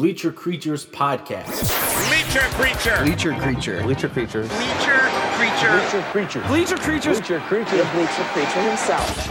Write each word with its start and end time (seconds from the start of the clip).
Bleacher 0.00 0.32
Creatures 0.32 0.86
podcast. 0.86 1.68
Bleacher 2.08 2.40
creature. 2.56 3.04
Bleacher 3.04 3.34
creature. 3.34 3.82
Bleacher 3.82 4.08
creatures. 4.08 4.48
Bleacher 4.48 4.98
creature. 5.34 5.70
Bleacher 5.76 6.02
creature. 6.10 6.40
Bleacher 6.46 6.76
creatures. 6.78 7.20
Bleacher 7.20 7.40
creature. 7.40 7.76
The 7.76 7.84
bleacher 7.92 8.24
creature 8.32 8.62
himself. 8.62 9.28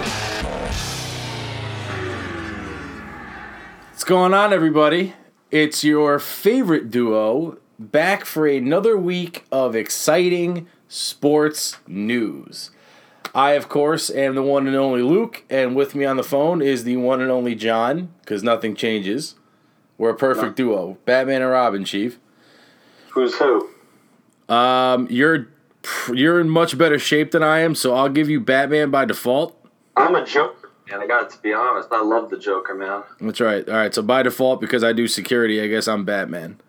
What's 3.90 4.04
going 4.04 4.36
on, 4.36 4.54
everybody? 4.54 5.16
It's 5.50 5.84
your 5.84 6.20
favorite 6.20 6.92
duo 6.92 7.58
back 7.80 8.24
for 8.26 8.46
another 8.46 8.96
week 8.96 9.46
of 9.52 9.76
exciting 9.76 10.68
sports 10.88 11.78
news. 11.88 12.70
I, 13.34 13.54
of 13.54 13.70
course, 13.70 14.12
am 14.12 14.36
the 14.36 14.44
one 14.44 14.68
and 14.68 14.76
only 14.76 15.02
Luke, 15.02 15.44
and 15.50 15.76
with 15.76 15.96
me 15.96 16.06
on 16.06 16.18
the 16.18 16.24
phone 16.24 16.62
is 16.62 16.84
the 16.84 16.98
one 16.98 17.22
and 17.22 17.32
only 17.32 17.56
John, 17.56 18.14
because 18.22 18.44
nothing 18.44 18.76
changes. 18.76 19.34
We're 20.00 20.12
a 20.12 20.16
perfect 20.16 20.56
duo. 20.56 20.98
Batman 21.06 21.42
and 21.42 21.52
Robin, 21.52 21.84
Chief. 21.84 22.18
Who's 23.10 23.36
who? 23.36 23.70
Um, 24.48 25.08
you're 25.12 25.50
you're 26.14 26.40
in 26.40 26.50
much 26.50 26.78
better 26.78 26.98
shape 26.98 27.32
than 27.32 27.44
I 27.44 27.60
am, 27.60 27.76
so 27.76 27.94
I'll 27.94 28.10
give 28.10 28.30
you 28.30 28.40
Batman 28.40 28.92
by 28.92 29.04
default. 29.06 29.56
I'm 29.98 30.16
a 30.16 30.26
Joker, 30.26 30.72
man. 30.90 31.02
I 31.02 31.06
got 31.08 31.30
to 31.32 31.42
be 31.42 31.54
honest. 31.54 31.90
I 31.92 32.02
love 32.02 32.30
the 32.30 32.40
Joker, 32.40 32.74
man. 32.74 33.04
That's 33.20 33.42
right. 33.42 33.68
All 33.68 33.76
right, 33.76 33.94
so 33.94 34.02
by 34.02 34.24
default, 34.24 34.62
because 34.62 34.86
I 34.86 34.94
do 34.94 35.06
security, 35.08 35.62
I 35.62 35.68
guess 35.68 35.88
I'm 35.88 36.06
Batman. 36.06 36.62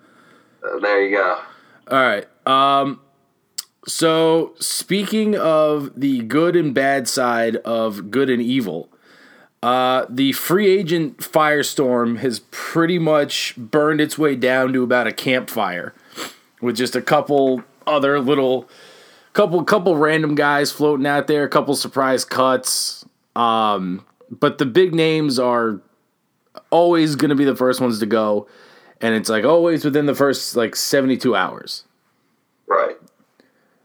Uh, 0.63 0.81
there 0.81 1.03
you 1.03 1.17
go. 1.17 1.41
All 1.89 2.03
right. 2.03 2.27
Um 2.47 3.01
so 3.87 4.55
speaking 4.59 5.37
of 5.37 5.99
the 5.99 6.21
good 6.23 6.55
and 6.57 6.75
bad 6.75 7.09
side 7.09 7.57
of 7.57 8.11
good 8.11 8.29
and 8.29 8.43
evil, 8.43 8.90
uh 9.63 10.07
the 10.09 10.33
free 10.33 10.69
agent 10.69 11.19
firestorm 11.19 12.19
has 12.19 12.41
pretty 12.51 12.99
much 12.99 13.55
burned 13.57 14.01
its 14.01 14.17
way 14.17 14.35
down 14.35 14.73
to 14.73 14.83
about 14.83 15.07
a 15.07 15.13
campfire 15.13 15.95
with 16.61 16.77
just 16.77 16.97
a 16.97 17.03
couple 17.03 17.63
other 17.87 18.21
little 18.21 18.69
couple 19.33 19.63
couple 19.65 19.97
random 19.97 20.35
guys 20.35 20.73
floating 20.73 21.07
out 21.07 21.27
there, 21.27 21.45
a 21.45 21.49
couple 21.49 21.75
surprise 21.77 22.25
cuts. 22.25 23.05
Um 23.37 24.05
but 24.31 24.59
the 24.59 24.67
big 24.67 24.95
names 24.95 25.39
are 25.39 25.81
always 26.71 27.17
going 27.17 27.31
to 27.31 27.35
be 27.35 27.45
the 27.45 27.57
first 27.57 27.81
ones 27.81 27.99
to 27.99 28.07
go 28.07 28.47
and 29.01 29.15
it's 29.15 29.29
like 29.29 29.45
always 29.45 29.85
within 29.85 30.07
the 30.07 30.15
first 30.15 30.57
like 30.57 30.77
72 30.77 31.35
hours. 31.35 31.85
Right. 32.67 32.97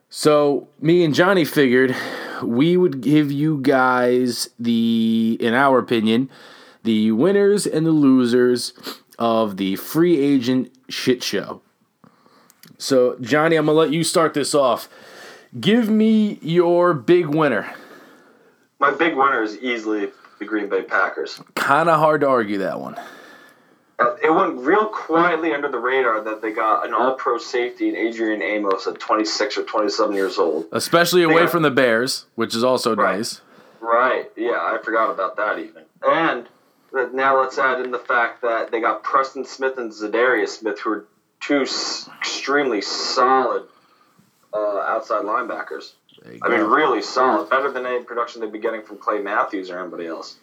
So 0.10 0.68
me 0.80 1.04
and 1.04 1.14
Johnny 1.14 1.46
figured 1.46 1.96
we 2.44 2.78
would 2.78 3.02
give 3.02 3.32
you 3.32 3.60
guys 3.62 4.50
the, 4.60 5.38
in 5.40 5.54
our 5.54 5.80
opinion, 5.80 6.30
the 6.84 7.12
winners 7.12 7.66
and 7.66 7.86
the 7.86 7.92
losers 7.92 8.74
of 9.18 9.58
the 9.58 9.76
free 9.78 10.20
agent 10.20 10.72
shit 10.90 11.24
show. 11.24 11.62
So 12.78 13.18
Johnny, 13.22 13.56
I'm 13.56 13.66
gonna 13.66 13.78
let 13.78 13.92
you 13.92 14.04
start 14.04 14.34
this 14.34 14.54
off. 14.54 14.90
Give 15.60 15.90
me 15.90 16.40
your 16.42 16.94
big 16.94 17.28
winner. 17.28 17.74
My 18.80 18.92
big 18.92 19.16
winner 19.16 19.42
is 19.42 19.58
easily 19.60 20.12
the 20.40 20.46
Green 20.46 20.68
Bay 20.68 20.84
Packers. 20.84 21.42
Kind 21.56 21.90
of 21.90 22.00
hard 22.00 22.22
to 22.22 22.28
argue 22.28 22.58
that 22.60 22.80
one. 22.80 22.96
It 24.00 24.34
went 24.34 24.58
real 24.60 24.88
quietly 24.88 25.54
under 25.54 25.70
the 25.70 25.78
radar 25.80 26.22
that 26.22 26.42
they 26.42 26.52
got 26.52 26.86
an 26.86 26.94
all-pro 26.94 27.38
safety 27.38 27.88
in 27.88 27.96
Adrian 27.96 28.42
Amos 28.42 28.88
at 28.88 29.00
26 29.00 29.58
or 29.58 29.64
27 29.64 30.14
years 30.16 30.38
old. 30.38 30.66
Especially 30.72 31.24
away 31.24 31.44
Yeah. 31.44 31.48
from 31.48 31.62
the 31.64 31.72
Bears, 31.72 32.26
which 32.36 32.56
is 32.56 32.64
also 32.64 32.96
Right. 32.96 33.18
nice. 33.18 33.42
Right. 33.80 34.32
Yeah, 34.36 34.60
I 34.62 34.80
forgot 34.84 35.12
about 35.12 35.38
that 35.38 35.60
even. 35.60 35.84
And 36.06 36.48
now 37.14 37.40
let's 37.40 37.58
add 37.58 37.82
in 37.82 37.92
the 37.92 38.00
fact 38.00 38.42
that 38.42 38.72
they 38.72 38.82
got 38.82 39.04
Preston 39.04 39.46
Smith 39.46 39.78
and 39.78 39.92
Za'Darius 39.92 40.50
Smith, 40.60 40.80
who 40.80 40.90
are 40.92 41.06
two 41.40 41.62
s- 41.62 42.10
extremely 42.20 42.82
solid 42.82 43.64
uh, 44.54 44.80
outside 44.80 45.24
linebackers. 45.24 45.94
I 46.42 46.50
mean, 46.50 46.62
really 46.62 47.02
solid. 47.02 47.50
Better 47.50 47.70
than 47.72 47.86
any 47.86 48.04
production 48.04 48.42
they'd 48.42 48.52
be 48.52 48.60
getting 48.60 48.82
from 48.82 48.98
Clay 48.98 49.20
Matthews 49.20 49.70
or 49.70 49.80
anybody 49.80 50.08
else. 50.08 50.38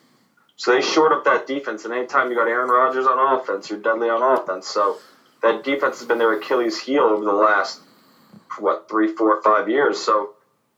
So 0.57 0.73
they 0.73 0.83
shored 0.83 1.13
up 1.13 1.25
that 1.25 1.47
defense, 1.47 1.85
and 1.85 1.93
anytime 1.93 2.31
you 2.31 2.37
got 2.37 2.47
Aaron 2.47 2.69
Rodgers 2.69 3.07
on 3.07 3.41
offense, 3.41 3.71
you're 3.71 3.81
deadly 3.81 4.09
on 4.09 4.23
offense. 4.23 4.69
So 4.69 4.99
that 5.43 5.65
defense 5.65 5.99
has 5.99 6.07
been 6.07 6.19
their 6.19 6.33
Achilles 6.35 6.81
heel 6.81 7.03
over 7.03 7.25
the 7.25 7.33
last, 7.33 7.81
what, 8.59 8.89
three, 8.89 9.09
four, 9.09 9.43
five 9.43 9.69
years. 9.69 9.99
So 9.99 10.31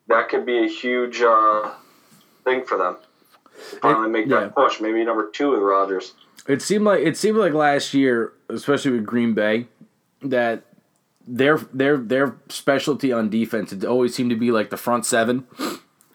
that 0.09 0.29
could 0.29 0.47
be 0.47 0.65
a 0.65 0.69
huge 0.69 1.21
uh, 1.21 1.73
thing 2.45 2.65
for 2.65 2.79
them. 2.79 2.97
Finally 3.81 4.09
make 4.11 4.27
yeah. 4.27 4.41
that 4.41 4.55
push. 4.55 4.81
Maybe 4.81 5.05
number 5.05 5.31
two 5.31 5.51
with 5.51 5.61
Rodgers. 5.61 6.15
It 6.49 6.61
seemed 6.61 6.85
like 6.85 7.01
it 7.01 7.17
seemed 7.17 7.39
like 7.39 7.53
last 7.53 7.95
year, 7.95 8.33
especially 8.49 8.93
with 8.93 9.07
Green 9.07 9.33
Bay, 9.33 9.69
that 10.23 10.65
their 11.27 11.59
their 11.73 11.97
their 11.97 12.37
specialty 12.49 13.13
on 13.13 13.31
defense 13.31 13.73
it 13.73 13.85
always 13.85 14.15
seemed 14.15 14.31
to 14.31 14.37
be 14.37 14.51
like 14.51 14.71
the 14.71 14.77
front 14.77 15.07
seven. 15.07 15.47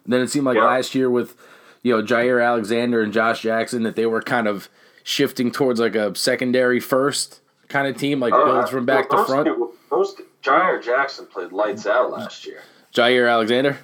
Then 0.06 0.22
it 0.22 0.30
seemed 0.30 0.46
like 0.46 0.56
Yeah. 0.56 0.66
last 0.66 0.94
year 0.96 1.10
with 1.10 1.36
you 1.84 1.96
know 1.96 2.04
Jaire 2.04 2.44
Alexander 2.46 3.02
and 3.02 3.12
Josh 3.14 3.42
Jackson 3.42 3.84
that 3.84 3.96
they 3.96 4.06
were 4.06 4.22
kind 4.22 4.48
of 4.48 4.70
shifting 5.04 5.52
towards 5.52 5.80
like 5.80 5.96
a 5.96 6.16
secondary 6.16 6.80
first 6.80 7.42
kind 7.68 7.88
of 7.88 7.98
team, 7.98 8.20
like 8.20 8.34
builds 8.34 8.70
from 8.70 8.86
back 8.86 9.10
to 9.10 9.16
Most 9.18 9.30
front. 9.30 9.48
people- 9.48 9.74
Most 9.92 10.22
Jair 10.44 10.82
Jackson 10.84 11.26
played 11.26 11.52
lights 11.52 11.86
out 11.88 12.12
last 12.12 12.46
year. 12.46 12.62
Jaire 12.94 13.30
Alexander. 13.30 13.78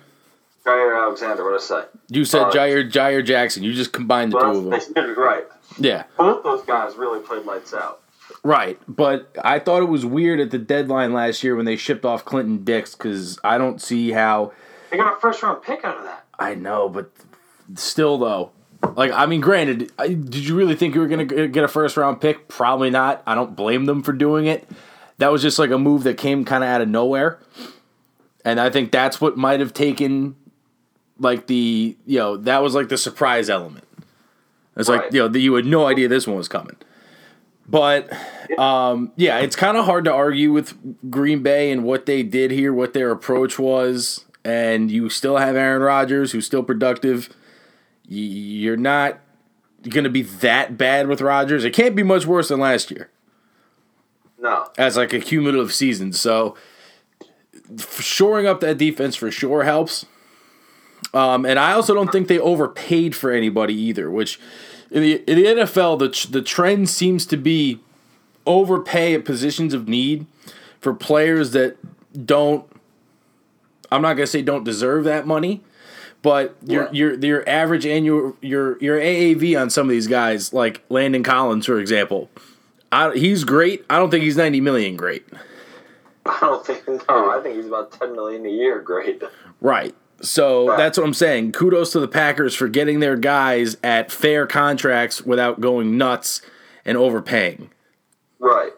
Jaire 0.66 1.00
Alexander, 1.03 1.44
what 1.44 1.51
did 1.51 1.61
I 1.61 1.81
say? 1.81 1.88
You 2.09 2.25
said 2.25 2.41
Uh, 2.44 2.51
Jair 2.51 2.89
Jair 2.91 3.23
Jackson. 3.25 3.63
You 3.63 3.73
just 3.73 3.91
combined 3.94 4.31
the 4.34 4.39
two 4.39 4.45
of 4.45 4.55
them. 4.63 4.69
they 4.72 4.79
did 4.79 5.09
it 5.11 5.17
right. 5.17 5.45
Yeah. 5.79 6.03
Both 6.17 6.44
those 6.44 6.63
guys 6.63 6.95
really 6.95 7.19
played 7.19 7.45
lights 7.45 7.73
out. 7.73 8.01
Right, 8.44 8.79
but 8.88 9.35
I 9.44 9.59
thought 9.59 9.81
it 9.84 9.89
was 9.89 10.05
weird 10.05 10.39
at 10.39 10.51
the 10.51 10.57
deadline 10.57 11.13
last 11.13 11.44
year 11.44 11.55
when 11.55 11.66
they 11.66 11.75
shipped 11.75 12.05
off 12.05 12.25
Clinton 12.25 12.63
Dix 12.63 12.94
because 12.95 13.39
I 13.44 13.57
don't 13.57 13.81
see 13.81 14.11
how. 14.11 14.51
They 14.91 14.97
got 14.97 15.17
a 15.17 15.19
first 15.19 15.41
round 15.44 15.61
pick 15.63 15.84
out 15.84 15.97
of 15.97 16.03
that. 16.03 16.25
I 16.38 16.53
know, 16.55 16.89
but 16.89 17.11
still, 17.74 18.18
though, 18.18 18.52
like 18.96 19.12
I 19.12 19.26
mean, 19.26 19.42
granted, 19.42 19.92
I, 19.98 20.09
did 20.09 20.36
you 20.36 20.56
really 20.56 20.76
think 20.76 20.96
you 20.96 21.02
were 21.02 21.08
gonna 21.08 21.26
get 21.26 21.64
a 21.64 21.68
first 21.68 21.98
round 21.98 22.22
pick? 22.22 22.48
Probably 22.48 22.90
not. 22.90 23.24
I 23.26 23.36
don't 23.36 23.56
blame 23.56 23.86
them 23.86 24.03
for 24.03 24.14
doing 24.14 24.46
it. 24.46 24.70
That 25.18 25.31
was 25.31 25.42
just 25.42 25.58
like 25.58 25.72
a 25.72 25.78
move 25.78 26.03
that 26.03 26.18
came 26.18 26.46
kind 26.46 26.64
of 26.64 26.70
out 26.70 26.81
of 26.81 26.90
nowhere, 26.90 27.40
and 28.44 28.59
I 28.59 28.70
think 28.70 28.92
that's 28.92 29.20
what 29.20 29.38
might 29.38 29.59
have 29.59 29.74
taken, 29.74 30.36
like 31.20 31.48
the 31.48 31.98
you 32.06 32.20
know 32.20 32.38
that 32.38 32.62
was 32.62 32.76
like 32.76 32.90
the 32.90 32.98
surprise 32.98 33.50
element. 33.50 33.86
It's 34.78 34.90
like 34.90 35.14
you 35.14 35.20
know 35.20 35.28
that 35.30 35.40
you 35.40 35.53
had 35.56 35.66
no 35.66 35.86
idea 35.88 36.08
this 36.08 36.28
one 36.28 36.38
was 36.38 36.47
coming. 36.47 36.76
But 37.68 38.12
um, 38.59 39.12
yeah, 39.16 39.40
it's 39.40 39.56
kind 39.56 39.78
of 39.78 39.86
hard 39.86 40.06
to 40.06 40.14
argue 40.14 40.52
with 40.52 40.78
Green 41.09 41.42
Bay 41.42 41.72
and 41.72 41.84
what 41.84 42.06
they 42.06 42.22
did 42.22 42.52
here, 42.52 42.74
what 42.74 42.94
their 42.94 43.09
approach 43.09 43.58
was, 43.58 44.26
and 44.44 44.92
you 44.92 45.09
still 45.09 45.38
have 45.38 45.56
Aaron 45.56 45.82
Rodgers, 45.82 46.32
who's 46.32 46.46
still 46.46 46.62
productive. 46.62 47.30
You're 48.07 48.77
not 48.77 49.19
going 49.89 50.03
to 50.03 50.09
be 50.09 50.21
that 50.23 50.77
bad 50.77 51.07
with 51.07 51.21
Rodgers. 51.21 51.63
It 51.63 51.71
can't 51.73 51.95
be 51.95 52.03
much 52.03 52.25
worse 52.25 52.47
than 52.49 52.59
last 52.59 52.89
year 52.91 53.09
No. 54.39 54.67
as 54.77 54.97
like 54.97 55.13
a 55.13 55.19
cumulative 55.19 55.73
season. 55.73 56.13
So 56.13 56.55
shoring 57.77 58.45
up 58.47 58.59
that 58.61 58.77
defense 58.77 59.16
for 59.16 59.31
sure 59.31 59.63
helps. 59.63 60.05
Um, 61.13 61.45
and 61.45 61.57
I 61.59 61.73
also 61.73 61.93
don't 61.93 62.11
think 62.11 62.27
they 62.27 62.39
overpaid 62.39 63.16
for 63.16 63.31
anybody 63.31 63.73
either, 63.73 64.09
which 64.11 64.39
in 64.91 65.01
the, 65.01 65.13
in 65.29 65.37
the 65.37 65.45
NFL, 65.61 65.99
the, 65.99 66.31
the 66.31 66.41
trend 66.41 66.89
seems 66.89 67.25
to 67.27 67.37
be 67.37 67.79
overpay 68.45 69.13
at 69.16 69.25
positions 69.25 69.73
of 69.73 69.87
need 69.87 70.25
for 70.79 70.93
players 70.93 71.51
that 71.51 71.77
don't, 72.25 72.66
I'm 73.91 74.01
not 74.01 74.13
going 74.16 74.25
to 74.25 74.31
say 74.31 74.41
don't 74.41 74.63
deserve 74.63 75.03
that 75.05 75.25
money, 75.25 75.63
but 76.25 76.56
your, 76.66 76.90
your, 76.91 77.13
your 77.13 77.47
average 77.47 77.86
annual, 77.86 78.36
your, 78.41 78.80
your 78.81 78.97
AAV 79.00 79.62
on 79.62 79.69
some 79.69 79.86
of 79.86 79.91
these 79.91 80.08
guys, 80.08 80.52
like 80.53 80.81
Landon 80.90 81.22
Collins, 81.22 81.68
for 81.68 81.80
example, 81.80 82.31
I, 82.91 83.13
he's 83.13 83.44
great. 83.44 83.86
I 83.91 84.00
don't 84.00 84.09
think 84.09 84.24
he's 84.24 84.35
90 84.35 84.59
million 84.59 84.97
great. 84.97 85.23
I 86.26 86.38
don't 86.41 86.66
think 86.66 86.88
no. 86.88 87.29
I 87.29 87.40
think 87.44 87.58
he's 87.58 87.67
about 87.67 87.91
ten 87.91 88.14
million 88.14 88.44
a 88.47 88.49
year. 88.49 88.82
Great. 88.82 89.22
Right. 89.61 89.94
So 90.22 90.67
Right. 90.70 90.78
that's 90.78 90.97
what 90.97 91.05
I'm 91.05 91.14
saying. 91.14 91.52
Kudos 91.52 91.91
to 91.91 91.99
the 91.99 92.08
Packers 92.08 92.55
for 92.55 92.67
getting 92.67 92.99
their 93.02 93.16
guys 93.16 93.78
at 93.84 94.11
fair 94.11 94.47
contracts 94.47 95.22
without 95.22 95.61
going 95.61 95.96
nuts 95.99 96.41
and 96.84 96.97
overpaying. 96.97 97.70
Right. 98.40 98.72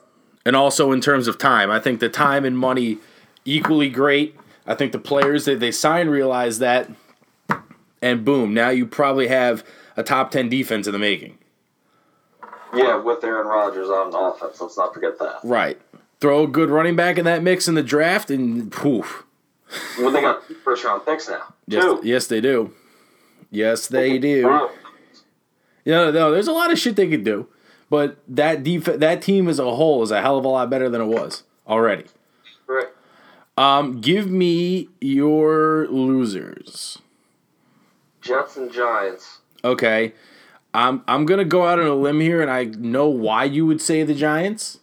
And 0.45 0.57
also 0.57 0.91
in 0.91 0.99
terms 0.99 1.29
of 1.29 1.37
time, 1.37 1.71
I 1.71 1.79
think 1.79 2.01
the 2.01 2.09
time 2.09 2.43
and 2.43 2.57
money 2.57 2.97
equally 3.45 3.89
great. 3.89 4.35
I 4.65 4.75
think 4.75 4.91
the 4.91 4.99
players 4.99 5.45
that 5.45 5.61
they 5.61 5.71
sign 5.71 6.09
realize 6.09 6.59
that, 6.59 6.89
and 8.01 8.23
boom, 8.25 8.53
now 8.53 8.69
you 8.69 8.85
probably 8.85 9.27
have 9.27 9.63
a 9.95 10.03
top 10.03 10.31
10 10.31 10.49
defense 10.49 10.87
in 10.87 10.93
the 10.93 10.99
making. 10.99 11.37
Yeah, 12.73 12.97
with 12.97 13.23
Aaron 13.23 13.47
Rodgers 13.47 13.87
on 13.89 14.13
offense. 14.13 14.59
Let's 14.59 14.77
not 14.77 14.93
forget 14.93 15.17
that. 15.19 15.39
Right. 15.43 15.79
Throw 16.19 16.43
a 16.43 16.47
good 16.47 16.69
running 16.69 16.95
back 16.95 17.17
in 17.17 17.25
that 17.25 17.41
mix 17.43 17.67
in 17.67 17.75
the 17.75 17.83
draft, 17.83 18.29
and 18.29 18.71
poof. 18.71 19.23
Well, 19.97 20.11
they 20.11 20.21
got 20.21 20.43
first 20.63 20.83
round 20.83 21.05
picks 21.05 21.29
now. 21.29 21.53
Yes, 21.67 21.83
Two. 21.83 22.01
yes, 22.03 22.27
they 22.27 22.41
do. 22.41 22.73
Yes, 23.51 23.87
they 23.87 24.17
do. 24.17 24.69
You 25.85 25.93
know, 25.93 26.11
no, 26.11 26.31
there's 26.31 26.49
a 26.49 26.51
lot 26.51 26.69
of 26.69 26.77
shit 26.77 26.97
they 26.97 27.07
could 27.07 27.23
do. 27.23 27.47
but 27.89 28.17
that 28.27 28.61
def- 28.61 28.83
that 28.99 29.21
team 29.21 29.47
as 29.47 29.57
a 29.57 29.73
whole 29.73 30.03
is 30.03 30.11
a 30.11 30.19
hell 30.21 30.37
of 30.37 30.43
a 30.43 30.47
lot 30.49 30.69
better 30.69 30.89
than 30.89 30.99
it 30.99 31.05
was 31.05 31.43
already. 31.65 32.03
Right. 32.67 32.87
Um, 33.57 34.01
give 34.01 34.27
me 34.29 34.89
your 34.99 35.87
losers. 35.87 36.97
Jets 38.27 38.57
and 38.57 38.71
Giants. 38.71 39.39
Okay. 39.63 40.13
I'm 40.73 41.03
I'm 41.07 41.25
gonna 41.25 41.45
go 41.45 41.65
out 41.65 41.79
on 41.79 41.87
a 41.87 41.95
limb 41.95 42.19
here, 42.19 42.41
and 42.41 42.51
I 42.51 42.65
know 42.65 43.07
why 43.07 43.45
you 43.45 43.65
would 43.65 43.81
say 43.81 44.03
the 44.03 44.13
Giants. 44.13 44.79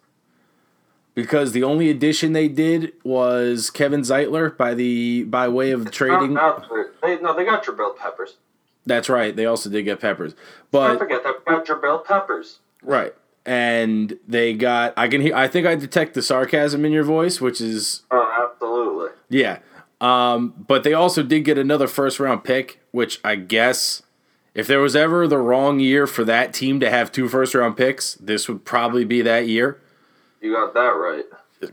Because 1.14 1.52
the 1.52 1.62
only 1.62 1.90
addition 1.90 2.32
they 2.32 2.48
did 2.48 2.92
was 3.04 3.70
Kevin 3.70 4.00
Zeitler 4.00 4.56
by 4.56 4.74
the 4.74 5.22
by 5.24 5.46
way 5.46 5.70
of 5.70 5.92
trading. 5.92 6.34
Not 6.34 6.68
they, 7.02 7.20
no, 7.20 7.36
they 7.36 7.44
got 7.44 7.64
Jabril 7.64 7.96
Peppers. 7.96 8.36
That's 8.84 9.08
right. 9.08 9.34
They 9.36 9.46
also 9.46 9.70
did 9.70 9.84
get 9.84 10.00
Peppers, 10.00 10.34
but 10.72 10.90
I 10.90 10.98
forget. 10.98 11.22
We 11.46 11.52
got 11.54 11.66
Jabril 11.66 12.04
Peppers. 12.04 12.58
right. 12.82 13.14
And 13.46 14.18
they 14.26 14.54
got. 14.54 14.94
I 14.96 15.06
can 15.06 15.20
hear. 15.20 15.34
I 15.36 15.46
think 15.48 15.66
I 15.66 15.74
detect 15.74 16.14
the 16.14 16.22
sarcasm 16.22 16.84
in 16.84 16.92
your 16.92 17.04
voice, 17.04 17.40
which 17.42 17.60
is 17.60 18.02
Oh, 18.10 18.50
absolutely. 18.50 19.10
Yeah. 19.28 19.58
Um, 20.04 20.52
but 20.68 20.82
they 20.82 20.92
also 20.92 21.22
did 21.22 21.44
get 21.44 21.56
another 21.56 21.86
first 21.86 22.20
round 22.20 22.44
pick, 22.44 22.78
which 22.90 23.20
I 23.24 23.36
guess 23.36 24.02
if 24.54 24.66
there 24.66 24.80
was 24.80 24.94
ever 24.94 25.26
the 25.26 25.38
wrong 25.38 25.80
year 25.80 26.06
for 26.06 26.24
that 26.24 26.52
team 26.52 26.78
to 26.80 26.90
have 26.90 27.10
two 27.10 27.26
first 27.26 27.54
round 27.54 27.78
picks, 27.78 28.12
this 28.14 28.46
would 28.46 28.66
probably 28.66 29.06
be 29.06 29.22
that 29.22 29.48
year. 29.48 29.80
You 30.42 30.52
got 30.52 30.74
that 30.74 30.80
right. 30.80 31.24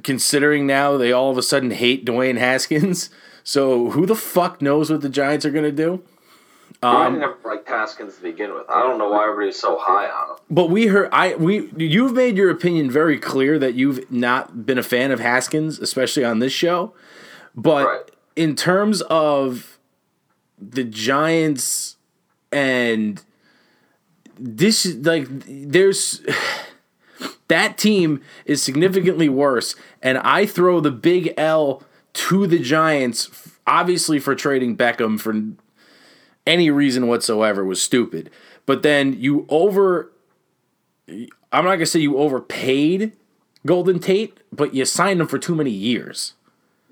Considering 0.01 0.65
now 0.65 0.95
they 0.95 1.11
all 1.11 1.29
of 1.29 1.37
a 1.37 1.43
sudden 1.43 1.71
hate 1.71 2.05
Dwayne 2.05 2.37
Haskins. 2.37 3.09
So 3.43 3.89
who 3.89 4.05
the 4.05 4.15
fuck 4.15 4.61
knows 4.61 4.91
what 4.91 5.01
the 5.01 5.09
Giants 5.09 5.45
are 5.45 5.51
going 5.51 5.65
to 5.65 5.71
do? 5.71 6.03
I 6.83 7.09
didn't 7.09 7.23
ever 7.23 7.37
like 7.43 7.67
Haskins 7.67 8.17
to 8.17 8.21
begin 8.21 8.53
with. 8.53 8.69
I 8.69 8.83
don't 8.83 8.99
know 8.99 9.09
why 9.09 9.23
everybody's 9.23 9.59
so 9.59 9.79
high 9.79 10.05
on 10.05 10.29
him. 10.29 10.35
But 10.47 10.69
we 10.69 10.87
heard 10.87 11.09
I 11.11 11.33
we 11.35 11.71
you've 11.75 12.13
made 12.13 12.37
your 12.37 12.51
opinion 12.51 12.91
very 12.91 13.17
clear 13.17 13.57
that 13.57 13.73
you've 13.73 14.09
not 14.11 14.65
been 14.65 14.77
a 14.77 14.83
fan 14.83 15.11
of 15.11 15.19
Haskins, 15.19 15.79
especially 15.79 16.23
on 16.23 16.37
this 16.37 16.53
show. 16.53 16.93
But 17.55 17.85
Right. 17.85 18.11
In 18.35 18.55
terms 18.55 19.01
of 19.03 19.79
the 20.59 20.83
Giants 20.83 21.97
and 22.51 23.21
this 24.39 24.85
is 24.85 25.05
like 25.05 25.27
there's 25.29 26.21
that 27.47 27.77
team 27.77 28.21
is 28.45 28.61
significantly 28.61 29.29
worse 29.29 29.75
and 30.01 30.17
I 30.19 30.45
throw 30.45 30.79
the 30.79 30.91
big 30.91 31.33
L 31.37 31.83
to 32.13 32.47
the 32.47 32.59
Giants 32.59 33.29
obviously 33.67 34.19
for 34.19 34.35
trading 34.35 34.75
Beckham 34.75 35.19
for 35.19 35.33
any 36.45 36.69
reason 36.69 37.07
whatsoever 37.07 37.63
was 37.63 37.81
stupid. 37.81 38.29
But 38.65 38.83
then 38.83 39.13
you 39.13 39.45
over 39.49 40.11
I'm 41.07 41.65
not 41.65 41.75
gonna 41.75 41.85
say 41.85 41.99
you 41.99 42.17
overpaid 42.17 43.13
Golden 43.65 43.99
Tate, 43.99 44.39
but 44.51 44.73
you 44.73 44.85
signed 44.85 45.21
him 45.21 45.27
for 45.27 45.37
too 45.37 45.55
many 45.55 45.71
years. 45.71 46.33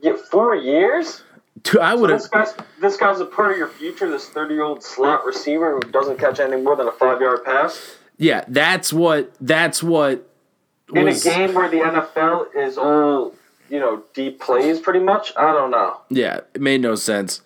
Yeah, 0.02 0.16
four 0.32 0.56
years. 0.56 1.24
Two- 1.64 1.80
I 1.80 1.96
would 1.96 2.10
have 2.10 2.30
guy's 2.32 2.54
this 2.80 2.98
guy's 2.98 3.20
a 3.20 3.26
part 3.26 3.52
of 3.52 3.58
your 3.58 3.68
future. 3.68 4.10
This 4.10 4.30
thirty 4.30 4.56
year 4.56 4.64
old 4.64 4.84
slot 4.84 5.26
receiver 5.26 5.76
who 5.76 5.92
doesn't 5.92 6.20
catch 6.20 6.40
anything 6.40 6.64
more 6.64 6.76
than 6.76 6.88
a 6.88 6.92
five 6.92 7.20
yard 7.22 7.44
pass 7.44 7.98
yeah, 8.20 8.44
that's 8.50 8.92
what 8.92 9.34
that's 9.40 9.82
what 9.82 10.30
in 10.94 11.08
a 11.08 11.18
game 11.18 11.54
where 11.54 11.70
the 11.70 11.78
NFL 11.78 12.54
is 12.54 12.78
all 12.78 13.34
you 13.70 13.80
know 13.80 14.04
deep 14.14 14.42
plays. 14.42 14.80
Pretty 14.80 15.00
much. 15.00 15.32
I 15.38 15.54
don't 15.54 15.72
know. 15.72 16.02
yeah, 16.10 16.42
it 16.54 16.62
made 16.62 16.82
no 16.82 16.96
sense. 16.96 17.42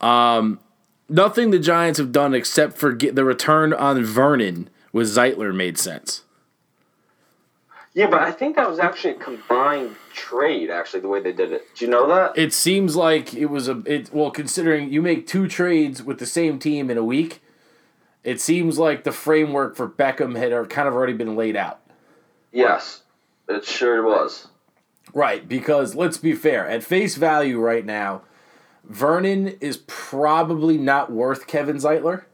Um 0.00 0.60
nothing 1.08 1.50
the 1.50 1.58
Giants 1.58 1.98
have 1.98 2.12
done 2.12 2.34
except 2.34 2.78
for 2.78 2.92
get 2.92 3.16
the 3.16 3.24
return 3.24 3.72
on 3.72 4.02
Vernon 4.04 4.70
with 4.92 5.08
Zeitler 5.08 5.54
made 5.54 5.76
sense. 5.76 6.22
Yeah, 7.92 8.06
but 8.08 8.22
I 8.22 8.30
think 8.30 8.56
that 8.56 8.68
was 8.68 8.78
actually 8.78 9.14
a 9.14 9.18
combined 9.18 9.96
trade. 10.12 10.70
Actually, 10.70 11.00
the 11.00 11.08
way 11.08 11.20
they 11.20 11.32
did 11.32 11.52
it. 11.52 11.74
Do 11.74 11.84
you 11.84 11.90
know 11.90 12.06
that? 12.08 12.38
It 12.38 12.52
seems 12.52 12.94
like 12.94 13.34
it 13.34 13.46
was 13.46 13.68
a 13.68 13.82
it 13.84 14.12
well 14.12 14.30
considering 14.30 14.92
you 14.92 15.02
make 15.02 15.26
two 15.26 15.48
trades 15.48 16.02
with 16.02 16.18
the 16.18 16.26
same 16.26 16.58
team 16.58 16.88
in 16.90 16.96
a 16.96 17.04
week. 17.04 17.42
It 18.22 18.40
seems 18.40 18.78
like 18.78 19.04
the 19.04 19.12
framework 19.12 19.76
for 19.76 19.88
Beckham 19.88 20.36
had 20.36 20.52
kind 20.68 20.86
of 20.86 20.94
already 20.94 21.14
been 21.14 21.36
laid 21.36 21.56
out. 21.56 21.80
Yes, 22.52 23.02
it 23.48 23.64
sure 23.64 24.02
was. 24.04 24.48
Right, 25.12 25.48
because 25.48 25.94
let's 25.94 26.18
be 26.18 26.34
fair, 26.34 26.68
at 26.68 26.84
face 26.84 27.16
value 27.16 27.58
right 27.58 27.84
now, 27.84 28.22
Vernon 28.84 29.48
is 29.60 29.78
probably 29.86 30.78
not 30.78 31.10
worth 31.10 31.46
Kevin 31.46 31.76
Zeitler. 31.76 32.24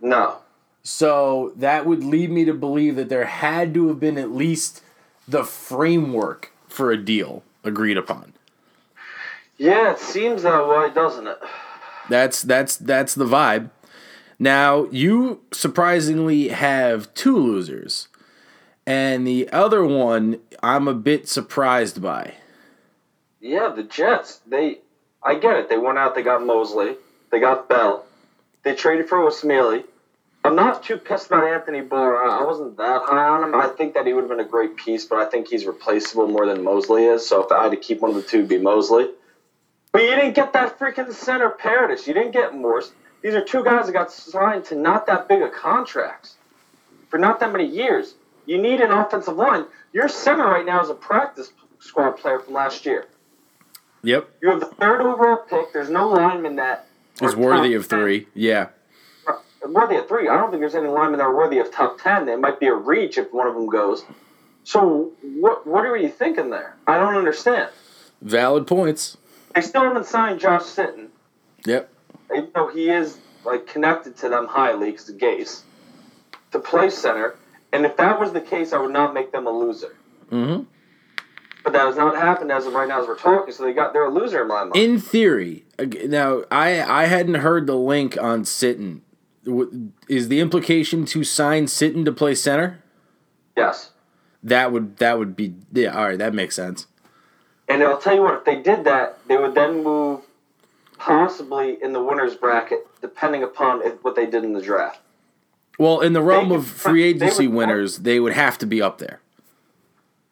No. 0.00 0.38
So 0.88 1.52
that 1.54 1.84
would 1.84 2.02
lead 2.02 2.30
me 2.30 2.46
to 2.46 2.54
believe 2.54 2.96
that 2.96 3.10
there 3.10 3.26
had 3.26 3.74
to 3.74 3.88
have 3.88 4.00
been 4.00 4.16
at 4.16 4.30
least 4.30 4.82
the 5.28 5.44
framework 5.44 6.50
for 6.66 6.90
a 6.90 6.96
deal 6.96 7.42
agreed 7.62 7.98
upon. 7.98 8.32
Yeah, 9.58 9.92
it 9.92 9.98
seems 9.98 10.44
that 10.44 10.66
way, 10.66 10.88
doesn't 10.94 11.26
it? 11.26 11.38
That's 12.08 12.40
that's 12.40 12.78
that's 12.78 13.14
the 13.14 13.26
vibe. 13.26 13.68
Now, 14.38 14.86
you 14.86 15.42
surprisingly 15.52 16.48
have 16.48 17.12
two 17.12 17.36
losers. 17.36 18.08
And 18.86 19.26
the 19.26 19.50
other 19.50 19.84
one 19.84 20.40
I'm 20.62 20.88
a 20.88 20.94
bit 20.94 21.28
surprised 21.28 22.00
by. 22.00 22.32
Yeah, 23.42 23.68
the 23.76 23.82
Jets. 23.82 24.40
They, 24.46 24.78
I 25.22 25.34
get 25.34 25.56
it. 25.56 25.68
They 25.68 25.76
went 25.76 25.98
out. 25.98 26.14
They 26.14 26.22
got 26.22 26.46
Mosley. 26.46 26.96
They 27.30 27.40
got 27.40 27.68
Bell. 27.68 28.06
They 28.62 28.74
traded 28.74 29.06
for 29.06 29.18
Osemele. 29.18 29.84
I'm 30.48 30.56
not 30.56 30.82
too 30.82 30.96
pissed 30.96 31.26
about 31.26 31.44
Anthony 31.44 31.82
Barr. 31.82 32.26
I 32.26 32.42
wasn't 32.42 32.78
that 32.78 33.02
high 33.04 33.28
on 33.28 33.44
him. 33.44 33.54
I 33.54 33.66
think 33.66 33.92
that 33.92 34.06
he 34.06 34.14
would 34.14 34.22
have 34.22 34.30
been 34.30 34.40
a 34.40 34.48
great 34.48 34.78
piece, 34.78 35.04
but 35.04 35.18
I 35.18 35.26
think 35.26 35.46
he's 35.46 35.66
replaceable 35.66 36.26
more 36.26 36.46
than 36.46 36.64
Mosley 36.64 37.04
is. 37.04 37.28
So 37.28 37.44
if 37.44 37.52
I 37.52 37.64
had 37.64 37.72
to 37.72 37.76
keep 37.76 38.00
one 38.00 38.12
of 38.12 38.16
the 38.16 38.22
two, 38.22 38.38
it'd 38.38 38.48
be 38.48 38.56
Mosley. 38.56 39.10
But 39.92 40.04
you 40.04 40.14
didn't 40.14 40.32
get 40.32 40.54
that 40.54 40.78
freaking 40.78 41.12
center 41.12 41.50
Paradis. 41.50 42.06
You 42.06 42.14
didn't 42.14 42.30
get 42.30 42.54
Morse. 42.54 42.92
These 43.20 43.34
are 43.34 43.44
two 43.44 43.62
guys 43.62 43.86
that 43.86 43.92
got 43.92 44.10
signed 44.10 44.64
to 44.66 44.74
not 44.74 45.04
that 45.06 45.28
big 45.28 45.42
of 45.42 45.52
contracts 45.52 46.36
for 47.10 47.18
not 47.18 47.40
that 47.40 47.52
many 47.52 47.66
years. 47.66 48.14
You 48.46 48.56
need 48.56 48.80
an 48.80 48.90
offensive 48.90 49.36
line. 49.36 49.66
Your 49.92 50.08
center 50.08 50.46
right 50.46 50.64
now 50.64 50.80
is 50.80 50.88
a 50.88 50.94
practice 50.94 51.52
squad 51.78 52.12
player 52.12 52.40
from 52.40 52.54
last 52.54 52.86
year. 52.86 53.04
Yep. 54.02 54.30
You 54.40 54.48
have 54.48 54.60
the 54.60 54.66
third 54.66 55.02
overall 55.02 55.44
pick. 55.46 55.74
There's 55.74 55.90
no 55.90 56.08
lineman 56.08 56.56
that 56.56 56.86
Is 57.20 57.36
worthy 57.36 57.74
of 57.74 57.84
three. 57.84 58.28
Yeah. 58.32 58.68
10. 59.60 59.72
Worthy 59.72 59.96
of 59.96 60.08
three. 60.08 60.28
I 60.28 60.36
don't 60.36 60.50
think 60.50 60.60
there's 60.60 60.74
any 60.74 60.88
linemen 60.88 61.18
that 61.18 61.24
are 61.24 61.36
worthy 61.36 61.58
of 61.58 61.70
top 61.72 62.00
ten. 62.00 62.28
It 62.28 62.38
might 62.38 62.60
be 62.60 62.66
a 62.66 62.74
reach 62.74 63.18
if 63.18 63.32
one 63.32 63.46
of 63.46 63.54
them 63.54 63.66
goes. 63.68 64.04
So 64.64 65.12
what 65.22 65.66
what 65.66 65.84
are 65.86 65.96
you 65.96 66.08
thinking 66.08 66.50
there? 66.50 66.76
I 66.86 66.98
don't 66.98 67.16
understand. 67.16 67.70
Valid 68.20 68.66
points. 68.66 69.16
They 69.54 69.60
still 69.62 69.82
haven't 69.82 70.06
signed 70.06 70.40
Josh 70.40 70.62
Sitton, 70.62 71.08
Yep. 71.64 71.90
even 72.32 72.50
though 72.54 72.68
he 72.68 72.90
is 72.90 73.18
like 73.44 73.66
connected 73.66 74.16
to 74.18 74.28
them 74.28 74.46
highly 74.46 74.90
because 74.90 75.08
of 75.08 75.16
Gase, 75.16 75.62
to 76.52 76.58
play 76.58 76.90
center. 76.90 77.36
And 77.72 77.84
if 77.86 77.96
that 77.96 78.20
was 78.20 78.32
the 78.32 78.40
case, 78.40 78.72
I 78.72 78.78
would 78.78 78.92
not 78.92 79.14
make 79.14 79.32
them 79.32 79.46
a 79.46 79.50
loser. 79.50 79.94
Mm-hmm. 80.30 80.64
But 81.64 81.72
that 81.72 81.86
has 81.86 81.96
not 81.96 82.16
happened 82.16 82.52
as 82.52 82.66
of 82.66 82.72
right 82.72 82.88
now 82.88 83.00
as 83.02 83.06
we're 83.08 83.16
talking. 83.16 83.52
So 83.52 83.64
they 83.64 83.72
got 83.72 83.92
they're 83.92 84.04
a 84.04 84.12
loser 84.12 84.42
in 84.42 84.48
my 84.48 84.64
mind. 84.64 84.76
In 84.76 85.00
theory, 85.00 85.64
now 85.78 86.42
I 86.50 86.82
I 86.82 87.06
hadn't 87.06 87.36
heard 87.36 87.66
the 87.66 87.76
link 87.76 88.16
on 88.20 88.44
Sitton. 88.44 89.00
Is 90.08 90.28
the 90.28 90.40
implication 90.40 91.04
to 91.06 91.24
sign 91.24 91.66
Sitton 91.66 92.04
to 92.04 92.12
play 92.12 92.34
center? 92.34 92.82
yes. 93.56 93.90
That 94.42 94.70
would 94.70 94.98
that 94.98 95.18
would 95.18 95.34
be 95.36 95.54
yeah. 95.72 95.96
All 95.98 96.04
right, 96.04 96.18
that 96.18 96.32
makes 96.32 96.54
sense. 96.54 96.86
And 97.68 97.82
I'll 97.82 97.98
tell 97.98 98.14
you 98.14 98.22
what, 98.22 98.34
if 98.34 98.44
they 98.44 98.62
did 98.62 98.84
that, 98.84 99.18
they 99.26 99.36
would 99.36 99.54
then 99.54 99.82
move 99.82 100.20
possibly 100.96 101.76
in 101.82 101.92
the 101.92 102.02
winner's 102.02 102.34
bracket, 102.36 102.86
depending 103.00 103.42
upon 103.42 103.82
if, 103.84 104.02
what 104.04 104.14
they 104.16 104.26
did 104.26 104.44
in 104.44 104.52
the 104.52 104.62
draft. 104.62 105.00
Well, 105.78 106.00
in 106.00 106.12
the 106.12 106.22
realm 106.22 106.48
They- 106.50 106.54
of 106.54 106.66
free 106.66 107.02
they 107.12 107.26
agency 107.26 107.46
would- 107.48 107.56
winners, 107.56 107.98
they 107.98 108.20
would 108.20 108.32
have 108.32 108.58
to 108.58 108.66
be 108.66 108.80
up 108.80 108.98
there. 108.98 109.20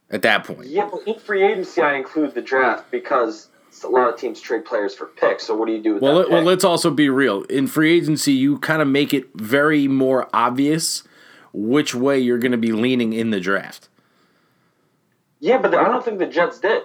At 0.09 0.23
that 0.23 0.45
point, 0.45 0.67
Yeah, 0.69 0.89
but 0.91 1.03
in 1.07 1.19
free 1.19 1.43
agency, 1.43 1.83
I 1.83 1.95
include 1.95 2.33
the 2.35 2.43
draft 2.43 2.91
because 2.93 3.49
a 3.85 3.89
lot 3.89 4.09
of 4.13 4.19
teams 4.19 4.41
trade 4.41 4.65
players 4.65 4.95
for 4.95 5.07
picks. 5.07 5.45
So 5.45 5.55
what 5.57 5.67
do 5.67 5.73
you 5.73 5.83
do 5.83 5.95
with 5.95 6.03
well, 6.03 6.15
that? 6.19 6.21
let, 6.23 6.31
well, 6.31 6.43
let's 6.43 6.65
also 6.65 6.91
be 6.91 7.09
real. 7.09 7.43
In 7.45 7.67
free 7.67 7.97
agency, 7.97 8.33
you 8.33 8.59
kind 8.59 8.81
of 8.83 8.89
make 8.89 9.13
it 9.15 9.27
very 9.35 9.87
more 9.89 10.29
obvious 10.33 11.03
which 11.53 11.95
way 11.95 12.19
you're 12.19 12.39
going 12.39 12.53
to 12.53 12.59
be 12.59 12.73
leaning 12.73 13.13
in 13.13 13.31
the 13.31 13.41
draft. 13.41 13.89
yeah, 15.41 15.59
but 15.59 15.75
I 15.75 15.85
don't 15.85 16.05
think 16.05 16.19
the 16.19 16.27
Jets 16.27 16.59
did. 16.61 16.83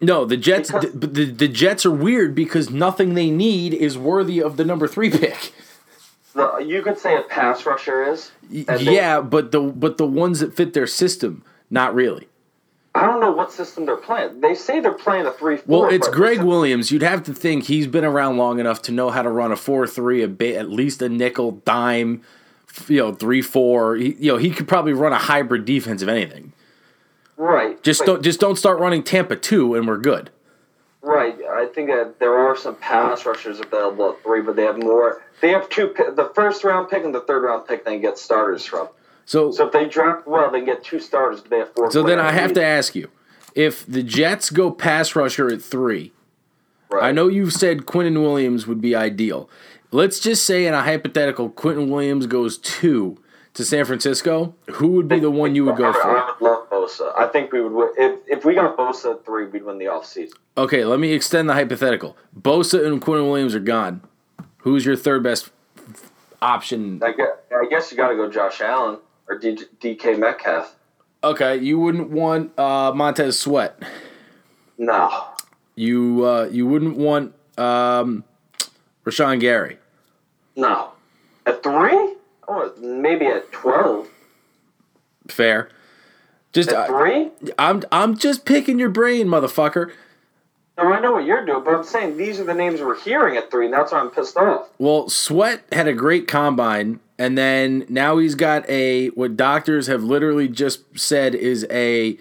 No, 0.00 0.24
the 0.24 0.36
Jets. 0.36 0.70
Because- 0.70 0.92
the, 0.92 1.06
the, 1.06 1.24
the 1.26 1.48
Jets 1.48 1.86
are 1.86 1.90
weird 1.90 2.34
because 2.34 2.70
nothing 2.70 3.14
they 3.14 3.30
need 3.30 3.72
is 3.72 3.96
worthy 3.96 4.42
of 4.42 4.56
the 4.56 4.64
number 4.64 4.88
three 4.88 5.10
pick. 5.10 5.52
The, 6.34 6.56
you 6.66 6.82
could 6.82 6.98
say 6.98 7.16
a 7.16 7.22
pass 7.22 7.64
rusher 7.66 8.02
is. 8.04 8.32
Y- 8.50 8.64
And 8.66 8.80
they- 8.86 8.94
yeah, 8.94 9.20
but 9.20 9.52
the 9.52 9.60
but 9.60 9.98
the 9.98 10.06
ones 10.06 10.40
that 10.40 10.54
fit 10.56 10.72
their 10.72 10.86
system, 10.86 11.44
not 11.70 11.94
really. 11.94 12.26
I 12.94 13.06
don't 13.06 13.20
know 13.20 13.32
what 13.32 13.50
system 13.50 13.86
they're 13.86 13.96
playing. 13.96 14.40
They 14.40 14.54
say 14.54 14.80
they're 14.80 14.92
playing 14.92 15.24
a 15.26 15.32
three-four. 15.32 15.86
Well, 15.86 15.90
it's 15.90 16.08
Gregg 16.08 16.42
Williams. 16.42 16.90
You'd 16.90 17.02
have 17.02 17.22
to 17.24 17.32
think 17.32 17.64
he's 17.64 17.86
been 17.86 18.04
around 18.04 18.36
long 18.36 18.60
enough 18.60 18.82
to 18.82 18.92
know 18.92 19.08
how 19.10 19.22
to 19.22 19.30
run 19.30 19.50
a 19.50 19.56
four 19.56 19.86
three, 19.86 20.22
a 20.22 20.28
ba- 20.28 20.56
at 20.58 20.68
least 20.68 21.00
a 21.00 21.08
nickel, 21.08 21.52
dime, 21.52 22.22
you 22.88 22.98
know, 22.98 23.12
three 23.14 23.40
four. 23.40 23.96
He, 23.96 24.14
you 24.18 24.32
know, 24.32 24.36
he 24.36 24.50
could 24.50 24.68
probably 24.68 24.92
run 24.92 25.12
a 25.12 25.18
hybrid 25.18 25.64
defense 25.64 26.02
if 26.02 26.08
anything. 26.08 26.52
Right. 27.38 27.82
Just 27.82 28.00
but- 28.00 28.06
don't 28.06 28.22
just 28.22 28.40
don't 28.40 28.56
start 28.56 28.78
running 28.78 29.02
Tampa 29.02 29.36
two, 29.36 29.74
and 29.74 29.88
we're 29.88 29.96
good. 29.98 30.30
Right. 31.00 31.34
I 31.50 31.66
think 31.66 31.88
that 31.88 32.20
there 32.20 32.34
are 32.38 32.56
some 32.56 32.76
pass 32.76 33.26
rushers 33.26 33.58
available 33.58 34.10
at 34.10 34.22
three, 34.22 34.40
but 34.42 34.54
they 34.54 34.62
have 34.64 34.78
more. 34.78 35.22
They 35.40 35.48
have 35.48 35.68
two. 35.70 35.92
The 35.96 36.30
first 36.34 36.62
round 36.62 36.90
pick 36.90 37.04
and 37.04 37.14
the 37.14 37.20
third 37.22 37.42
round 37.42 37.66
pick. 37.66 37.84
They 37.84 37.98
get 37.98 38.18
starters 38.18 38.64
from. 38.66 38.88
So 39.24 39.50
So 39.52 39.66
if 39.66 39.72
they 39.72 39.86
draft 39.88 40.26
well, 40.26 40.50
they 40.50 40.64
get 40.64 40.82
two 40.84 40.98
starters, 41.00 41.42
they 41.42 41.58
have 41.58 41.72
four. 41.74 41.90
so 41.90 42.02
then 42.02 42.18
I 42.18 42.32
have 42.32 42.52
to 42.54 42.64
ask 42.64 42.94
you, 42.94 43.08
if 43.54 43.84
the 43.86 44.02
Jets 44.02 44.50
go 44.50 44.70
pass 44.70 45.14
rusher 45.14 45.48
at 45.48 45.62
three, 45.62 46.12
Right. 46.90 47.04
I 47.04 47.12
know 47.12 47.28
you've 47.28 47.54
said 47.54 47.86
Quinton 47.86 48.20
Williams 48.20 48.66
would 48.66 48.82
be 48.82 48.94
ideal. 48.94 49.48
Let's 49.92 50.20
just 50.20 50.44
say 50.44 50.66
in 50.66 50.74
a 50.74 50.82
hypothetical, 50.82 51.48
Quinton 51.48 51.88
Williams 51.90 52.26
goes 52.26 52.58
two 52.58 53.16
to 53.54 53.64
San 53.64 53.86
Francisco. 53.86 54.54
Who 54.72 54.88
would 54.88 55.08
be 55.08 55.18
the 55.18 55.30
one 55.30 55.54
you 55.54 55.64
would 55.64 55.76
go 55.76 55.90
for? 55.92 56.18
I 56.18 56.32
would 56.38 56.40
love 56.46 56.68
Bosa. 56.70 57.12
I 57.16 57.28
think 57.28 57.50
we 57.52 57.62
would 57.62 57.72
win. 57.72 57.88
If, 57.96 58.20
if 58.26 58.44
we 58.44 58.54
got 58.54 58.76
Bosa 58.76 59.14
at 59.14 59.24
three, 59.24 59.46
we'd 59.46 59.64
win 59.64 59.78
the 59.78 59.86
offseason. 59.86 60.32
Okay, 60.58 60.84
let 60.84 60.98
me 61.00 61.12
extend 61.12 61.48
the 61.48 61.54
hypothetical. 61.54 62.14
Bosa 62.38 62.86
and 62.86 63.00
Quinton 63.00 63.26
Williams 63.26 63.54
are 63.54 63.60
gone. 63.60 64.02
Who's 64.58 64.84
your 64.84 64.96
third 64.96 65.22
best 65.22 65.50
option? 66.40 67.02
I 67.02 67.12
guess, 67.12 67.28
I 67.50 67.66
guess 67.68 67.90
you 67.90 67.96
got 67.96 68.08
to 68.08 68.16
go 68.16 68.30
Josh 68.30 68.60
Allen 68.60 68.98
or 69.28 69.38
D, 69.38 69.58
DK 69.80 70.18
Metcalf. 70.18 70.74
Okay, 71.24 71.56
you 71.56 71.78
wouldn't 71.78 72.10
want 72.10 72.58
uh, 72.58 72.92
Montez 72.94 73.38
Sweat. 73.38 73.80
No. 74.78 75.26
You 75.76 76.26
uh, 76.26 76.48
you 76.50 76.66
wouldn't 76.66 76.96
want 76.96 77.34
um, 77.56 78.24
Rashan 79.04 79.40
Gary. 79.40 79.78
No. 80.56 80.90
At 81.46 81.62
three? 81.62 82.14
Or 82.46 82.72
maybe 82.78 83.26
at 83.26 83.50
12. 83.52 84.08
Fair. 85.28 85.70
Just 86.52 86.70
At 86.70 86.76
I, 86.76 86.86
three? 86.88 87.30
I'm 87.58 87.82
I'm 87.90 88.16
just 88.16 88.44
picking 88.44 88.78
your 88.78 88.90
brain, 88.90 89.26
motherfucker. 89.26 89.92
No, 90.78 90.90
I 90.92 91.00
know 91.00 91.12
what 91.12 91.24
you're 91.26 91.44
doing, 91.44 91.62
but 91.64 91.74
I'm 91.74 91.84
saying 91.84 92.16
these 92.16 92.40
are 92.40 92.44
the 92.44 92.54
names 92.54 92.80
we're 92.80 92.98
hearing 92.98 93.36
at 93.36 93.50
three, 93.50 93.66
and 93.66 93.74
that's 93.74 93.92
why 93.92 93.98
I'm 93.98 94.10
pissed 94.10 94.36
off. 94.36 94.68
Well, 94.78 95.08
Sweat 95.08 95.62
had 95.70 95.86
a 95.86 95.92
great 95.92 96.26
combine, 96.26 97.00
and 97.18 97.36
then 97.36 97.84
now 97.88 98.16
he's 98.18 98.34
got 98.34 98.68
a 98.70 99.08
what 99.08 99.36
doctors 99.36 99.86
have 99.88 100.02
literally 100.02 100.48
just 100.48 100.98
said 100.98 101.34
is 101.34 101.66
a 101.70 102.16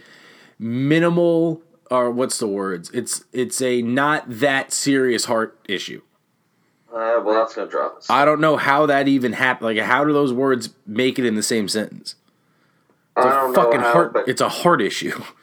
minimal 0.60 1.62
or 1.90 2.12
what's 2.12 2.40
the 2.40 2.48
words? 2.48 2.90
It's 2.94 3.24
it's 3.34 3.62
a 3.62 3.82
not 3.82 4.26
that 4.28 4.74
serious 4.74 5.26
heart 5.26 5.58
issue. 5.68 6.02
Uh, 6.90 7.22
well, 7.24 7.34
that's 7.36 7.56
going 7.56 7.68
to 7.68 7.72
drop 7.72 7.98
us. 7.98 8.10
I 8.10 8.26
don't 8.26 8.42
know 8.42 8.58
how 8.58 8.86
that 8.88 9.08
even 9.08 9.32
happened. 9.32 9.78
Like, 9.78 9.86
how 9.86 10.04
do 10.04 10.12
those 10.12 10.34
words 10.34 10.72
make 10.86 11.18
it 11.18 11.26
in 11.26 11.36
the 11.36 11.44
same 11.44 11.70
sentence? 11.70 12.16
I 13.16 13.24
don't 13.24 13.56
Fucking 13.56 13.80
know 13.80 13.86
how, 13.88 13.94
heart. 13.94 14.14
but 14.14 14.28
It's 14.28 14.42
a 14.42 14.50
heart 14.50 14.82
issue. 14.82 15.22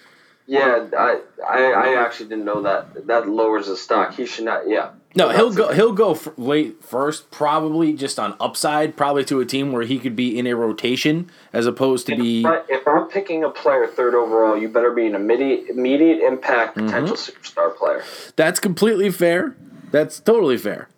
yeah, 0.49 0.87
I, 0.99 1.21
I 1.47 1.63
I 1.73 2.03
actually 2.05 2.29
didn't 2.31 2.45
know 2.47 2.63
that. 2.63 3.07
That 3.07 3.29
lowers 3.29 3.67
the 3.69 3.77
stock. 3.77 4.15
He 4.15 4.27
should 4.27 4.47
not. 4.47 4.67
Yeah. 4.69 4.91
No, 5.15 5.29
he'll 5.31 5.53
go. 5.53 5.73
He'll 5.73 5.93
go 5.93 6.13
f- 6.13 6.29
late 6.37 6.83
first, 6.85 7.31
probably 7.31 7.93
just 7.93 8.19
on 8.19 8.35
upside, 8.41 8.97
probably 8.97 9.25
to 9.27 9.41
a 9.41 9.45
team 9.47 9.73
where 9.73 9.83
he 9.83 9.99
could 9.99 10.17
be 10.17 10.39
in 10.39 10.47
a 10.47 10.55
rotation 10.55 11.31
as 11.53 11.67
opposed 11.67 12.07
to 12.07 12.17
be. 12.17 12.43
But 12.43 12.67
if 12.69 12.87
I'm 12.89 13.07
picking 13.09 13.45
a 13.45 13.51
player 13.51 13.87
third 13.87 14.15
overall, 14.15 14.57
you 14.57 14.69
better 14.69 14.91
be 14.93 15.07
an 15.07 15.15
immediate 15.15 15.69
immediate 15.71 16.21
impact 16.21 16.77
Mm-hmm. 16.77 16.87
potential 16.87 17.17
superstar 17.17 17.77
player. 17.77 18.03
That's 18.37 18.59
completely 18.61 19.11
fair. 19.11 19.57
That's 19.91 20.19
totally 20.21 20.57
fair. 20.59 20.89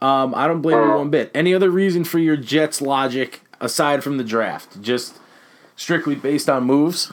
Um, 0.00 0.34
I 0.34 0.46
don't 0.48 0.62
blame 0.62 0.82
you 0.82 0.94
one 0.96 1.10
bit. 1.10 1.30
Any 1.34 1.54
other 1.54 1.70
reason 1.70 2.02
for 2.04 2.18
your 2.18 2.36
Jets 2.36 2.80
logic 2.82 3.42
aside 3.60 4.02
from 4.02 4.18
the 4.18 4.24
draft? 4.24 4.82
Just 4.82 5.18
strictly 5.76 6.16
based 6.16 6.50
on 6.50 6.64
moves? 6.64 7.12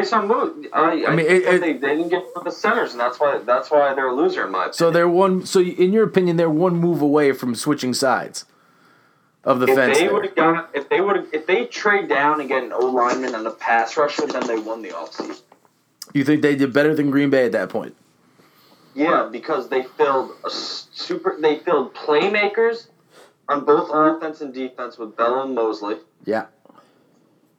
Based 0.00 0.12
on 0.12 0.26
move, 0.26 0.66
I, 0.72 1.04
I, 1.06 1.14
mean, 1.14 1.26
think 1.26 1.44
it- 1.44 1.54
it- 1.54 1.60
they, 1.60 1.72
they 1.74 1.96
didn't 1.96 2.08
get 2.08 2.24
the 2.44 2.50
centers, 2.50 2.92
and 2.92 3.00
that's 3.00 3.20
why 3.20 3.38
that's 3.38 3.70
why 3.70 3.94
they're 3.94 4.08
a 4.08 4.14
loser 4.14 4.44
in 4.44 4.50
my 4.50 4.58
opinion. 4.66 4.74
So 4.74 4.90
they're 4.90 5.08
one. 5.08 5.46
So 5.46 5.60
in 5.60 5.92
your 5.92 6.04
opinion, 6.04 6.36
they're 6.36 6.50
one 6.50 6.76
move 6.76 7.00
away 7.00 7.32
from 7.32 7.54
switching 7.54 7.94
sides 7.94 8.44
of 9.44 9.60
the 9.60 9.66
if 9.68 9.74
fence. 9.76 9.98
they 9.98 10.08
would 10.08 10.24
have 10.24 10.34
got 10.34 10.70
if 10.74 10.88
they 10.88 11.00
would 11.00 11.28
if 11.32 11.46
they 11.46 11.66
trade 11.66 12.08
down 12.08 12.40
and 12.40 12.48
get 12.48 12.62
an 12.64 12.72
O 12.72 12.86
lineman 12.86 13.34
and 13.34 13.46
a 13.46 13.50
pass 13.52 13.96
rusher, 13.96 14.26
then 14.26 14.46
they 14.46 14.58
won 14.58 14.82
the 14.82 14.88
offseason. 14.90 15.40
You 16.12 16.24
think 16.24 16.42
they 16.42 16.56
did 16.56 16.72
better 16.72 16.94
than 16.94 17.10
Green 17.10 17.30
Bay 17.30 17.46
at 17.46 17.52
that 17.52 17.68
point? 17.68 17.94
Yeah, 18.94 19.28
because 19.30 19.68
they 19.68 19.82
filled 19.82 20.32
a 20.44 20.50
super. 20.50 21.36
They 21.40 21.58
filled 21.58 21.94
playmakers 21.94 22.88
on 23.48 23.64
both 23.64 23.90
offense 23.92 24.40
and 24.40 24.52
defense 24.54 24.98
with 24.98 25.16
Bell 25.16 25.42
and 25.42 25.54
Mosley. 25.54 25.96
Yeah. 26.24 26.46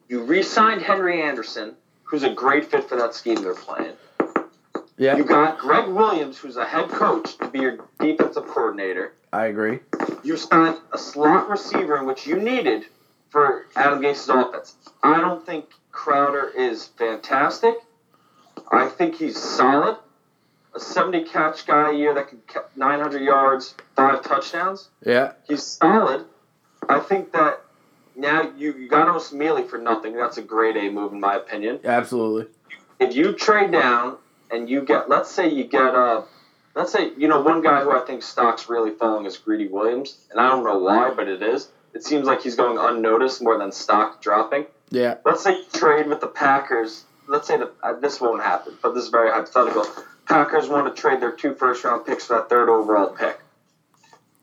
You 0.08 0.24
re-signed 0.24 0.82
Henry 0.84 1.22
Anderson, 1.22 1.76
who's 2.06 2.24
a 2.24 2.30
great 2.30 2.66
fit 2.66 2.88
for 2.88 2.96
that 2.96 3.14
scheme 3.14 3.42
they're 3.42 3.54
playing. 3.54 3.94
Yeah. 4.98 5.18
You 5.18 5.26
got 5.26 5.60
Gregg 5.60 5.90
Williams, 5.90 6.38
who's 6.38 6.56
a 6.56 6.66
head 6.66 6.90
coach, 6.90 7.38
to 7.38 7.50
be 7.50 7.60
your 7.60 7.78
defensive 8.00 8.48
coordinator. 8.48 9.14
I 9.34 9.48
agree. 9.48 9.80
You 10.24 10.38
signed 10.38 10.78
a 10.94 10.98
slot 10.98 11.50
receiver, 11.50 11.98
in 11.98 12.06
which 12.06 12.26
you 12.26 12.38
needed 12.38 12.86
for 13.30 13.66
Adam 13.76 14.02
Gase's 14.02 14.30
offense. 14.30 14.76
I 15.04 15.20
don't 15.20 15.46
think 15.46 15.66
Crowder 15.92 16.50
is 16.56 16.86
fantastic. 16.86 17.76
I 18.72 18.88
think 18.88 19.16
he's 19.16 19.38
solid. 19.38 19.98
A 20.74 20.80
70 20.80 21.26
catch 21.26 21.66
guy 21.66 21.92
a 21.92 21.94
year 21.94 22.14
that 22.14 22.30
can 22.30 22.42
catch 22.48 22.66
900 22.76 23.22
yards, 23.22 23.76
five 23.96 24.24
touchdowns. 24.24 24.90
Yeah. 25.06 25.34
He's 25.48 25.64
solid. 25.64 26.26
I 26.88 27.00
think 27.00 27.34
that 27.34 27.65
now 28.16 28.52
you, 28.58 28.74
you 28.74 28.88
got 28.88 29.08
Osemele 29.08 29.68
for 29.68 29.78
nothing. 29.78 30.16
That's 30.16 30.38
a 30.38 30.42
grade 30.42 30.78
A 30.78 30.90
move, 30.90 31.14
in 31.14 31.20
my 31.20 31.36
opinion. 31.36 31.80
Absolutely. 31.84 32.48
If 33.00 33.16
you 33.16 33.34
trade 33.34 33.72
down 33.72 34.18
and 34.52 34.70
you 34.70 34.82
get, 34.84 35.10
let's 35.10 35.30
say 35.30 35.50
you 35.50 35.66
get, 35.66 35.94
a, 35.96 36.24
let's 36.76 36.92
say, 36.92 37.12
you 37.18 37.28
know, 37.28 37.42
one 37.42 37.62
guy 37.62 37.82
who 37.82 37.92
I 37.92 38.00
think 38.06 38.24
stock's 38.24 38.70
really 38.70 38.92
falling 38.92 39.26
is 39.26 39.38
Greedy 39.38 39.68
Williams, 39.68 40.18
and 40.32 40.40
I 40.40 40.50
don't 40.50 40.64
know 40.64 40.80
why, 40.80 41.12
but 41.12 41.28
it 41.28 41.42
is. 41.42 41.70
It 41.94 42.04
seems 42.04 42.28
like 42.28 42.42
he's 42.42 42.56
going 42.56 42.78
unnoticed 42.78 43.42
more 43.42 43.58
than 43.58 43.72
stock 43.72 44.22
dropping. 44.22 44.66
Yeah. 44.90 45.16
Let's 45.26 45.44
say 45.44 45.58
you 45.58 45.66
trade 45.74 46.08
with 46.08 46.22
the 46.22 46.28
Packers. 46.28 47.06
Let's 47.28 47.48
say 47.48 47.58
that 47.58 47.72
uh, 47.82 47.94
this 48.00 48.22
won't 48.22 48.44
happen, 48.44 48.78
but 48.82 48.94
this 48.94 49.06
is 49.06 49.10
very 49.10 49.32
hypothetical. 49.32 49.86
Packers 50.26 50.68
want 50.68 50.94
to 50.94 51.02
trade 51.02 51.22
their 51.22 51.32
two 51.32 51.56
first 51.56 51.84
round 51.84 52.06
picks 52.06 52.26
for 52.26 52.36
that 52.36 52.50
third 52.50 52.70
overall 52.70 53.10
pick. 53.10 53.40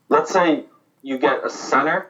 Let's 0.09 0.31
say 0.31 0.65
you 1.03 1.19
get 1.19 1.45
a 1.45 1.51
center 1.51 2.09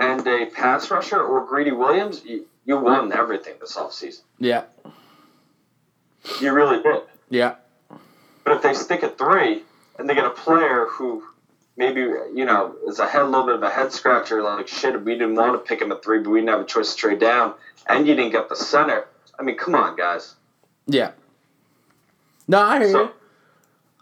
and 0.00 0.26
a 0.26 0.46
pass 0.46 0.90
rusher 0.90 1.20
or 1.22 1.46
Greedy 1.46 1.72
Williams. 1.72 2.22
You, 2.24 2.46
you 2.64 2.78
won 2.78 3.12
everything 3.12 3.54
this 3.60 3.76
offseason. 3.76 4.22
Yeah. 4.38 4.64
You 6.40 6.52
really 6.52 6.82
did. 6.82 7.02
Yeah. 7.30 7.56
But 8.44 8.56
if 8.56 8.62
they 8.62 8.74
stick 8.74 9.02
at 9.02 9.18
three 9.18 9.62
and 9.98 10.08
they 10.08 10.14
get 10.14 10.24
a 10.24 10.30
player 10.30 10.86
who 10.88 11.24
maybe, 11.76 12.00
you 12.00 12.44
know, 12.44 12.74
is 12.86 12.98
a 12.98 13.06
head, 13.08 13.24
little 13.24 13.46
bit 13.46 13.54
of 13.56 13.62
a 13.62 13.70
head 13.70 13.92
scratcher, 13.92 14.42
like, 14.42 14.68
shit, 14.68 15.02
we 15.04 15.14
didn't 15.14 15.34
want 15.34 15.52
to 15.54 15.58
pick 15.58 15.80
him 15.80 15.90
at 15.92 16.02
three, 16.04 16.20
but 16.20 16.30
we 16.30 16.40
didn't 16.40 16.50
have 16.50 16.60
a 16.60 16.64
choice 16.64 16.92
to 16.92 16.96
trade 16.96 17.18
down, 17.18 17.54
and 17.88 18.06
you 18.06 18.14
didn't 18.14 18.32
get 18.32 18.48
the 18.48 18.56
center. 18.56 19.06
I 19.38 19.42
mean, 19.42 19.56
come 19.56 19.74
on, 19.74 19.96
guys. 19.96 20.34
Yeah. 20.86 21.12
No, 22.46 22.60
I 22.60 22.78
hear 22.78 22.88
you. 22.88 23.10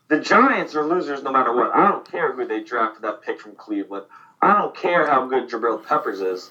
The 0.08 0.18
Giants 0.18 0.74
are 0.74 0.84
losers 0.84 1.22
no 1.22 1.30
matter 1.30 1.54
what. 1.54 1.72
I 1.72 1.88
don't 1.88 2.10
care 2.10 2.32
who 2.32 2.44
they 2.46 2.64
drafted 2.64 3.02
that 3.02 3.22
pick 3.22 3.40
from 3.40 3.54
Cleveland. 3.54 4.06
I 4.42 4.54
don't 4.58 4.74
care 4.74 5.06
how 5.06 5.26
good 5.26 5.48
Jabril 5.48 5.84
Peppers 5.86 6.20
is. 6.20 6.50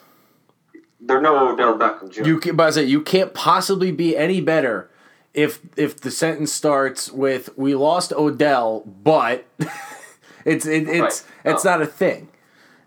They're 1.01 1.21
no 1.21 1.49
Odell 1.53 1.77
Beckham 1.77 2.11
Jr. 2.11 2.23
You 2.25 2.39
can, 2.39 2.55
but 2.55 2.67
I 2.67 2.69
say 2.71 2.83
you 2.83 3.01
can't 3.01 3.33
possibly 3.33 3.91
be 3.91 4.15
any 4.17 4.41
better 4.41 4.89
if 5.33 5.59
if 5.77 5.99
the 6.01 6.11
sentence 6.11 6.51
starts 6.51 7.11
with 7.11 7.49
"We 7.57 7.73
lost 7.75 8.11
Odell, 8.13 8.81
but 8.85 9.45
it's 10.45 10.65
it, 10.65 10.87
it's 10.89 11.23
Right. 11.45 11.53
it's 11.53 11.65
Oh. 11.65 11.69
not 11.69 11.81
a 11.81 11.85
thing." 11.87 12.27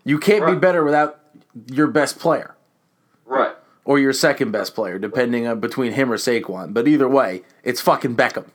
You 0.05 0.19
can't 0.19 0.45
be 0.45 0.55
better 0.55 0.83
without 0.83 1.19
your 1.71 1.87
best 1.87 2.19
player 2.19 2.55
right. 3.25 3.55
or 3.85 3.99
your 3.99 4.11
second 4.11 4.51
best 4.51 4.75
player, 4.75 4.99
depending 4.99 5.47
on 5.47 5.61
between 5.61 5.93
him 5.93 6.11
or 6.11 6.17
Saquon. 6.17 6.73
But 6.73 6.89
either 6.89 7.07
way, 7.07 7.43
it's 7.63 7.79
fucking 7.79 8.17
Beckham. 8.17 8.47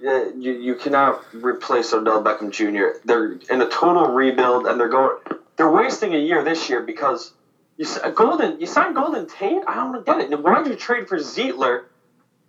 Yeah, 0.00 0.30
you, 0.36 0.52
you 0.52 0.74
cannot 0.76 1.22
replace 1.34 1.92
Odell 1.92 2.22
Beckham 2.22 2.50
Jr. 2.50 2.98
They're 3.04 3.32
in 3.50 3.60
a 3.60 3.68
total 3.68 4.06
rebuild, 4.06 4.66
and 4.66 4.80
they're 4.80 4.88
going. 4.88 5.18
They're 5.56 5.70
wasting 5.70 6.14
a 6.14 6.18
year 6.18 6.42
this 6.42 6.70
year 6.70 6.82
because 6.82 7.34
you 7.76 7.86
Golden. 8.14 8.60
You 8.60 8.66
signed 8.66 8.94
Golden 8.94 9.26
Tate. 9.26 9.62
I 9.66 9.74
don't 9.74 10.04
get 10.04 10.20
it. 10.20 10.42
Why 10.42 10.62
did 10.62 10.70
you 10.70 10.76
trade 10.76 11.08
for 11.08 11.18
Zeitler 11.18 11.84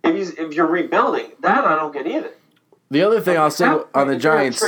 if 0.02 0.14
he's 0.14 0.30
if 0.30 0.54
you're 0.54 0.66
rebuilding? 0.66 1.32
That 1.40 1.64
I 1.64 1.76
don't 1.76 1.92
get 1.92 2.06
either. 2.06 2.30
The 2.90 3.02
other 3.02 3.22
thing 3.22 3.38
I'll 3.38 3.50
say 3.50 3.64
on 3.64 3.72
the 3.72 3.80
if 3.80 3.94
you're 3.94 4.34
gonna 4.34 4.50
Giants, 4.50 4.62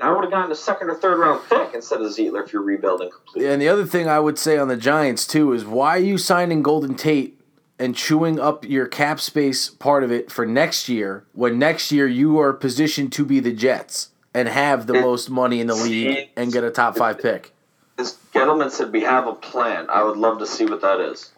I 0.00 0.12
would 0.12 0.22
have 0.22 0.30
gotten 0.30 0.52
a 0.52 0.54
second 0.54 0.90
or 0.90 0.94
third 0.94 1.18
round 1.18 1.42
pick 1.48 1.74
instead 1.74 2.00
of 2.00 2.06
Zeitler 2.12 2.44
if 2.44 2.52
you're 2.52 2.62
rebuilding 2.62 3.10
completely. 3.10 3.50
and 3.50 3.60
the 3.60 3.68
other 3.68 3.84
thing 3.84 4.08
I 4.08 4.20
would 4.20 4.38
say 4.38 4.56
on 4.58 4.68
the 4.68 4.76
Giants 4.76 5.26
too 5.26 5.52
is 5.52 5.64
why 5.64 5.96
are 5.96 6.00
you 6.00 6.16
signing 6.16 6.62
Golden 6.62 6.94
Tate 6.94 7.36
and 7.78 7.96
chewing 7.96 8.38
up 8.38 8.64
your 8.64 8.86
cap 8.86 9.20
space 9.20 9.68
part 9.68 10.04
of 10.04 10.12
it 10.12 10.30
for 10.30 10.46
next 10.46 10.88
year 10.88 11.24
when 11.32 11.58
next 11.58 11.90
year 11.90 12.06
you 12.06 12.38
are 12.38 12.52
positioned 12.52 13.12
to 13.12 13.24
be 13.24 13.40
the 13.40 13.52
Jets 13.52 14.10
and 14.32 14.48
have 14.48 14.86
the 14.86 14.94
most 14.94 15.28
money 15.30 15.60
in 15.60 15.66
the 15.66 15.74
league 15.74 16.28
and 16.36 16.52
get 16.52 16.64
a 16.64 16.70
top 16.70 16.96
five 16.96 17.18
pick? 17.20 17.52
It's 17.98 18.18
Gettleman 18.32 18.70
said 18.70 18.92
we 18.92 19.02
have 19.02 19.26
a 19.26 19.34
plan. 19.34 19.86
I 19.88 20.02
would 20.02 20.16
love 20.16 20.38
to 20.38 20.46
see 20.46 20.64
what 20.64 20.80
that 20.82 21.00
is. 21.00 21.32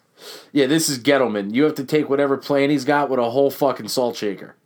Yeah, 0.52 0.66
this 0.66 0.88
is 0.88 0.98
Gettleman. 0.98 1.54
You 1.54 1.64
have 1.64 1.74
to 1.74 1.84
take 1.84 2.08
whatever 2.08 2.36
plan 2.38 2.70
he's 2.70 2.86
got 2.86 3.10
with 3.10 3.18
a 3.20 3.30
whole 3.30 3.50
fucking 3.50 3.88
salt 3.88 4.16
shaker. 4.16 4.56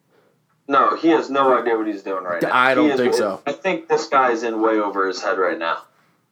No, 0.69 0.95
he 0.97 1.09
has 1.09 1.29
no 1.29 1.59
idea 1.59 1.77
what 1.77 1.89
he's 1.89 2.03
doing 2.05 2.23
right 2.23 2.41
now. 2.41 2.51
I 2.53 2.75
don't 2.77 2.91
is- 2.91 3.01
think 3.01 3.15
so. 3.15 3.43
I 3.45 3.53
think 3.53 3.89
this 3.89 4.07
guy 4.07 4.31
is 4.31 4.45
in 4.45 4.61
way 4.63 4.79
over 4.79 5.09
his 5.09 5.21
head 5.21 5.39
right 5.39 5.59
now. 5.59 5.79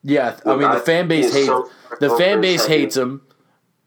Yeah, 0.04 0.36
I 0.46 0.54
mean 0.56 0.70
the 0.70 0.78
fan 0.78 1.08
base 1.08 1.34
hates 1.34 1.46
so 1.46 1.68
the 1.98 2.10
fan 2.16 2.40
base 2.40 2.64
hates 2.66 2.96
him. 2.96 3.22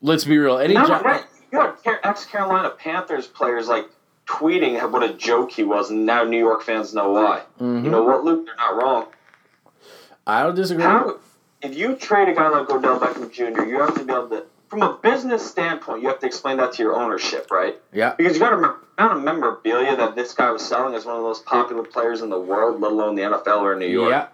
Let's 0.01 0.25
be 0.25 0.38
real. 0.38 0.58
Any 0.58 0.74
No, 0.74 0.86
Gi- 0.86 0.91
right. 1.05 1.24
You 1.51 1.58
got 1.58 1.79
ex 2.03 2.25
Carolina 2.25 2.70
Panthers 2.70 3.27
players 3.27 3.67
like 3.67 3.86
tweeting 4.25 4.79
what 4.91 5.03
a 5.03 5.13
joke 5.13 5.51
he 5.51 5.63
was, 5.63 5.89
and 5.89 6.05
now 6.05 6.24
New 6.24 6.38
York 6.38 6.63
fans 6.63 6.93
know 6.93 7.12
why. 7.12 7.43
Mm-hmm. 7.60 7.86
You 7.86 7.91
know 7.91 8.03
what, 8.03 8.24
Luke? 8.24 8.46
They're 8.46 8.55
not 8.55 8.81
wrong. 8.81 9.08
I 10.25 10.43
don't 10.43 10.55
disagree. 10.55 10.84
How, 10.84 11.20
if 11.62 11.75
you 11.75 11.96
trade 11.96 12.29
a 12.29 12.34
guy 12.36 12.48
like 12.50 12.70
Odell 12.70 13.00
Beckham 13.00 13.31
Jr., 13.31 13.63
you 13.65 13.79
have 13.79 13.96
to 13.96 14.03
be 14.03 14.13
able 14.13 14.29
to, 14.29 14.46
from 14.70 14.84
a 14.84 14.93
business 15.01 15.46
standpoint, 15.46 16.01
you 16.01 16.08
have 16.08 16.20
to 16.20 16.25
explain 16.27 16.58
that 16.58 16.74
to 16.74 16.84
your 16.84 16.96
ownership, 16.96 17.51
right? 17.51 17.75
Yeah, 17.91 18.13
Because 18.15 18.36
you 18.36 18.39
got 18.39 18.51
to 18.51 18.55
remember, 18.55 18.79
amount 18.98 19.17
of 19.17 19.24
memorabilia 19.24 19.96
that 19.98 20.15
this 20.15 20.34
guy 20.34 20.51
was 20.51 20.62
selling 20.65 20.93
as 20.93 21.05
one 21.05 21.15
of 21.15 21.22
the 21.22 21.27
most 21.27 21.46
popular 21.46 21.84
players 21.84 22.22
in 22.22 22.29
the 22.29 22.39
world, 22.39 22.79
let 22.79 22.91
alone 22.91 23.15
the 23.15 23.24
NFL 23.24 23.62
or 23.62 23.75
New 23.75 23.88
York. 23.88 24.12
yeah. 24.12 24.27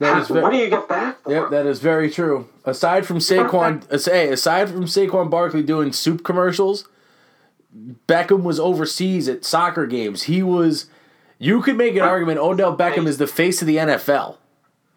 That 0.00 0.18
is 0.22 0.28
How- 0.28 0.40
what 0.42 0.50
do 0.50 0.56
you 0.58 0.68
get 0.68 0.88
back 0.88 1.22
for? 1.22 1.30
yep, 1.32 1.50
that 1.50 1.66
is 1.66 1.78
very 1.80 2.10
true. 2.10 2.48
Aside 2.64 3.06
from 3.06 3.18
Saquon, 3.18 3.90
uh, 3.92 3.98
say 3.98 4.28
aside 4.28 4.68
from 4.68 4.84
Saquon 4.86 5.30
Barkley 5.30 5.62
doing 5.62 5.92
soup 5.92 6.24
commercials, 6.24 6.86
Beckham 8.08 8.42
was 8.42 8.58
overseas 8.60 9.28
at 9.28 9.44
soccer 9.44 9.86
games. 9.86 10.24
He 10.24 10.42
was. 10.42 10.86
You 11.38 11.62
could 11.62 11.76
make 11.76 11.94
an 11.96 12.02
argument 12.02 12.38
Odell 12.38 12.76
Beckham 12.76 13.06
is 13.06 13.18
the 13.18 13.26
face 13.26 13.60
of 13.60 13.66
the 13.66 13.76
NFL. 13.78 14.38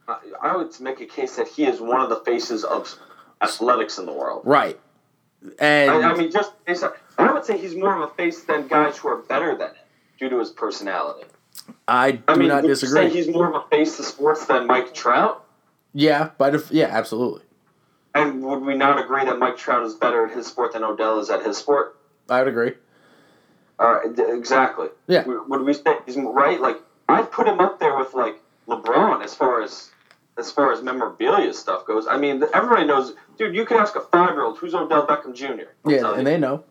I- 0.08 0.18
I 0.42 0.56
would 0.56 0.80
make 0.80 1.02
a 1.02 1.06
case 1.06 1.36
that 1.36 1.48
he 1.48 1.66
is 1.66 1.82
one 1.82 2.00
of 2.02 2.10
the 2.10 2.18
faces 2.18 2.64
of 2.64 2.96
athletics 3.42 3.98
in 3.98 4.06
the 4.06 4.14
world. 4.14 4.44
Right. 4.46 4.80
And 5.60 5.92
I, 5.92 6.12
I 6.12 6.14
mean, 6.16 6.32
just 6.32 6.52
I 7.18 7.32
would 7.32 7.46
say 7.46 7.58
he's 7.58 7.76
more 7.76 7.96
of 7.96 8.02
a 8.10 8.14
face 8.14 8.44
than 8.44 8.68
guys 8.68 8.98
who 8.98 9.08
are 9.10 9.18
better 9.18 9.56
than 9.56 9.70
him 9.70 9.76
due 10.20 10.30
to 10.30 10.40
his 10.40 10.52
personality. 10.52 11.26
I 11.88 12.12
do 12.12 12.24
I 12.28 12.36
mean, 12.36 12.48
not 12.50 12.64
disagree. 12.64 13.10
say 13.10 13.10
he's 13.10 13.28
more 13.30 13.48
of 13.48 13.56
a 13.56 13.68
face 13.70 13.98
to 13.98 14.04
sports 14.04 14.46
than 14.46 14.68
Mike 14.68 14.94
Trout? 14.94 15.44
yeah, 15.94 16.30
by 16.38 16.50
def- 16.50 16.72
yeah, 16.72 16.88
absolutely. 16.92 17.42
And 18.16 18.44
would 18.44 18.62
we 18.64 18.76
not 18.76 19.00
agree 19.04 19.24
that 19.26 19.38
Mike 19.40 19.58
Trout 19.58 19.84
is 19.86 19.94
better 19.94 20.26
at 20.28 20.34
his 20.36 20.48
sport 20.48 20.74
than 20.74 20.84
Odell 20.84 21.20
is 21.20 21.30
at 21.30 21.44
his 21.46 21.58
sport? 21.58 21.98
I 22.30 22.40
would 22.40 22.48
agree. 22.48 22.74
Uh, 23.80 23.84
All 23.84 23.94
right, 23.94 24.20
exactly. 24.36 24.88
Yeah. 25.08 25.24
Would 25.26 25.62
we 25.62 25.74
say 25.74 25.98
he's 26.06 26.18
right? 26.18 26.60
Like 26.60 26.78
I'd 27.08 27.32
put 27.32 27.48
him 27.48 27.60
up 27.60 27.80
there 27.80 27.96
with 27.98 28.14
like 28.14 28.42
LeBron 28.68 29.24
as 29.24 29.34
far 29.36 29.62
as 29.62 29.92
as 30.38 30.52
far 30.52 30.72
as 30.74 30.82
memorabilia 30.84 31.54
stuff 31.54 31.86
goes. 31.86 32.06
I 32.08 32.18
mean, 32.18 32.44
everybody 32.54 32.86
knows, 32.86 33.14
dude. 33.38 33.56
You 33.56 33.66
could 33.66 33.78
ask 33.78 33.96
a 33.96 34.02
five 34.02 34.32
year 34.32 34.44
old 34.44 34.58
who's 34.58 34.74
Odell 34.76 35.06
Beckham 35.08 35.34
Jr. 35.36 35.46
I'll 35.86 35.92
Yeah, 35.92 36.00
tell 36.00 36.12
you. 36.14 36.18
and 36.18 36.28
they 36.28 36.38
know. 36.38 36.64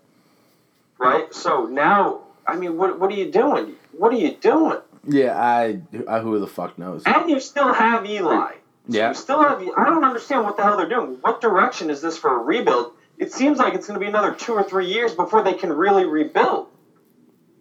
right? 0.99 1.33
So 1.35 1.67
now, 1.67 2.21
I 2.47 2.57
mean, 2.57 2.77
what 2.77 2.99
what 2.99 3.11
are 3.11 3.15
you 3.15 3.31
doing? 3.31 3.75
What 3.93 4.13
are 4.13 4.17
you 4.17 4.33
doing? 4.37 4.79
Yeah, 5.09 5.41
I, 5.41 5.81
I 6.09 6.19
who 6.21 6.39
the 6.41 6.47
fuck 6.47 6.79
knows. 6.79 7.03
And 7.07 7.31
you 7.31 7.39
still 7.41 7.73
have 7.73 8.05
Eli. 8.07 8.53
Yeah. 8.89 9.09
You 9.09 9.15
still 9.15 9.41
have. 9.43 9.61
I 9.77 9.85
don't 9.85 10.05
understand 10.05 10.45
what 10.45 10.57
the 10.57 10.63
hell 10.63 10.77
they're 10.77 10.89
doing. 10.89 11.19
What 11.21 11.41
direction 11.41 11.91
is 11.91 12.01
this 12.03 12.19
for 12.19 12.35
a 12.35 12.39
rebuild? 12.43 12.93
It 13.19 13.33
seems 13.33 13.59
like 13.59 13.75
it's 13.75 13.87
going 13.87 13.99
to 13.99 14.05
be 14.05 14.09
another 14.09 14.35
two 14.35 14.53
or 14.53 14.63
three 14.63 14.87
years 14.87 15.15
before 15.15 15.43
they 15.43 15.55
can 15.55 15.73
really 15.73 16.05
rebuild. 16.05 16.69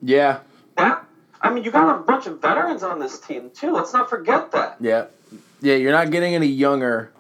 Yeah, 0.02 0.40
That. 0.78 1.04
I 1.42 1.54
mean, 1.54 1.64
you 1.64 1.72
got 1.72 1.96
a 1.96 2.00
bunch 2.00 2.26
of 2.28 2.42
veterans 2.42 2.84
on 2.84 3.00
this 3.00 3.20
team 3.20 3.52
too. 3.54 3.72
Let's 3.72 3.94
not 3.94 4.10
forget 4.10 4.52
that. 4.52 4.78
yeah, 4.80 5.06
yeah. 5.62 5.76
You're 5.76 5.92
not 5.92 6.12
getting 6.12 6.36
any 6.36 6.48
younger 6.48 7.12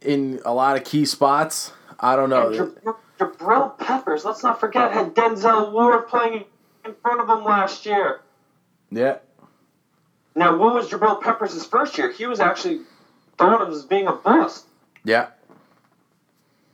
in 0.00 0.40
a 0.44 0.52
lot 0.52 0.76
of 0.76 0.84
key 0.84 1.04
spots. 1.04 1.72
I 1.98 2.16
don't 2.16 2.30
know. 2.30 2.74
Jabril 3.18 3.78
Peppers. 3.78 4.24
Let's 4.24 4.42
not 4.42 4.60
forget 4.60 4.92
had 4.92 5.14
Denzel 5.14 5.72
Ward 5.72 6.08
playing 6.08 6.44
in 6.84 6.94
front 7.02 7.20
of 7.20 7.28
him 7.28 7.44
last 7.44 7.86
year. 7.86 8.20
Yeah, 8.90 9.18
Now, 10.36 10.56
what 10.56 10.74
was 10.74 10.88
Jabril 10.88 11.20
Peppers' 11.20 11.64
first 11.64 11.98
year? 11.98 12.12
He 12.12 12.26
was 12.26 12.38
actually 12.40 12.80
thought 13.38 13.60
of 13.60 13.70
as 13.70 13.84
being 13.84 14.06
a 14.06 14.12
bust, 14.12 14.66
yeah, 15.04 15.28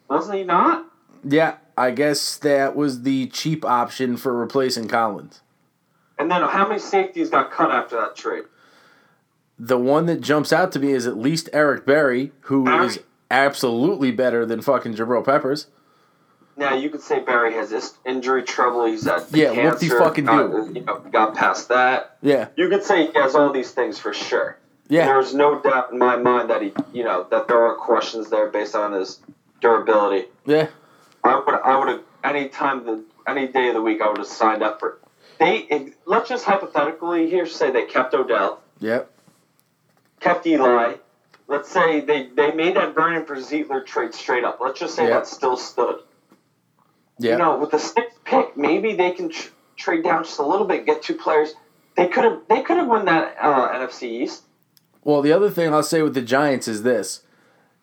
wasn't 0.08 0.38
he? 0.38 0.44
Not. 0.44 0.86
yeah. 1.24 1.56
I 1.78 1.92
guess 1.92 2.36
that 2.38 2.76
was 2.76 3.02
the 3.04 3.28
cheap 3.28 3.64
option 3.64 4.18
for 4.18 4.34
replacing 4.34 4.86
Collins. 4.88 5.40
And 6.18 6.30
then 6.30 6.42
how 6.42 6.68
many 6.68 6.78
safeties 6.78 7.30
got 7.30 7.50
cut 7.50 7.70
after 7.70 7.96
that 7.96 8.16
trade? 8.16 8.44
The 9.58 9.78
one 9.78 10.04
that 10.04 10.20
jumps 10.20 10.52
out 10.52 10.72
to 10.72 10.78
me 10.78 10.92
is 10.92 11.06
at 11.06 11.16
least 11.16 11.48
Eric 11.54 11.86
Berry, 11.86 12.32
who 12.42 12.64
Berry. 12.66 12.86
is 12.86 13.00
absolutely 13.30 14.10
better 14.10 14.44
than 14.44 14.60
fucking 14.60 14.94
Jabril 14.94 15.24
Peppers. 15.24 15.68
Now 16.60 16.74
you 16.74 16.90
could 16.90 17.00
say 17.00 17.20
Berry 17.20 17.54
has 17.54 17.70
this 17.70 17.94
injury 18.04 18.42
trouble. 18.42 18.84
He's 18.84 19.06
had 19.06 19.24
Yeah, 19.32 19.54
cancer. 19.54 19.86
whoop-de 19.86 19.98
fucking 19.98 20.24
got, 20.26 20.50
do. 20.50 20.70
You 20.74 20.82
know, 20.84 20.98
got 21.10 21.34
past 21.34 21.68
that. 21.70 22.18
Yeah, 22.20 22.48
You 22.54 22.68
could 22.68 22.84
say 22.84 23.06
he 23.06 23.12
has 23.18 23.34
all 23.34 23.50
these 23.50 23.70
things 23.70 23.98
for 23.98 24.12
sure. 24.12 24.58
yeah, 24.88 25.06
There's 25.06 25.34
no 25.34 25.58
doubt 25.58 25.90
in 25.92 25.98
my 25.98 26.16
mind 26.16 26.50
that 26.50 26.60
he, 26.60 26.72
you 26.92 27.02
know, 27.02 27.26
that 27.30 27.48
there 27.48 27.64
are 27.64 27.74
questions 27.76 28.28
there 28.28 28.48
based 28.48 28.76
on 28.76 28.92
his 28.92 29.20
durability. 29.62 30.28
yeah. 30.44 30.68
I 31.24 31.36
would, 31.36 31.54
I 31.54 31.78
would 31.78 31.88
have 31.88 32.00
any 32.24 32.48
time 32.48 32.84
the 32.84 33.02
any 33.26 33.46
day 33.46 33.68
of 33.68 33.74
the 33.74 33.82
week, 33.82 34.00
I 34.02 34.08
would 34.08 34.18
have 34.18 34.26
signed 34.26 34.62
up 34.62 34.80
for. 34.80 34.98
They 35.38 35.92
let's 36.06 36.28
just 36.28 36.44
hypothetically 36.44 37.28
here 37.30 37.46
say 37.46 37.70
they 37.70 37.84
kept 37.84 38.12
Odell, 38.14 38.60
Yep. 38.80 39.10
kept 40.20 40.46
Eli. 40.46 40.94
Let's 41.46 41.70
say 41.70 42.00
they 42.00 42.26
they 42.34 42.52
made 42.52 42.76
that 42.76 42.94
Vernon 42.94 43.24
for 43.26 43.36
Zeitler 43.36 43.84
trade 43.84 44.14
straight 44.14 44.44
up. 44.44 44.60
Let's 44.60 44.80
just 44.80 44.94
say 44.94 45.04
Yeah. 45.08 45.16
that 45.16 45.26
still 45.26 45.56
stood. 45.58 46.00
Yeah. 47.20 47.32
You 47.32 47.38
know, 47.38 47.58
with 47.58 47.70
the 47.70 47.78
sixth 47.78 48.18
pick, 48.24 48.56
maybe 48.56 48.94
they 48.96 49.10
can 49.12 49.28
tr- 49.28 49.50
trade 49.76 50.02
down 50.02 50.24
just 50.24 50.38
a 50.38 50.46
little 50.46 50.66
bit, 50.66 50.86
get 50.86 51.02
two 51.02 51.14
players. 51.14 51.54
They 51.96 52.08
could 52.08 52.24
have 52.24 52.40
they 52.48 52.62
could 52.62 52.78
have 52.78 52.88
won 52.88 53.04
that 53.04 53.36
uh, 53.40 53.68
NFC 53.72 54.04
East. 54.04 54.44
Well, 55.04 55.22
the 55.22 55.32
other 55.32 55.50
thing 55.50 55.72
I'll 55.72 55.82
say 55.82 56.02
with 56.02 56.14
the 56.14 56.22
Giants 56.22 56.66
is 56.66 56.82
this: 56.82 57.22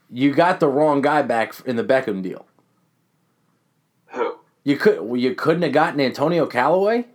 you 0.09 0.33
got 0.33 0.59
the 0.59 0.67
wrong 0.67 1.01
guy 1.01 1.21
back 1.21 1.53
in 1.65 1.75
the 1.75 1.83
Beckham 1.83 2.23
deal. 2.23 2.47
Who 4.07 4.37
You 4.63 4.77
could 4.77 5.01
well, 5.01 5.17
you 5.17 5.35
couldn't 5.35 5.61
have 5.61 5.71
gotten 5.71 6.01
Antonio 6.01 6.47
Callaway 6.47 7.05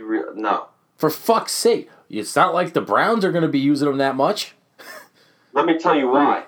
you 0.00 0.06
re- 0.06 0.22
no? 0.34 0.68
for 0.96 1.10
fuck's 1.10 1.52
sake. 1.52 1.90
It's 2.08 2.34
not 2.34 2.54
like 2.54 2.72
the 2.72 2.80
Browns 2.80 3.24
are 3.24 3.32
going 3.32 3.42
to 3.42 3.48
be 3.48 3.58
using 3.58 3.88
him 3.88 3.98
that 3.98 4.16
much. 4.16 4.54
Let 5.52 5.66
me 5.66 5.78
tell 5.78 5.96
you 5.96 6.08
why. 6.08 6.44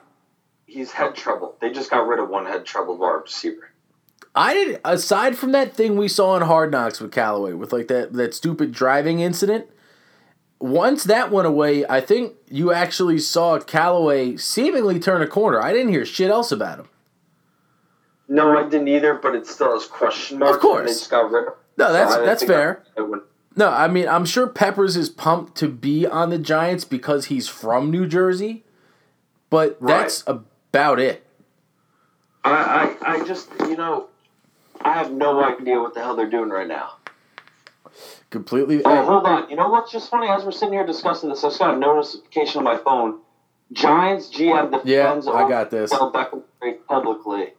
He's 0.66 0.92
head 0.92 1.14
trouble. 1.14 1.56
They 1.60 1.70
just 1.70 1.90
got 1.90 2.06
rid 2.06 2.18
of 2.18 2.28
one 2.28 2.46
head 2.46 2.64
trouble 2.64 2.96
wide 2.96 3.20
receiver. 3.24 3.70
I 4.34 4.54
did 4.54 4.80
aside 4.84 5.36
from 5.36 5.52
that 5.52 5.74
thing 5.74 5.96
we 5.96 6.08
saw 6.08 6.36
in 6.36 6.42
Hard 6.42 6.70
Knocks 6.70 7.00
with 7.00 7.12
Callaway 7.12 7.52
with 7.52 7.72
like 7.72 7.88
that 7.88 8.12
that 8.14 8.34
stupid 8.34 8.72
driving 8.72 9.20
incident. 9.20 9.66
Once 10.58 11.04
that 11.04 11.30
went 11.32 11.46
away, 11.46 11.84
I 11.86 12.00
think 12.00 12.34
you 12.48 12.72
actually 12.72 13.18
saw 13.18 13.58
Callaway 13.58 14.36
seemingly 14.36 15.00
turn 15.00 15.20
a 15.20 15.26
corner. 15.26 15.60
I 15.60 15.72
didn't 15.72 15.88
hear 15.92 16.04
shit 16.04 16.30
else 16.30 16.52
about 16.52 16.78
him. 16.78 16.88
No, 18.28 18.56
I 18.56 18.62
didn't 18.68 18.88
either, 18.88 19.14
but 19.14 19.34
it 19.34 19.46
still 19.46 19.72
has 19.72 19.86
question 19.86 20.38
marks. 20.38 20.54
Of 20.56 20.62
course. 20.62 21.02
and 21.02 21.10
got 21.10 21.30
rid 21.32 21.48
of. 21.48 21.54
No, 21.76 21.92
that's 21.92 22.14
So 22.14 22.24
that's 22.24 22.44
fair. 22.44 22.82
I- 22.96 23.00
would- 23.02 23.22
No, 23.56 23.68
I 23.68 23.88
mean, 23.88 24.08
I'm 24.08 24.24
sure 24.24 24.46
Peppers 24.46 24.96
is 24.96 25.10
pumped 25.10 25.56
to 25.56 25.68
be 25.68 26.06
on 26.06 26.30
the 26.30 26.38
Giants 26.38 26.84
because 26.84 27.26
he's 27.26 27.48
from 27.48 27.90
New 27.90 28.06
Jersey, 28.06 28.64
but 29.50 29.78
that's 29.82 30.24
about 30.26 30.98
it. 31.00 31.26
I, 32.44 32.96
I, 33.04 33.14
I 33.16 33.24
just, 33.24 33.50
you 33.60 33.76
know, 33.76 34.08
I 34.84 34.94
have 34.94 35.12
no 35.12 35.42
idea 35.42 35.80
what 35.80 35.94
the 35.94 36.00
hell 36.00 36.16
they're 36.16 36.30
doing 36.30 36.50
right 36.50 36.66
now. 36.66 36.94
Completely. 38.30 38.82
Oh, 38.84 39.04
hold 39.04 39.26
on. 39.26 39.50
You 39.50 39.56
know 39.56 39.68
what's 39.68 39.92
just 39.92 40.10
funny? 40.10 40.28
As 40.28 40.44
we're 40.44 40.52
sitting 40.52 40.72
here 40.72 40.86
discussing 40.86 41.28
this, 41.28 41.44
I 41.44 41.48
just 41.48 41.58
got 41.58 41.74
a 41.74 41.78
notification 41.78 42.58
on 42.58 42.64
my 42.64 42.78
phone. 42.78 43.20
Giants 43.72 44.28
GM 44.30 44.70
defends 44.70 45.26
Yeah, 45.26 45.32
I 45.32 45.48
got 45.48 45.70
this. 45.70 45.92
Odell 45.92 46.12
Beckham 46.12 46.42
publicly. 46.86 47.52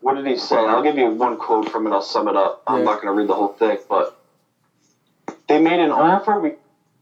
What 0.00 0.14
did 0.14 0.26
he 0.26 0.36
say? 0.36 0.56
I'll 0.56 0.82
give 0.82 0.98
you 0.98 1.08
one 1.10 1.38
quote 1.38 1.70
from 1.70 1.86
it. 1.86 1.90
I'll 1.90 2.02
sum 2.02 2.28
it 2.28 2.36
up. 2.36 2.62
I'm 2.66 2.78
Yeah. 2.80 2.84
not 2.84 3.02
going 3.02 3.14
to 3.14 3.18
read 3.18 3.28
the 3.28 3.34
whole 3.34 3.54
thing, 3.54 3.78
but 3.88 4.18
they 5.48 5.58
made 5.60 5.80
an 5.80 5.90
offer. 5.90 6.38
We 6.40 6.52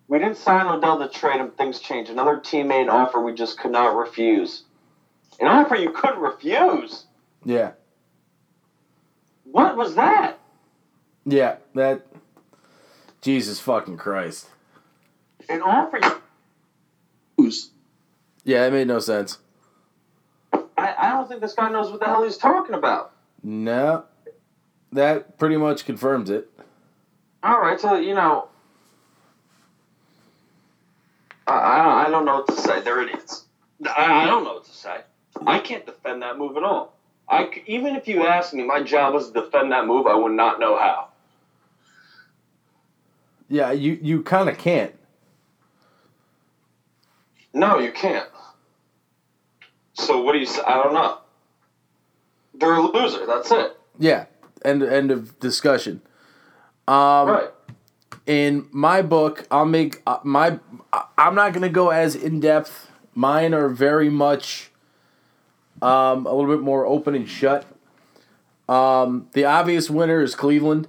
we 0.09 0.19
didn't 0.19 0.37
sign 0.37 0.67
Odell 0.67 0.99
to 0.99 1.09
trade 1.09 1.41
him. 1.41 1.51
Things 1.53 1.81
changed. 1.81 2.11
Another 2.11 2.39
team 2.39 2.69
made 2.69 2.83
an 2.83 2.91
offer 2.91 3.21
we 3.21 3.35
just 3.35 3.59
could 3.59 3.73
not 3.73 3.97
refuse. 3.97 4.63
An 5.41 5.49
offer 5.49 5.75
you 5.75 5.91
couldn't 5.91 6.21
refuse. 6.21 7.07
yeah, 7.45 7.73
What 9.53 9.77
was 9.77 9.95
that? 9.95 10.39
yeah. 11.25 11.57
That. 11.75 12.07
Jesus 13.21 13.61
fucking 13.61 13.99
Christ. 13.99 14.49
An 15.49 15.63
offer 15.63 16.01
you 16.03 16.17
refuse. 17.39 17.71
Yeah, 18.45 18.67
it 18.67 18.73
made 18.73 18.89
no 18.89 18.99
sense. 18.99 19.39
I, 20.53 20.95
I 20.99 21.11
don't 21.11 21.29
think 21.29 21.41
this 21.41 21.55
guy 21.55 21.71
knows 21.71 21.91
what 21.91 22.01
the 22.01 22.07
hell 22.07 22.25
he's 22.25 22.37
talking 22.37 22.75
about. 22.75 23.13
No, 23.45 24.05
that 24.93 25.39
pretty 25.39 25.57
much 25.57 25.85
confirms 25.85 26.31
it. 26.31 26.51
All 27.45 27.61
right, 27.61 27.81
so 27.81 27.97
you 27.97 28.15
know, 28.15 28.49
I, 31.47 31.53
I, 31.53 32.07
I 32.07 32.11
don't 32.11 32.25
know 32.25 32.37
what 32.37 32.49
to 32.49 32.61
say. 32.61 32.81
They're 32.81 33.03
idiots. 33.03 33.45
I, 33.87 34.25
I 34.25 34.27
don't 34.27 34.43
know 34.45 34.55
what 34.55 34.65
to 34.65 34.73
say. 34.73 35.01
I 35.47 35.59
can't 35.61 35.87
defend 35.87 36.23
that 36.23 36.39
move 36.39 36.57
at 36.57 36.65
all. 36.65 36.92
I 37.33 37.49
even 37.67 37.97
if 37.97 38.07
you 38.07 38.27
asked 38.27 38.53
me, 38.53 38.63
my 38.63 38.83
job 38.83 39.15
was 39.15 39.31
to 39.31 39.41
defend 39.41 39.73
that 39.73 39.87
move. 39.87 40.07
I 40.07 40.15
would 40.15 40.33
not 40.33 40.61
know 40.61 40.79
how. 40.79 41.09
Yeah, 43.49 43.73
you 43.73 43.99
you 44.03 44.23
kind 44.23 44.51
of 44.51 44.59
can't. 44.59 44.95
No, 47.55 47.79
you 47.79 47.91
can't. 47.91 48.29
So 49.95 50.21
what 50.21 50.33
do 50.33 50.39
you 50.39 50.47
say? 50.47 50.61
I 50.61 50.83
don't 50.83 50.93
know. 50.93 51.19
They're 52.55 52.75
a 52.75 52.81
loser. 52.83 53.25
That's 53.27 53.51
it. 53.51 53.79
Yeah, 53.99 54.27
end 54.63 54.83
end 54.83 55.11
of 55.11 55.41
discussion. 55.41 56.03
Um, 56.87 57.29
right. 57.29 57.51
in 58.27 58.69
my 58.73 59.01
book, 59.01 59.47
I'll 59.51 59.65
make 59.65 60.03
uh, 60.07 60.19
my. 60.23 60.59
I'm 61.17 61.35
not 61.35 61.55
gonna 61.55 61.71
go 61.71 61.89
as 61.89 62.15
in 62.15 62.41
depth. 62.41 62.91
Mine 63.15 63.55
are 63.55 63.71
very 63.71 64.11
much 64.11 64.72
um, 65.83 66.27
a 66.27 66.33
little 66.33 66.55
bit 66.55 66.63
more 66.63 66.87
open 66.87 67.15
and 67.15 67.29
shut. 67.29 67.67
Um, 68.69 69.29
the 69.33 69.45
obvious 69.45 69.91
winner 69.91 70.23
is 70.23 70.35
Cleveland. 70.35 70.89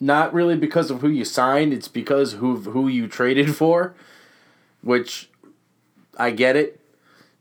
Not 0.00 0.34
really 0.34 0.56
because 0.56 0.90
of 0.90 1.00
who 1.00 1.08
you 1.08 1.24
signed; 1.24 1.72
it's 1.72 1.88
because 1.88 2.34
who 2.34 2.56
who 2.56 2.88
you 2.88 3.08
traded 3.08 3.56
for, 3.56 3.94
which 4.82 5.30
I 6.18 6.30
get 6.30 6.56
it. 6.56 6.80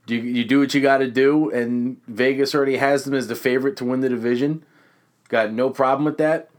You 0.08 0.18
you 0.20 0.46
do 0.46 0.60
what 0.60 0.74
you 0.74 0.82
got 0.82 1.00
to 1.00 1.12
do, 1.12 1.50
and 1.52 1.98
Vegas 2.08 2.56
already 2.56 2.78
has 2.78 3.04
them 3.04 3.14
as 3.14 3.28
the 3.28 3.36
favorite 3.36 3.76
to 3.78 3.86
win 3.86 4.00
the 4.00 4.10
division. 4.10 4.64
Got 5.28 5.52
no 5.52 5.70
problem 5.70 6.06
with 6.06 6.18
that. 6.20 6.50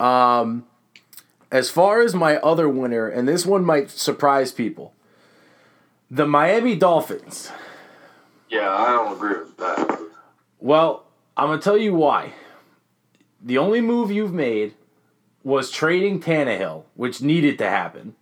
Um, 0.00 0.64
as 1.50 1.70
far 1.70 2.00
as 2.00 2.14
my 2.14 2.36
other 2.38 2.68
winner, 2.68 3.08
and 3.08 3.28
this 3.28 3.46
one 3.46 3.64
might 3.64 3.90
surprise 3.90 4.52
people, 4.52 4.94
the 6.10 6.26
Miami 6.26 6.76
Dolphins. 6.76 7.50
Yeah, 8.50 8.68
I 8.70 8.92
don't 8.92 9.12
agree 9.16 9.38
with 9.38 9.56
that. 9.58 10.00
Well, 10.60 11.06
I'm 11.36 11.48
gonna 11.48 11.60
tell 11.60 11.76
you 11.76 11.94
why. 11.94 12.32
The 13.42 13.58
only 13.58 13.80
move 13.80 14.10
you've 14.10 14.32
made 14.32 14.74
was 15.44 15.70
trading 15.70 16.20
Tannehill, 16.20 16.84
which 16.94 17.22
needed 17.22 17.58
to 17.58 17.68
happen. 17.68 18.14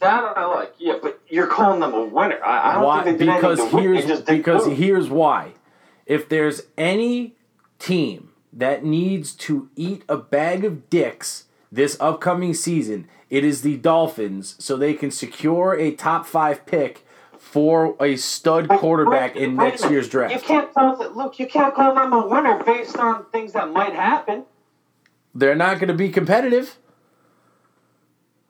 That 0.00 0.36
I 0.36 0.44
like. 0.46 0.74
Yeah, 0.78 0.98
but 1.00 1.20
you're 1.28 1.46
calling 1.46 1.80
them 1.80 1.92
a 1.94 2.04
winner. 2.04 2.38
I, 2.44 2.70
I 2.70 2.74
don't 2.74 2.84
Why? 2.84 3.04
think 3.04 3.18
they 3.18 3.26
did 3.26 3.34
Because 3.36 3.60
anything 3.60 3.70
to 3.70 3.76
win. 3.76 3.84
They 3.84 3.92
here's 4.00 4.06
just 4.08 4.26
because 4.26 4.66
move. 4.68 4.78
here's 4.78 5.10
why. 5.10 5.52
If 6.06 6.28
there's 6.28 6.62
any 6.76 7.34
team 7.78 8.30
that 8.52 8.84
needs 8.84 9.32
to 9.34 9.68
eat 9.76 10.04
a 10.08 10.16
bag 10.16 10.64
of 10.64 10.88
dicks 10.90 11.44
this 11.72 11.96
upcoming 12.00 12.54
season, 12.54 13.08
it 13.30 13.44
is 13.44 13.62
the 13.62 13.76
Dolphins, 13.76 14.56
so 14.58 14.76
they 14.76 14.94
can 14.94 15.10
secure 15.10 15.74
a 15.78 15.92
top 15.92 16.26
five 16.26 16.64
pick 16.66 17.06
for 17.44 17.94
a 18.00 18.16
stud 18.16 18.68
quarterback 18.68 19.36
in 19.36 19.54
next 19.54 19.88
year's 19.90 20.06
You 20.06 20.10
draft. 20.12 20.44
can't 20.44 20.72
tell 20.72 20.96
that. 20.96 21.14
Look, 21.14 21.38
you 21.38 21.46
can't 21.46 21.74
call 21.74 21.94
them 21.94 22.12
a 22.12 22.26
winner 22.26 22.62
based 22.64 22.96
on 22.96 23.26
things 23.26 23.52
that 23.52 23.70
might 23.70 23.92
happen. 23.94 24.44
They're 25.34 25.54
not 25.54 25.78
going 25.78 25.88
to 25.88 25.94
be 25.94 26.08
competitive. 26.08 26.78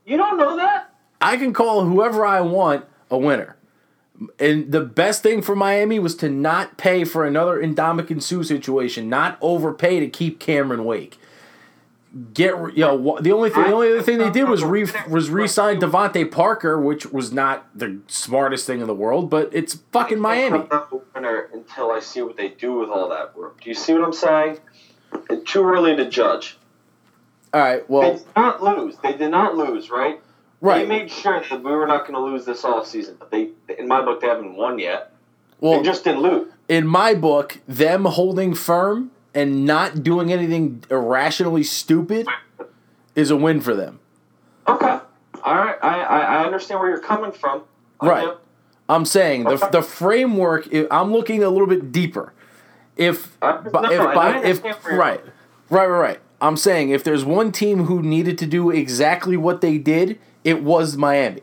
You 0.07 0.17
don't 0.17 0.39
know 0.39 0.57
that. 0.57 0.95
I 1.21 1.37
can 1.37 1.53
call 1.53 1.85
whoever 1.85 2.25
I 2.25 2.41
want 2.41 2.85
a 3.11 3.19
winner. 3.19 3.57
And 4.39 4.71
the 4.71 4.81
best 4.81 5.23
thing 5.23 5.43
for 5.43 5.57
Miami 5.57 5.99
was 5.99 6.15
to 6.17 6.29
not 6.31 6.79
pay 6.79 7.05
for 7.05 7.27
another 7.27 7.61
Ndamukong 7.61 8.23
Suh 8.23 8.43
situation, 8.43 9.09
not 9.09 9.37
overpay 9.41 10.01
to 10.01 10.09
keep 10.09 10.39
Cameron 10.39 10.85
Wake. 10.85 11.19
Get 12.33 12.55
you 12.77 12.85
know 12.85 13.19
the 13.21 13.33
only 13.33 13.51
thing, 13.51 13.65
the 13.65 13.73
only 13.73 13.89
other 13.91 14.03
thing 14.03 14.19
they 14.19 14.31
did 14.31 14.49
was 14.49 14.63
re 14.63 14.87
was 15.09 15.31
re-sign 15.31 15.81
DeVante 15.81 16.31
Parker, 16.31 16.81
which 16.81 17.07
was 17.07 17.33
not 17.33 17.67
the 17.77 17.99
smartest 18.07 18.69
thing 18.69 18.81
in 18.81 18.87
the 18.87 18.95
world, 18.95 19.29
but 19.29 19.51
it's 19.53 19.81
fucking 19.91 20.21
Miami. 20.21 20.61
I'm 20.61 20.69
not 20.71 20.93
a 20.93 21.01
winner 21.13 21.49
until 21.53 21.91
I 21.91 21.99
see 21.99 22.23
what 22.23 22.37
they 22.37 22.51
do 22.51 22.79
with 22.79 22.89
all 22.89 23.09
that 23.09 23.37
work. 23.37 23.61
Do 23.63 23.69
you 23.69 23.75
see 23.75 23.95
what 23.95 24.05
I'm 24.05 24.13
saying? 24.13 24.61
It's 25.29 25.51
too 25.51 25.65
early 25.65 25.97
to 25.97 26.09
judge. 26.09 26.57
All 27.53 27.61
right, 27.61 27.89
well, 27.91 28.13
They 28.13 28.19
did 28.19 28.27
not 28.37 28.63
lose. 28.63 28.97
They 29.03 29.13
did 29.17 29.31
not 29.31 29.57
lose, 29.57 29.91
right? 29.91 30.21
Right. 30.61 30.83
They 30.83 30.87
made 30.87 31.11
sure 31.11 31.41
that 31.41 31.63
we 31.65 31.71
were 31.73 31.87
not 31.87 32.03
going 32.07 32.15
to 32.15 32.21
lose 32.21 32.45
this 32.45 32.65
all 32.65 32.85
season, 32.85 33.17
but 33.19 33.31
they, 33.33 33.51
in 33.77 33.89
my 33.89 34.03
book, 34.05 34.21
they 34.21 34.29
haven't 34.29 34.55
won 34.57 34.79
yet. 34.79 35.13
Well, 35.61 35.79
they 35.79 35.85
just 35.85 36.05
didn't 36.05 36.23
lose. 36.23 36.53
in 36.69 36.87
my 36.87 37.15
book, 37.15 37.59
them 37.67 38.05
holding 38.07 38.55
firm 38.55 39.11
and 39.35 39.65
not 39.65 40.03
doing 40.03 40.33
anything 40.33 40.85
irrationally 40.91 41.65
stupid 41.65 42.27
is 43.15 43.31
a 43.31 43.37
win 43.37 43.61
for 43.61 43.75
them. 43.75 44.01
Okay. 44.69 44.99
All 45.43 45.55
right. 45.57 45.77
I, 45.83 46.01
I, 46.03 46.19
I 46.21 46.45
understand 46.45 46.81
where 46.81 46.89
you're 46.91 47.01
coming 47.01 47.33
from. 47.33 47.63
I 48.01 48.07
Right. 48.09 48.25
do. 48.27 48.35
I'm 48.89 49.05
saying 49.07 49.45
the 49.45 49.51
Okay. 49.55 49.69
the 49.73 49.83
framework. 49.83 50.69
i- 50.75 50.87
I'm 50.91 51.11
looking 51.13 51.43
a 51.43 51.49
little 51.49 51.67
bit 51.67 51.91
deeper. 51.91 52.33
If 52.97 53.39
bu- 53.41 53.47
no, 53.73 53.91
if 53.91 54.01
I 54.01 54.15
by 54.15 54.29
if 54.31 54.37
understand 54.37 54.77
where 54.83 54.93
you're 54.93 55.01
right, 55.01 55.21
right, 55.71 55.87
right, 55.89 55.99
right. 55.99 56.21
I'm 56.41 56.57
saying 56.57 56.91
if 56.91 57.03
there's 57.03 57.25
one 57.25 57.51
team 57.51 57.85
who 57.87 58.03
needed 58.03 58.37
to 58.39 58.47
do 58.47 58.71
exactly 58.71 59.37
what 59.39 59.63
they 59.63 59.79
did, 59.79 60.19
it 60.45 60.63
was 60.63 60.97
Miami. 60.99 61.41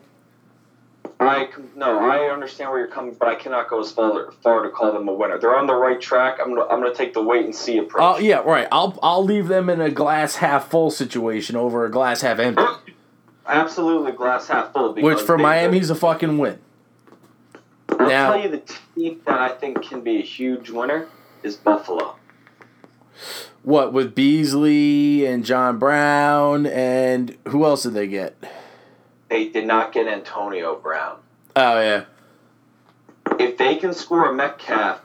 I 1.22 1.50
no, 1.76 2.00
I 2.00 2.32
understand 2.34 2.72
where 2.72 2.80
you're 2.80 2.88
coming, 2.88 3.14
but 3.14 3.28
I 3.28 3.36
cannot 3.36 3.70
go 3.70 3.80
as 3.80 3.92
far, 3.92 4.32
far 4.44 4.64
to 4.64 4.70
call 4.70 4.92
them 4.92 5.08
a 5.08 5.14
winner. 5.14 5.38
They're 5.38 5.56
on 5.56 5.68
the 5.68 5.76
right 5.76 6.02
track. 6.02 6.40
I'm 6.42 6.56
gonna, 6.56 6.68
I'm 6.68 6.80
going 6.82 6.92
to 6.92 6.98
take 6.98 7.14
the 7.14 7.22
wait 7.22 7.46
and 7.46 7.54
see 7.54 7.78
approach. 7.78 8.02
Oh 8.02 8.20
yeah, 8.20 8.38
right. 8.38 8.68
I'll 8.72 8.98
I'll 9.04 9.24
leave 9.24 9.48
them 9.48 9.70
in 9.70 9.80
a 9.82 9.92
glass 9.92 10.38
half 10.38 10.70
full 10.72 10.90
situation 10.90 11.56
over 11.56 11.86
a 11.86 11.92
glass 11.92 12.22
half 12.22 12.40
empty, 12.40 12.64
Absolutely, 13.46 14.14
glass 14.14 14.48
half 14.48 14.74
full. 14.74 14.94
Which 14.96 15.20
for 15.20 15.38
Miami's 15.38 15.92
a 15.92 15.96
fucking 15.96 16.40
win. 16.40 16.58
I'll 17.90 18.08
Now- 18.08 18.32
tell 18.34 18.42
you 18.42 18.50
the 18.50 18.64
team 18.96 19.22
that 19.26 19.40
I 19.40 19.50
think 19.50 19.84
can 19.84 20.02
be 20.02 20.18
a 20.18 20.24
huge 20.24 20.72
winner 20.72 21.08
is 21.44 21.56
Buffalo. 21.56 22.16
What 23.62 23.94
with 23.94 24.16
Beasley 24.16 25.28
and 25.28 25.46
John 25.46 25.78
Brown 25.78 26.66
and 26.66 27.38
who 27.50 27.64
else 27.64 27.84
did 27.84 27.94
they 27.94 28.08
get? 28.08 28.36
They 29.32 29.48
did 29.48 29.66
not 29.66 29.94
get 29.94 30.08
Antonio 30.08 30.76
Brown. 30.76 31.16
Oh 31.56 31.80
yeah, 31.80 32.04
If 33.40 33.58
they 33.58 33.78
can 33.78 33.94
score 33.94 34.30
a 34.30 34.34
Metcalf 34.34 35.00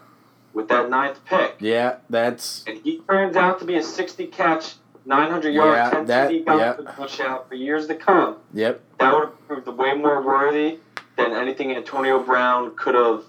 with 0.53 0.67
that 0.69 0.91
ninth 0.91 1.25
pick, 1.25 1.55
yeah. 1.61 1.99
That's 2.11 2.65
and 2.67 2.79
he 2.83 2.99
turns 3.09 3.37
out 3.37 3.61
to 3.61 3.65
be 3.65 3.77
a 3.77 3.83
60 3.83 4.27
catch, 4.27 4.75
900 5.05 5.51
Yeah, 5.51 5.65
yard, 5.65 5.93
10 5.93 6.07
that- 6.07 6.31
TD 6.31 6.45
guy 6.45 6.57
yeah. 6.59 6.77
with 6.77 6.89
a 6.89 6.93
touchdown 6.93 7.41
for 7.49 7.55
years 7.55 7.87
to 7.87 7.95
come, 7.95 8.37
yep. 8.53 8.81
that 8.99 9.15
would 9.15 9.29
have 9.29 9.47
proved 9.47 9.69
way 9.79 9.95
more 9.95 10.21
worthy 10.21 10.81
than 11.17 11.33
anything 11.33 11.71
Antonio 11.77 12.21
Brown 12.21 12.75
could 12.75 12.97
have 12.97 13.23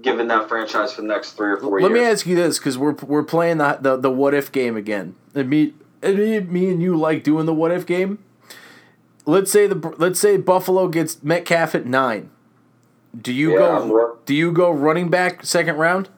given 0.00 0.28
that 0.28 0.48
franchise 0.48 0.94
for 0.94 1.02
the 1.02 1.08
next 1.08 1.32
three 1.32 1.50
or 1.52 1.56
four 1.58 1.72
Let 1.78 1.90
years. 1.90 1.92
Let 1.92 2.00
me 2.02 2.06
ask 2.06 2.26
you 2.26 2.36
this, 2.36 2.58
because 2.58 2.78
we're 2.78 2.92
we're 2.92 3.22
playing 3.22 3.58
the, 3.58 3.78
the 3.82 3.96
the 3.98 4.10
what 4.10 4.32
if 4.32 4.50
game 4.50 4.78
again. 4.78 5.14
And 5.34 5.50
me, 5.50 5.74
and 6.00 6.16
me, 6.16 6.40
me 6.40 6.70
and 6.70 6.82
you 6.82 6.96
like 6.96 7.22
doing 7.22 7.44
the 7.44 7.54
what 7.54 7.70
if 7.70 7.84
game. 7.84 8.20
Let's 9.26 9.50
say 9.50 9.66
the 9.66 9.94
let's 9.98 10.20
say 10.20 10.36
Buffalo 10.36 10.88
gets 10.88 11.22
Metcalf 11.22 11.74
at 11.74 11.84
nine. 11.84 12.30
Do 13.20 13.32
you 13.32 13.52
Yeah, 13.52 13.58
go? 13.58 14.18
Do 14.24 14.34
you 14.34 14.52
go 14.52 14.70
running 14.70 15.08
back 15.10 15.44
second 15.44 15.76
round? 15.76 16.08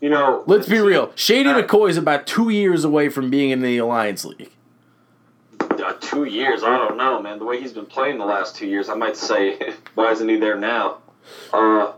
you 0.00 0.10
know, 0.10 0.44
Let's 0.46 0.68
be 0.68 0.78
real. 0.78 1.10
Shady. 1.14 1.48
McCoy 1.48 1.90
is 1.90 1.96
about 1.96 2.26
two 2.26 2.48
years 2.50 2.84
away 2.84 3.08
from 3.08 3.30
being 3.30 3.50
in 3.50 3.62
the 3.62 3.78
Alliance 3.78 4.24
League. 4.24 4.50
Uh, 5.60 5.94
two 6.00 6.24
years, 6.24 6.62
I 6.62 6.76
don't 6.76 6.96
know, 6.96 7.20
man. 7.22 7.38
The 7.38 7.44
way 7.44 7.60
he's 7.60 7.72
been 7.72 7.86
playing 7.86 8.18
the 8.18 8.24
last 8.26 8.56
two 8.56 8.66
years, 8.66 8.88
I 8.88 8.94
might 8.94 9.16
say, 9.16 9.58
why 9.94 10.12
isn't 10.12 10.28
he 10.28 10.36
there 10.36 10.56
now? 10.58 10.98
Uh, 11.52 11.92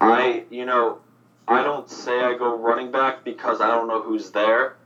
I, 0.00 0.44
you 0.50 0.64
know, 0.64 0.98
I 1.46 1.62
don't 1.62 1.88
say 1.88 2.20
I 2.20 2.36
go 2.36 2.56
running 2.58 2.90
back 2.90 3.24
because 3.24 3.60
I 3.60 3.68
don't 3.68 3.88
know 3.88 4.02
who's 4.02 4.30
there. 4.30 4.76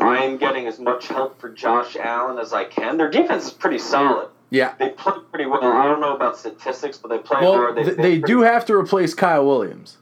I 0.00 0.24
am 0.24 0.36
getting 0.36 0.66
as 0.66 0.78
much 0.78 1.08
help 1.08 1.40
for 1.40 1.48
Josh 1.48 1.96
Allen 1.96 2.38
as 2.38 2.52
I 2.52 2.64
can. 2.64 2.96
Their 2.96 3.10
defense 3.10 3.46
is 3.46 3.52
pretty 3.52 3.78
solid. 3.78 4.28
Yeah. 4.50 4.74
They 4.78 4.90
play 4.90 5.14
pretty 5.30 5.46
well. 5.46 5.62
I 5.62 5.84
don't 5.84 6.00
know 6.00 6.14
about 6.14 6.36
statistics, 6.36 6.98
but 6.98 7.08
they 7.08 7.18
play. 7.18 7.40
Well, 7.40 7.72
they, 7.72 7.84
th- 7.84 7.96
they 7.96 8.18
do 8.18 8.40
have 8.40 8.66
to 8.66 8.74
replace 8.74 9.14
Kyle 9.14 9.46
Williams. 9.46 9.98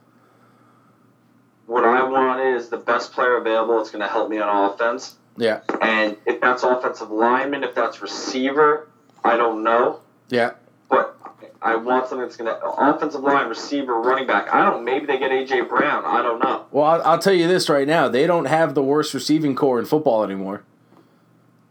What 1.66 1.84
I 1.84 2.02
want 2.02 2.40
is 2.40 2.70
the 2.70 2.78
best 2.78 3.12
player 3.12 3.36
available. 3.36 3.78
It's 3.80 3.90
going 3.90 4.02
to 4.02 4.08
help 4.08 4.30
me 4.30 4.38
on 4.38 4.72
offense. 4.72 5.16
Yeah. 5.36 5.60
And 5.82 6.16
if 6.26 6.40
that's 6.40 6.62
offensive 6.62 7.10
lineman, 7.10 7.62
if 7.62 7.74
that's 7.74 8.00
receiver, 8.00 8.88
I 9.22 9.36
don't 9.36 9.62
know. 9.62 10.00
Yeah. 10.30 10.52
But 10.88 11.17
I 11.60 11.74
want 11.76 12.06
something 12.08 12.24
that's 12.24 12.36
going 12.36 12.54
to 12.54 12.64
offensive 12.64 13.20
line, 13.22 13.48
receiver, 13.48 14.00
running 14.00 14.26
back. 14.26 14.52
I 14.52 14.64
don't. 14.70 14.84
Maybe 14.84 15.06
they 15.06 15.18
get 15.18 15.30
AJ 15.32 15.68
Brown. 15.68 16.04
I 16.04 16.22
don't 16.22 16.38
know. 16.38 16.66
Well, 16.70 16.84
I'll, 16.84 17.02
I'll 17.02 17.18
tell 17.18 17.32
you 17.32 17.48
this 17.48 17.68
right 17.68 17.86
now: 17.86 18.08
they 18.08 18.26
don't 18.26 18.44
have 18.44 18.74
the 18.74 18.82
worst 18.82 19.12
receiving 19.12 19.56
corps 19.56 19.80
in 19.80 19.84
football 19.84 20.22
anymore. 20.22 20.62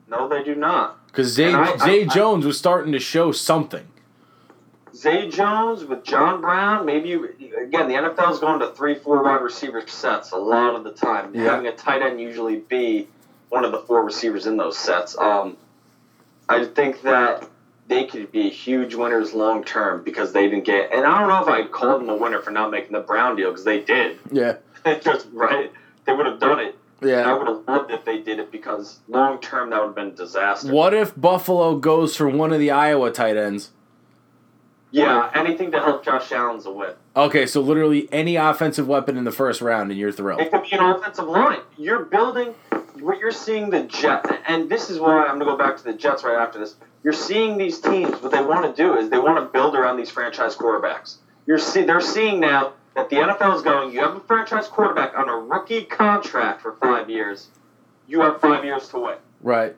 No, 0.09 0.27
they 0.27 0.43
do 0.43 0.55
not. 0.55 1.05
Because 1.07 1.27
Zay, 1.27 1.53
I- 1.53 1.77
Zay 1.77 2.03
I- 2.03 2.07
Jones 2.07 2.45
was 2.45 2.57
starting 2.57 2.91
to 2.93 2.99
show 2.99 3.31
something. 3.31 3.87
Zay 4.95 5.29
Jones 5.29 5.85
with 5.85 6.03
John 6.03 6.41
Brown. 6.41 6.85
Maybe 6.85 7.09
you, 7.09 7.25
again 7.25 7.87
the 7.87 7.93
NFL 7.93 8.31
is 8.31 8.39
going 8.39 8.59
to 8.61 8.71
three, 8.73 8.95
four 8.95 9.23
wide 9.23 9.41
receiver 9.41 9.85
sets 9.87 10.31
a 10.31 10.37
lot 10.37 10.75
of 10.75 10.83
the 10.83 10.91
time. 10.91 11.35
Yeah. 11.35 11.43
Having 11.43 11.67
a 11.67 11.75
tight 11.75 12.01
end 12.01 12.19
usually 12.19 12.57
be 12.57 13.07
one 13.49 13.63
of 13.63 13.71
the 13.71 13.79
four 13.79 14.03
receivers 14.03 14.47
in 14.47 14.57
those 14.57 14.77
sets. 14.77 15.15
Um, 15.17 15.55
I 16.49 16.65
think 16.65 17.03
that 17.03 17.47
they 17.87 18.05
could 18.05 18.31
be 18.31 18.49
huge 18.49 18.95
winners 18.95 19.33
long 19.33 19.63
term 19.63 20.03
because 20.03 20.33
they 20.33 20.49
didn't 20.49 20.65
get. 20.65 20.91
And 20.91 21.05
I 21.05 21.19
don't 21.19 21.29
know 21.29 21.41
if 21.41 21.47
I'd 21.47 21.71
call 21.71 21.99
them 21.99 22.09
a 22.09 22.15
winner 22.15 22.41
for 22.41 22.51
not 22.51 22.71
making 22.71 22.91
the 22.91 22.99
Brown 22.99 23.35
deal 23.35 23.49
because 23.49 23.65
they 23.65 23.81
did. 23.81 24.19
Yeah. 24.31 24.57
Just 25.01 25.27
right, 25.33 25.71
they 26.05 26.13
would 26.13 26.25
have 26.25 26.39
done 26.39 26.59
it. 26.59 26.77
And 27.01 27.11
I 27.11 27.33
would 27.33 27.47
have 27.47 27.67
loved 27.67 27.91
if 27.91 28.05
they 28.05 28.21
did 28.21 28.39
it 28.39 28.51
because 28.51 28.99
long 29.09 29.41
term 29.41 29.69
that 29.71 29.81
would 29.81 29.87
have 29.87 29.95
been 29.95 30.07
a 30.07 30.11
disaster. 30.11 30.71
What 30.71 30.93
if 30.93 31.19
Buffalo 31.19 31.75
goes 31.75 32.15
for 32.15 32.29
one 32.29 32.53
of 32.53 32.59
the 32.59 32.71
Iowa 32.71 33.11
tight 33.11 33.35
ends? 33.35 33.71
Yeah, 34.91 35.29
anything 35.35 35.71
to 35.71 35.79
help 35.79 36.05
Josh 36.05 36.31
Allen's 36.31 36.65
a 36.65 36.71
win. 36.71 36.93
Okay, 37.15 37.45
so 37.45 37.59
literally 37.59 38.07
any 38.11 38.37
offensive 38.37 38.87
weapon 38.87 39.17
in 39.17 39.25
the 39.25 39.31
first 39.31 39.59
round, 39.61 39.91
and 39.91 39.99
you're 39.99 40.11
thrilled. 40.11 40.39
It 40.39 40.51
could 40.51 40.63
be 40.63 40.71
an 40.71 40.83
offensive 40.83 41.27
line. 41.27 41.59
You're 41.77 42.05
building 42.05 42.55
what 43.01 43.19
you're 43.19 43.31
seeing 43.31 43.69
the 43.69 43.83
Jet, 43.83 44.25
and 44.47 44.69
this 44.69 44.89
is 44.89 44.99
why 44.99 45.25
I'm 45.25 45.37
going 45.37 45.39
to 45.39 45.45
go 45.45 45.57
back 45.57 45.77
to 45.77 45.83
the 45.83 45.93
Jets 45.93 46.23
right 46.23 46.37
after 46.39 46.59
this. 46.59 46.75
You're 47.03 47.13
seeing 47.13 47.57
these 47.57 47.79
teams. 47.79 48.21
What 48.21 48.31
they 48.31 48.43
want 48.43 48.75
to 48.75 48.81
do 48.81 48.97
is 48.97 49.09
they 49.09 49.19
want 49.19 49.37
to 49.37 49.45
build 49.45 49.75
around 49.75 49.97
these 49.97 50.09
franchise 50.09 50.55
quarterbacks. 50.55 51.17
You're 51.45 51.59
see, 51.59 51.83
they're 51.83 52.01
seeing 52.01 52.39
now 52.39 52.73
that 52.95 53.09
the 53.09 53.17
NFL 53.17 53.55
is 53.55 53.61
going. 53.61 53.93
You 53.93 54.01
have 54.01 54.15
a 54.15 54.19
franchise 54.21 54.67
quarterback 54.67 55.17
on 55.17 55.29
a 55.29 55.35
rookie 55.37 55.83
contract 55.83 56.61
for 56.61 56.73
five 56.73 57.09
years. 57.09 57.47
You 58.07 58.21
have 58.21 58.41
five 58.41 58.65
years 58.65 58.89
to 58.89 58.99
win. 58.99 59.17
Right. 59.41 59.75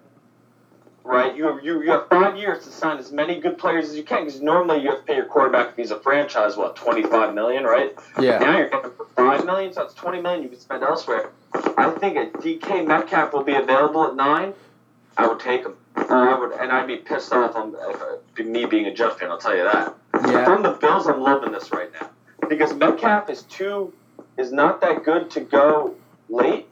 right? 1.03 1.35
You 1.35 1.47
have, 1.47 1.63
you, 1.63 1.81
you 1.83 1.91
have 1.91 2.07
five 2.07 2.37
years 2.37 2.63
to 2.65 2.71
sign 2.71 2.97
as 2.97 3.11
many 3.11 3.39
good 3.39 3.57
players 3.57 3.89
as 3.89 3.95
you 3.97 4.03
can 4.03 4.25
because 4.25 4.41
normally 4.41 4.81
you 4.81 4.89
have 4.89 4.99
to 4.99 5.05
pay 5.05 5.15
your 5.15 5.25
quarterback 5.25 5.69
if 5.69 5.75
he's 5.75 5.91
a 5.91 5.99
franchise 5.99 6.55
what 6.55 6.75
twenty 6.75 7.03
five 7.03 7.33
million, 7.33 7.63
right? 7.63 7.93
Yeah. 8.19 8.39
Now 8.39 8.57
you're 8.57 8.69
getting 8.69 8.91
for 8.91 9.05
five 9.15 9.45
million, 9.45 9.73
so 9.73 9.81
that's 9.81 9.93
twenty 9.93 10.21
million 10.21 10.43
you 10.43 10.49
can 10.49 10.59
spend 10.59 10.83
elsewhere. 10.83 11.31
I 11.53 11.91
think 11.99 12.17
a 12.17 12.37
DK 12.37 12.87
Metcalf 12.87 13.33
will 13.33 13.43
be 13.43 13.55
available 13.55 14.07
at 14.07 14.15
nine. 14.15 14.53
I 15.17 15.27
would 15.27 15.39
take 15.39 15.65
him. 15.65 15.75
I 16.09 16.37
would, 16.37 16.53
and 16.53 16.71
I'd 16.71 16.87
be 16.87 16.97
pissed 16.97 17.33
off 17.33 17.55
on 17.55 17.75
if, 18.37 18.45
me 18.45 18.65
being 18.65 18.85
a 18.85 18.93
Jets 18.93 19.19
fan. 19.19 19.29
I'll 19.29 19.37
tell 19.37 19.55
you 19.55 19.63
that. 19.63 19.95
Yeah. 20.13 20.45
From 20.45 20.63
the 20.63 20.71
Bills, 20.71 21.07
I'm 21.07 21.21
loving 21.21 21.51
this 21.51 21.71
right 21.71 21.89
now 21.93 22.09
because 22.47 22.73
Metcalf 22.73 23.29
is 23.29 23.43
too 23.43 23.93
is 24.37 24.51
not 24.51 24.81
that 24.81 25.03
good 25.03 25.29
to 25.31 25.41
go 25.41 25.95
late. 26.29 26.67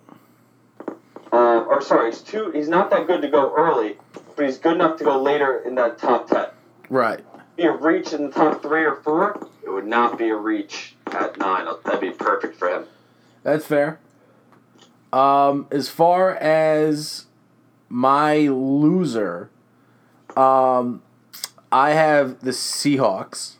Uh, 1.31 1.63
or 1.63 1.81
sorry, 1.81 2.11
he's 2.11 2.21
too 2.21 2.51
he's 2.51 2.69
not 2.69 2.89
that 2.89 3.07
good 3.07 3.21
to 3.21 3.27
go 3.27 3.53
early, 3.55 3.97
but 4.35 4.45
he's 4.45 4.57
good 4.57 4.75
enough 4.75 4.97
to 4.97 5.03
go 5.03 5.21
later 5.21 5.59
in 5.59 5.75
that 5.75 5.97
top 5.97 6.27
ten. 6.27 6.47
Right. 6.89 7.19
Be 7.55 7.63
a 7.63 7.71
reach 7.71 8.13
in 8.13 8.23
the 8.23 8.31
top 8.31 8.61
three 8.61 8.85
or 8.85 8.95
four. 8.97 9.47
It 9.63 9.69
would 9.69 9.87
not 9.87 10.17
be 10.17 10.29
a 10.29 10.35
reach 10.35 10.95
at 11.07 11.37
nine. 11.37 11.67
That'd 11.83 12.01
be 12.01 12.11
perfect 12.11 12.57
for 12.57 12.69
him. 12.69 12.85
That's 13.43 13.65
fair. 13.65 13.99
Um, 15.13 15.67
as 15.71 15.89
far 15.89 16.35
as 16.35 17.26
my 17.89 18.37
loser, 18.47 19.49
um, 20.35 21.01
I 21.71 21.91
have 21.91 22.39
the 22.41 22.51
Seahawks. 22.51 23.53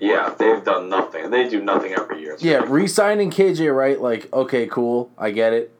Yeah, 0.00 0.34
they've 0.36 0.62
done 0.64 0.88
nothing. 0.88 1.30
They 1.30 1.48
do 1.48 1.62
nothing 1.62 1.92
every 1.92 2.20
year. 2.20 2.36
Yeah, 2.40 2.62
re-signing 2.66 3.30
KJ 3.30 3.74
Wright, 3.74 4.00
like, 4.00 4.30
okay, 4.32 4.66
cool, 4.66 5.10
I 5.16 5.30
get 5.30 5.52
it. 5.52 5.72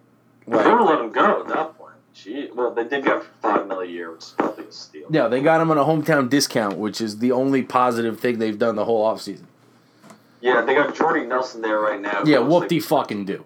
They 0.46 0.52
would 0.56 0.64
Like, 0.64 0.66
have 0.78 0.86
let 0.88 1.00
him 1.00 1.10
go 1.12 1.40
at 1.40 1.48
that 1.48 1.76
point. 1.78 1.94
Gee, 2.14 2.48
well, 2.54 2.70
they 2.70 2.84
did 2.84 3.04
get 3.04 3.22
five 3.42 3.66
million 3.66 3.90
a 3.90 3.92
year, 3.92 4.12
which 4.12 4.20
is 4.22 4.34
probably 4.38 4.64
a 4.66 4.72
steal. 4.72 5.06
yeah, 5.10 5.26
they 5.26 5.40
got 5.40 5.60
him 5.60 5.70
on 5.70 5.78
a 5.78 5.84
hometown 5.84 6.30
discount, 6.30 6.78
which 6.78 7.00
is 7.00 7.18
the 7.18 7.32
only 7.32 7.62
positive 7.62 8.20
thing 8.20 8.38
they've 8.38 8.58
done 8.58 8.76
the 8.76 8.84
whole 8.84 9.04
offseason. 9.04 9.44
Yeah, 10.40 10.60
they 10.62 10.74
got 10.74 10.94
Jordy 10.94 11.24
Nelson 11.26 11.60
there 11.60 11.80
right 11.80 12.00
now. 12.00 12.22
Yeah, 12.24 12.38
whoop 12.38 12.70
like- 12.70 12.82
fucking 12.82 13.24
do. 13.24 13.44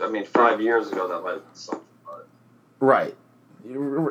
I 0.00 0.08
mean, 0.08 0.26
five 0.26 0.60
years 0.60 0.92
ago 0.92 1.08
that 1.08 1.22
might 1.22 1.30
have 1.34 1.44
been 1.46 1.54
something. 1.54 1.84
Right. 2.80 3.16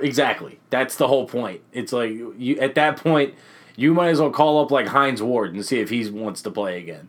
Exactly. 0.02 0.60
That's 0.70 0.96
the 0.96 1.08
whole 1.08 1.28
point. 1.28 1.62
It's 1.72 1.94
like 1.94 2.12
you 2.12 2.58
at 2.60 2.76
that 2.76 2.98
point, 2.98 3.34
you 3.76 3.94
might 3.94 4.10
as 4.10 4.20
well 4.20 4.32
call 4.32 4.62
up 4.62 4.72
like 4.72 4.88
Hines 4.88 5.22
Ward 5.22 5.54
and 5.54 5.66
see 5.66 5.80
if 5.80 5.90
he 5.90 6.10
wants 6.10 6.42
to 6.44 6.52
play 6.52 6.80
again. 6.80 7.08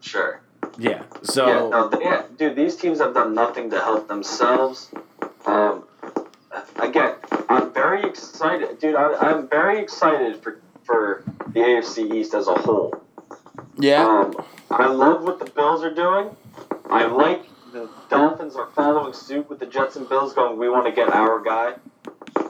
sure. 0.00 0.40
Yeah. 0.78 1.02
So 1.22 1.46
yeah, 1.46 1.68
no, 1.68 1.88
they, 1.88 2.00
yeah, 2.02 2.22
dude, 2.38 2.56
these 2.56 2.76
teams 2.76 3.00
have 3.00 3.14
done 3.14 3.34
nothing 3.34 3.68
to 3.70 3.80
help 3.80 4.08
themselves. 4.08 4.90
Um, 5.44 5.84
again, 6.76 7.14
I'm 7.48 7.72
very 7.72 8.04
excited, 8.04 8.78
dude. 8.78 8.94
I, 8.94 9.14
I'm 9.14 9.48
very 9.48 9.80
excited 9.80 10.40
for 10.42 10.60
for 10.84 11.24
the 11.48 11.60
AFC 11.60 12.14
East 12.14 12.32
as 12.34 12.46
a 12.48 12.54
whole. 12.54 12.94
yeah. 13.76 14.04
Um, 14.04 14.34
I 14.70 14.86
love 14.86 15.24
what 15.24 15.38
the 15.38 15.50
Bills 15.50 15.82
are 15.84 15.94
doing. 15.94 16.34
I 16.90 17.06
like 17.06 17.44
the 17.72 17.88
Dolphins 18.10 18.54
are 18.54 18.68
following 18.74 19.14
suit 19.14 19.48
with 19.48 19.58
the 19.58 19.66
Jets 19.66 19.96
and 19.96 20.08
Bills, 20.08 20.34
going, 20.34 20.58
"We 20.58 20.68
want 20.68 20.86
to 20.86 20.92
get 20.92 21.08
our 21.12 21.40
guy." 21.40 21.74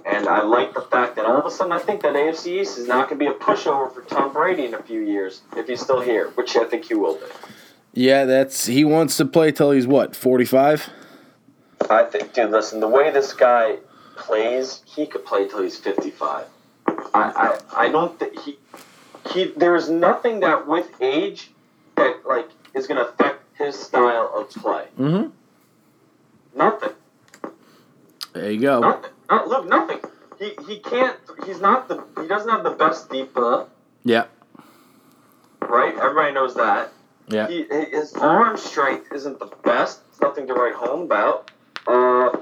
And 0.04 0.28
I 0.28 0.42
like 0.42 0.74
the 0.74 0.82
fact 0.82 1.16
that 1.16 1.24
all 1.24 1.38
of 1.38 1.46
a 1.46 1.50
sudden 1.50 1.72
I 1.72 1.78
think 1.78 2.02
that 2.02 2.14
AFC 2.14 2.60
East 2.60 2.78
is 2.78 2.88
not 2.88 3.08
going 3.08 3.18
to 3.20 3.24
be 3.24 3.30
a 3.30 3.34
pushover 3.34 3.92
for 3.92 4.02
Tom 4.02 4.32
Brady 4.32 4.64
in 4.64 4.74
a 4.74 4.82
few 4.82 5.00
years 5.00 5.42
if 5.56 5.68
he's 5.68 5.80
still 5.80 6.00
here, 6.00 6.30
which 6.30 6.56
I 6.56 6.64
think 6.64 6.86
he 6.86 6.94
will 6.94 7.14
be. 7.14 7.26
Yeah, 7.94 8.24
that's 8.24 8.66
he 8.66 8.84
wants 8.84 9.16
to 9.18 9.24
play 9.24 9.52
till 9.52 9.70
he's 9.70 9.86
what, 9.86 10.16
45? 10.16 10.90
I 11.90 12.04
think, 12.04 12.32
dude, 12.32 12.50
listen, 12.50 12.80
the 12.80 12.88
way 12.88 13.10
this 13.10 13.32
guy 13.32 13.76
plays, 14.16 14.82
he 14.86 15.06
could 15.06 15.24
play 15.24 15.48
till 15.48 15.62
he's 15.62 15.76
55. 15.76 16.46
I, 16.86 16.92
I, 17.14 17.58
I 17.76 17.88
don't 17.88 18.18
think 18.18 18.38
he, 18.40 18.58
he, 19.30 19.52
there's 19.56 19.90
nothing 19.90 20.40
that 20.40 20.66
with 20.66 20.90
age 21.00 21.50
that, 21.96 22.26
like, 22.26 22.48
is 22.74 22.86
going 22.86 22.98
to 22.98 23.08
affect 23.08 23.41
his 23.62 23.78
style 23.78 24.30
of 24.34 24.50
play. 24.50 24.86
Mhm. 24.98 25.30
Nothing. 26.54 26.90
There 28.32 28.50
you 28.50 28.60
go. 28.60 28.80
Nothing. 28.80 29.10
Not, 29.30 29.48
look, 29.48 29.68
nothing. 29.68 30.00
He, 30.38 30.52
he 30.66 30.78
can't, 30.80 31.16
he's 31.46 31.60
not 31.60 31.88
the, 31.88 32.02
he 32.20 32.26
doesn't 32.26 32.48
have 32.50 32.64
the 32.64 32.70
best 32.70 33.08
deep 33.10 33.32
ball, 33.34 33.68
Yeah. 34.04 34.24
right? 35.60 35.94
Everybody 35.96 36.32
knows 36.32 36.54
that. 36.54 36.90
Yeah. 37.28 37.46
He, 37.48 37.64
his 37.64 38.12
arm 38.14 38.56
strength 38.56 39.12
isn't 39.12 39.38
the 39.38 39.46
best. 39.64 40.00
It's 40.10 40.20
nothing 40.20 40.46
to 40.48 40.54
write 40.54 40.74
home 40.74 41.02
about. 41.02 41.50
Uh, 41.86 42.36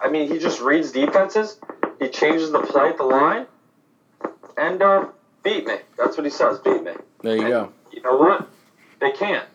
I 0.00 0.08
mean, 0.10 0.28
he 0.30 0.38
just 0.38 0.60
reads 0.60 0.92
defenses. 0.92 1.58
He 1.98 2.08
changes 2.08 2.52
the 2.52 2.60
play 2.60 2.90
at 2.90 2.98
the 2.98 3.04
line, 3.04 3.46
and 4.56 4.82
uh, 4.82 5.06
beat 5.42 5.66
me. 5.66 5.76
That's 5.96 6.16
what 6.16 6.24
he 6.24 6.30
says. 6.30 6.58
Beat 6.58 6.82
me. 6.82 6.92
There 7.22 7.36
you 7.36 7.42
And 7.42 7.50
go. 7.50 7.72
You 7.92 8.02
know 8.02 8.16
what? 8.16 8.48
They 9.00 9.12
can't. 9.12 9.46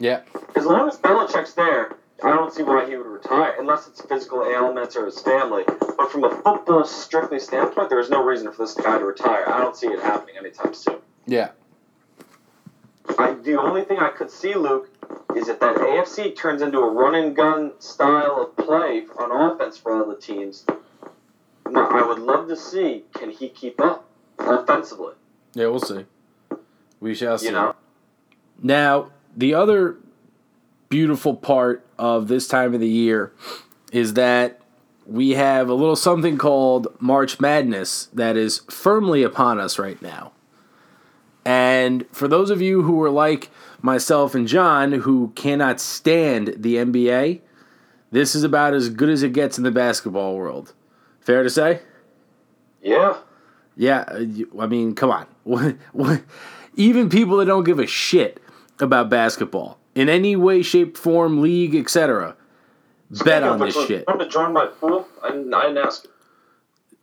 Yeah. 0.00 0.22
As 0.56 0.64
long 0.64 0.88
as 0.88 0.96
Belichick's 0.96 1.52
there, 1.52 1.94
I 2.22 2.30
don't 2.30 2.52
see 2.52 2.62
why 2.62 2.88
he 2.88 2.96
would 2.96 3.06
retire, 3.06 3.54
unless 3.58 3.86
it's 3.86 4.00
physical 4.00 4.44
ailments 4.44 4.96
or 4.96 5.06
his 5.06 5.20
family. 5.20 5.64
But 5.66 6.10
from 6.10 6.24
a 6.24 6.30
football 6.30 6.84
strictly 6.84 7.38
standpoint, 7.38 7.90
there 7.90 8.00
is 8.00 8.10
no 8.10 8.24
reason 8.24 8.50
for 8.50 8.64
this 8.64 8.74
guy 8.74 8.98
to 8.98 9.04
retire. 9.04 9.44
I 9.46 9.60
don't 9.60 9.76
see 9.76 9.86
it 9.86 10.00
happening 10.00 10.36
anytime 10.38 10.74
soon. 10.74 10.96
Yeah. 11.26 11.50
I, 13.18 13.34
the 13.34 13.60
only 13.60 13.84
thing 13.84 13.98
I 13.98 14.08
could 14.08 14.30
see, 14.30 14.54
Luke, 14.54 14.88
is 15.36 15.48
if 15.48 15.60
that 15.60 15.76
AFC 15.76 16.36
turns 16.36 16.62
into 16.62 16.78
a 16.78 16.90
run 16.90 17.14
and 17.14 17.36
gun 17.36 17.72
style 17.78 18.40
of 18.40 18.56
play 18.64 19.04
on 19.18 19.30
offense 19.30 19.76
for 19.76 19.92
all 19.92 20.08
the 20.08 20.16
teams. 20.16 20.64
Now, 21.68 21.88
I 21.88 22.06
would 22.06 22.18
love 22.18 22.48
to 22.48 22.56
see 22.56 23.04
can 23.14 23.30
he 23.30 23.48
keep 23.48 23.80
up 23.80 24.08
offensively. 24.38 25.14
Yeah, 25.54 25.66
we'll 25.66 25.80
see. 25.80 26.06
We 27.00 27.14
shall 27.14 27.38
see. 27.38 27.46
You 27.46 27.52
know, 27.52 27.74
Now, 28.62 29.10
the 29.36 29.54
other 29.54 29.96
beautiful 30.88 31.34
part 31.34 31.86
of 31.98 32.28
this 32.28 32.48
time 32.48 32.74
of 32.74 32.80
the 32.80 32.88
year 32.88 33.32
is 33.92 34.14
that 34.14 34.60
we 35.06 35.30
have 35.30 35.68
a 35.68 35.74
little 35.74 35.96
something 35.96 36.38
called 36.38 36.88
March 37.00 37.40
Madness 37.40 38.06
that 38.12 38.36
is 38.36 38.58
firmly 38.70 39.22
upon 39.22 39.58
us 39.58 39.78
right 39.78 40.00
now. 40.00 40.32
And 41.44 42.06
for 42.12 42.28
those 42.28 42.50
of 42.50 42.60
you 42.60 42.82
who 42.82 43.02
are 43.02 43.10
like 43.10 43.50
myself 43.82 44.34
and 44.34 44.46
John, 44.46 44.92
who 44.92 45.32
cannot 45.34 45.80
stand 45.80 46.54
the 46.58 46.76
NBA, 46.76 47.40
this 48.10 48.34
is 48.34 48.44
about 48.44 48.74
as 48.74 48.88
good 48.88 49.08
as 49.08 49.22
it 49.22 49.32
gets 49.32 49.56
in 49.58 49.64
the 49.64 49.70
basketball 49.70 50.36
world. 50.36 50.74
Fair 51.20 51.42
to 51.42 51.50
say? 51.50 51.80
yeah, 52.82 53.18
Yeah, 53.76 54.04
uh, 54.08 54.62
I 54.62 54.66
mean, 54.66 54.94
come 54.94 55.10
on. 55.10 55.78
Even 56.76 57.08
people 57.08 57.38
that 57.38 57.46
don't 57.46 57.64
give 57.64 57.78
a 57.78 57.86
shit 57.86 58.40
about 58.82 59.08
basketball 59.08 59.78
in 59.94 60.08
any 60.08 60.36
way, 60.36 60.62
shape, 60.62 60.96
form, 60.96 61.40
league, 61.40 61.74
etc., 61.74 62.36
bet 63.24 63.42
on 63.42 63.58
this 63.58 63.74
shit. 63.86 64.06
Want 64.06 64.20
to 64.20 64.28
join 64.28 64.52
my 64.52 64.66
pool? 64.66 65.06
I 65.22 65.30
didn't, 65.30 65.52
I 65.52 65.62
didn't 65.66 65.78
ask. 65.78 66.06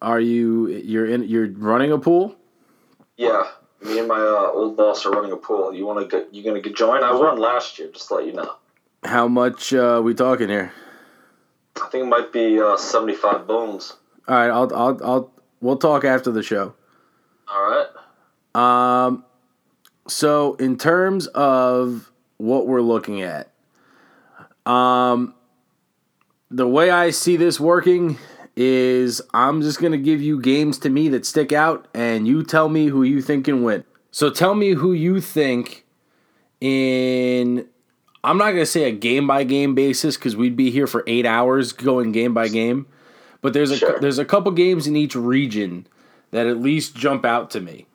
Are 0.02 0.20
you 0.20 0.68
you're 0.68 1.06
in 1.06 1.24
you're 1.24 1.50
running 1.52 1.92
a 1.92 1.98
pool? 1.98 2.36
Yeah, 3.18 3.48
me 3.84 3.98
and 4.00 4.08
my 4.08 4.20
uh, 4.20 4.52
old 4.54 4.78
boss 4.78 5.06
are 5.06 5.12
running 5.12 5.32
a 5.32 5.38
pool. 5.38 5.74
You 5.74 5.86
want 5.86 6.00
to 6.00 6.18
get? 6.18 6.34
You 6.34 6.44
gonna 6.44 6.62
get 6.62 6.76
join? 6.76 7.04
I 7.04 7.12
won 7.14 7.38
last 7.38 7.80
year. 7.80 7.90
Just 7.92 8.08
to 8.10 8.16
let 8.16 8.26
you 8.26 8.34
know. 8.34 8.56
How 9.04 9.28
much 9.28 9.74
uh, 9.74 10.02
we 10.04 10.14
talking 10.14 10.50
here? 10.50 10.72
I 11.82 11.88
think 11.90 12.04
it 12.04 12.08
might 12.08 12.32
be 12.32 12.60
uh, 12.60 12.78
seventy-five 12.78 13.48
bones. 13.48 13.96
All 14.28 14.36
right, 14.36 14.50
I'll 14.50 14.74
I'll 14.76 15.04
I'll 15.04 15.32
we'll 15.62 15.78
talk 15.78 16.04
after 16.04 16.32
the 16.32 16.44
show. 16.44 16.76
All 17.48 17.62
right. 17.70 17.88
Um, 19.08 19.24
so 20.08 20.56
in 20.56 20.78
terms 20.78 21.28
of 21.28 22.12
what 22.38 22.68
we're 22.68 22.82
looking 22.82 23.22
at, 23.22 23.52
um, 24.66 25.34
the 26.50 26.68
way 26.68 26.90
I 26.90 27.10
see 27.10 27.38
this 27.38 27.60
working 27.60 28.18
is 28.56 29.22
I'm 29.34 29.62
just 29.62 29.80
going 29.80 29.92
to 29.92 29.98
give 29.98 30.22
you 30.22 30.42
games 30.42 30.80
to 30.80 30.90
me 30.90 31.10
that 31.10 31.26
stick 31.26 31.52
out 31.52 31.88
and 31.94 32.28
you 32.28 32.44
tell 32.44 32.70
me 32.70 32.88
who 32.88 33.04
you 33.04 33.22
think 33.22 33.46
can 33.46 33.64
win. 33.64 33.84
So 34.12 34.30
tell 34.30 34.56
me 34.56 34.72
who 34.72 34.94
you 34.94 35.22
think 35.22 35.86
in 36.60 37.68
I'm 38.24 38.38
not 38.38 38.46
going 38.46 38.58
to 38.58 38.66
say 38.66 38.86
a 38.86 38.92
game 38.92 39.28
by 39.28 39.44
game 39.44 39.76
basis 39.76 40.18
cuz 40.18 40.36
we'd 40.36 40.56
be 40.58 40.72
here 40.72 40.88
for 40.88 41.04
8 41.06 41.26
hours 41.26 41.72
going 41.72 42.12
game 42.12 42.34
by 42.34 42.48
game, 42.48 42.88
but 43.42 43.54
there's 43.54 43.70
a 43.70 43.78
Sure. 43.78 44.00
there's 44.00 44.18
a 44.18 44.26
couple 44.26 44.52
games 44.52 44.88
in 44.88 44.96
each 44.96 45.16
region 45.16 45.86
that 46.32 46.48
at 46.48 46.60
least 46.60 46.96
jump 46.96 47.26
out 47.26 47.52
to 47.52 47.62
me. 47.62 47.86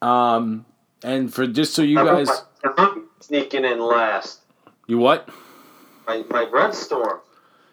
Um 0.00 0.64
and 1.04 1.32
for 1.32 1.46
just 1.46 1.74
so 1.74 1.82
you 1.82 1.96
guys 1.96 2.28
I'm 2.76 3.04
sneaking 3.20 3.64
in 3.64 3.78
last. 3.78 4.40
you 4.86 4.98
what? 4.98 5.28
My, 6.06 6.24
my 6.30 6.48
Red 6.50 6.74
Storm. 6.74 7.20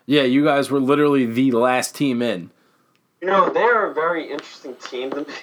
Yeah, 0.05 0.23
you 0.23 0.43
guys 0.43 0.69
were 0.69 0.79
literally 0.79 1.25
the 1.25 1.51
last 1.51 1.95
team 1.95 2.21
in. 2.21 2.51
You 3.21 3.27
know, 3.27 3.49
they're 3.49 3.89
a 3.89 3.93
very 3.93 4.29
interesting 4.29 4.75
team 4.75 5.09
to 5.11 5.21
me. 5.21 5.25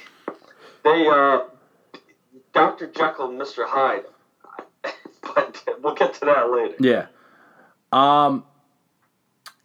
They, 0.84 1.06
uh, 1.08 1.40
Dr. 2.54 2.86
Jekyll 2.86 3.30
and 3.30 3.38
Mr. 3.38 3.66
Hyde. 3.66 4.04
but 5.22 5.62
we'll 5.82 5.94
get 5.94 6.14
to 6.14 6.24
that 6.24 6.50
later. 6.50 6.76
Yeah. 6.78 7.06
Um 7.92 8.44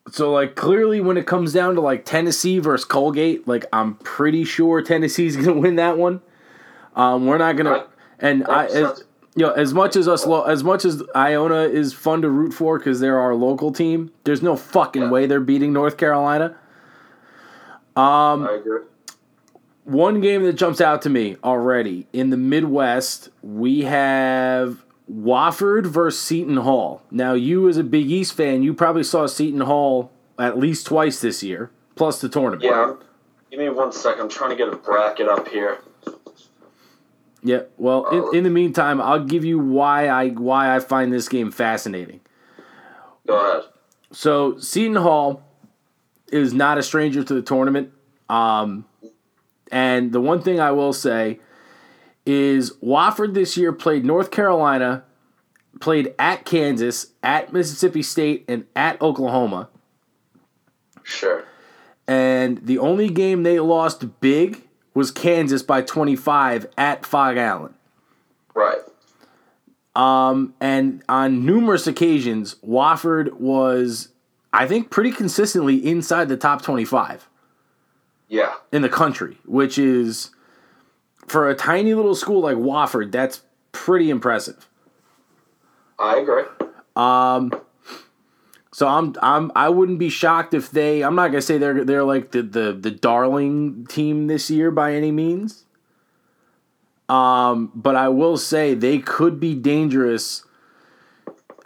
so 0.10 0.32
like 0.32 0.56
clearly 0.56 1.00
when 1.00 1.18
it 1.18 1.28
comes 1.28 1.54
down 1.54 1.76
to 1.76 1.82
like 1.82 2.04
Tennessee 2.04 2.60
versus 2.60 2.84
Colgate, 2.84 3.48
like 3.48 3.66
I'm 3.72 3.96
pretty 3.96 4.44
sure 4.44 4.82
Tennessee's 4.82 5.36
going 5.38 5.48
to 5.48 5.54
win 5.54 5.76
that 5.78 5.98
one. 5.98 6.22
Um 6.96 7.28
we're 7.28 7.38
not 7.38 7.56
going 7.56 7.68
to 7.68 7.88
and 8.24 8.46
I 8.48 8.66
as, 8.66 9.04
you 9.36 9.46
know, 9.46 9.52
as 9.52 9.74
much 9.74 9.96
as 9.96 10.08
us 10.08 10.26
lo- 10.26 10.44
as 10.44 10.64
much 10.64 10.84
as 10.86 11.04
Iona 11.16 11.62
is 11.64 11.94
fun 11.94 12.22
to 12.24 12.30
root 12.30 12.54
for 12.54 12.80
cuz 12.80 13.00
they're 13.00 13.20
our 13.20 13.36
local 13.36 13.72
team, 13.72 14.12
there's 14.24 14.42
no 14.42 14.56
fucking 14.56 15.04
Yeah. 15.04 15.10
way 15.12 15.26
they're 15.28 15.40
beating 15.40 15.72
North 15.74 15.98
Carolina. 15.98 16.56
Um, 17.96 18.48
I 18.48 18.54
agree. 18.60 18.80
one 19.84 20.20
game 20.22 20.44
that 20.44 20.54
jumps 20.54 20.82
out 20.82 21.02
to 21.04 21.10
me 21.10 21.38
already 21.44 22.08
in 22.14 22.30
the 22.32 22.38
Midwest, 22.38 23.30
we 23.44 23.82
have 23.84 24.84
Wofford 25.12 25.86
versus 25.86 26.20
Seton 26.22 26.58
Hall. 26.58 27.04
Now, 27.12 27.34
you 27.34 27.68
as 27.70 27.78
a 27.78 27.84
Big 27.84 28.10
East 28.10 28.34
fan, 28.34 28.64
you 28.64 28.74
probably 28.74 29.04
saw 29.04 29.28
Seton 29.28 29.62
Hall 29.62 30.12
at 30.40 30.58
least 30.58 30.88
twice 30.88 31.22
this 31.22 31.44
year, 31.44 31.70
plus 31.96 32.20
the 32.22 32.30
tournament. 32.30 32.64
Yeah. 32.64 32.94
Give 33.52 33.60
me 33.60 33.70
one 33.70 33.92
second. 33.92 34.22
I'm 34.22 34.30
trying 34.30 34.50
to 34.50 34.56
get 34.56 34.70
a 34.74 34.76
bracket 34.76 35.28
up 35.28 35.48
here. 35.50 35.78
Yeah. 37.44 37.64
Well, 37.78 38.06
in, 38.06 38.38
in 38.38 38.44
the 38.44 38.50
meantime, 38.50 39.02
I'll 39.02 39.24
give 39.24 39.44
you 39.44 39.60
why 39.60 40.08
I 40.08 40.30
why 40.30 40.76
I 40.76 40.80
find 40.80 41.12
this 41.12 41.28
game 41.28 41.52
fascinating. 41.52 42.22
Go 43.28 43.38
ahead. 43.38 43.70
So 44.12 44.58
Seton 44.58 44.96
Hall 44.96 45.44
is 46.32 46.54
not 46.54 46.78
a 46.78 46.84
stranger 46.84 47.24
to 47.24 47.34
the 47.34 47.42
tournament. 47.42 47.92
Um, 48.30 48.86
and 49.72 50.12
the 50.12 50.22
one 50.22 50.42
thing 50.42 50.60
I 50.60 50.72
will 50.72 50.94
say 50.94 51.40
is 52.26 52.72
Wofford 52.78 53.34
this 53.34 53.58
year 53.58 53.74
played 53.74 54.06
North 54.06 54.32
Carolina, 54.32 55.04
played 55.82 56.14
at 56.18 56.46
Kansas, 56.46 57.08
at 57.22 57.52
Mississippi 57.52 58.02
State, 58.02 58.46
and 58.48 58.66
at 58.76 59.02
Oklahoma. 59.02 59.70
Sure. 61.04 61.44
And 62.08 62.66
the 62.66 62.78
only 62.78 63.10
game 63.10 63.44
they 63.44 63.60
lost 63.60 64.22
big 64.22 64.63
was 64.94 65.12
Kansas 65.12 65.64
by 65.64 65.82
25 65.82 66.68
at 66.78 67.06
Phog 67.06 67.38
Allen. 67.38 67.74
Right. 68.54 68.80
Um, 69.96 70.54
and 70.60 71.04
on 71.08 71.46
numerous 71.46 71.86
occasions, 71.88 72.56
Wofford 72.68 73.34
was, 73.34 74.10
I 74.52 74.68
think, 74.68 74.90
pretty 74.90 75.12
consistently 75.12 75.76
inside 75.86 76.30
the 76.30 76.38
top 76.38 76.62
25 76.62 77.30
Yeah. 78.28 78.54
in 78.72 78.82
the 78.82 78.90
country, 78.90 79.38
which 79.46 79.78
is, 79.78 80.32
for 81.28 81.50
a 81.50 81.56
tiny 81.56 81.94
little 81.94 82.16
school 82.16 82.42
like 82.42 82.58
Wofford, 82.58 83.12
that's 83.12 83.42
pretty 83.72 84.10
impressive. 84.10 84.68
I 86.00 86.18
agree. 86.18 86.44
So 88.74 88.88
I'm 88.88 89.16
I'm 89.22 89.52
I 89.56 89.70
wouldn't 89.70 90.00
be 90.00 90.10
shocked 90.10 90.54
if 90.54 90.72
they 90.72 91.04
I'm 91.04 91.16
not 91.16 91.28
gonna 91.28 91.42
say 91.42 91.58
they're 91.58 91.86
they're 91.86 92.04
like 92.04 92.32
the 92.32 92.42
the, 92.42 92.74
the 92.74 92.92
darling 92.92 93.86
team 93.88 94.28
this 94.28 94.50
year 94.50 94.72
by 94.72 94.94
any 94.94 95.12
means. 95.12 95.66
Um, 97.08 97.72
but 97.76 97.96
I 97.96 98.10
will 98.10 98.38
say 98.38 98.74
they 98.74 99.00
could 99.00 99.40
be 99.40 99.54
dangerous. 99.54 100.44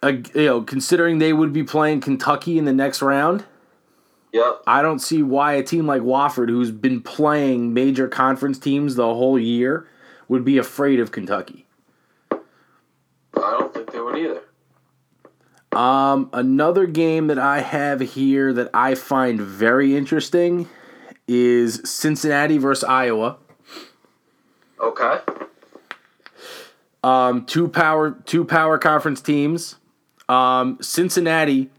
Uh, 0.04 0.14
you 0.36 0.46
know, 0.46 0.62
considering 0.62 1.20
they 1.20 1.34
would 1.34 1.54
be 1.54 1.64
playing 1.64 2.02
Kentucky 2.02 2.58
in 2.58 2.66
the 2.66 2.74
next 2.74 3.02
round, 3.02 3.46
Yep. 4.34 4.64
I 4.68 4.82
don't 4.82 5.00
see 5.00 5.24
why 5.24 5.54
a 5.54 5.64
team 5.64 5.88
like 5.88 6.02
Wofford, 6.02 6.50
who's 6.50 6.72
been 6.72 7.02
playing 7.02 7.74
major 7.74 8.08
conference 8.08 8.60
teams 8.60 8.96
the 8.96 9.06
whole 9.06 9.40
year, 9.40 9.88
would 10.28 10.44
be 10.44 10.58
afraid 10.58 11.00
of 11.00 11.12
Kentucky. 11.12 11.66
I 12.32 12.38
don't 13.34 13.74
think 13.74 13.92
they 13.92 14.00
would 14.00 14.18
either. 14.18 14.42
Um, 15.78 16.32
another 16.34 16.88
game 16.88 17.28
that 17.28 17.38
I 17.38 17.62
have 17.62 18.00
here 18.00 18.52
that 18.52 18.72
I 18.74 18.96
find 18.96 19.40
very 19.40 19.96
interesting 19.96 20.68
is 21.28 21.82
Cincinnati 21.88 22.58
versus 22.58 22.84
Iowa. 22.84 23.38
Okay. 24.82 25.20
Um, 27.04 27.46
two 27.46 27.68
power 27.68 28.18
two 28.26 28.44
power 28.44 28.80
conference 28.80 29.22
teams. 29.22 29.76
Um, 30.28 30.80
Cincinnati 30.82 31.70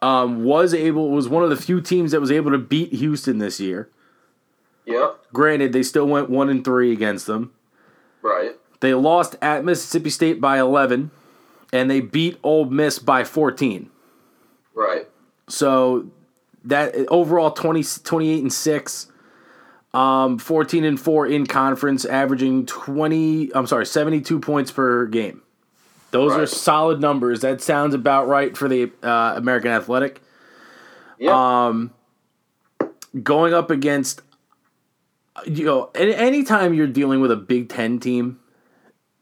um, 0.00 0.44
was 0.44 0.72
able 0.72 1.10
was 1.10 1.28
one 1.28 1.42
of 1.42 1.50
the 1.50 1.56
few 1.56 1.80
teams 1.80 2.12
that 2.12 2.20
was 2.20 2.30
able 2.30 2.52
to 2.52 2.58
beat 2.58 2.92
Houston 2.92 3.38
this 3.38 3.58
year. 3.58 3.90
Yep. 4.86 5.24
Granted, 5.32 5.72
they 5.72 5.82
still 5.82 6.06
went 6.06 6.30
one 6.30 6.48
and 6.48 6.64
three 6.64 6.92
against 6.92 7.26
them. 7.26 7.52
Right. 8.22 8.52
They 8.78 8.94
lost 8.94 9.34
at 9.42 9.64
Mississippi 9.64 10.10
State 10.10 10.40
by 10.40 10.60
eleven, 10.60 11.10
and 11.72 11.90
they 11.90 12.00
beat 12.00 12.38
Ole 12.42 12.66
Miss 12.66 12.98
by 12.98 13.24
fourteen. 13.24 13.90
Right. 14.74 15.08
So 15.48 16.10
that 16.64 16.94
overall 17.08 17.50
20, 17.50 17.82
28 18.04 18.42
and 18.42 18.52
6 18.52 19.06
um 19.92 20.38
14 20.38 20.84
and 20.84 21.00
4 21.00 21.26
in 21.26 21.46
conference 21.46 22.04
averaging 22.04 22.66
20 22.66 23.50
I'm 23.54 23.66
sorry 23.66 23.84
72 23.86 24.38
points 24.38 24.70
per 24.70 25.06
game. 25.06 25.42
Those 26.12 26.32
are 26.32 26.46
solid 26.46 27.00
numbers. 27.00 27.40
That 27.40 27.60
sounds 27.60 27.94
about 27.94 28.26
right 28.26 28.56
for 28.56 28.68
the 28.68 28.90
uh, 29.02 29.34
American 29.36 29.70
Athletic. 29.70 30.20
Yep. 31.18 31.32
Um, 31.32 31.92
Going 33.22 33.54
up 33.54 33.70
against 33.70 34.22
you 35.44 35.64
know 35.64 35.90
any 35.96 36.14
anytime 36.14 36.74
you're 36.74 36.86
dealing 36.86 37.20
with 37.20 37.32
a 37.32 37.36
Big 37.36 37.68
10 37.68 37.98
team, 37.98 38.38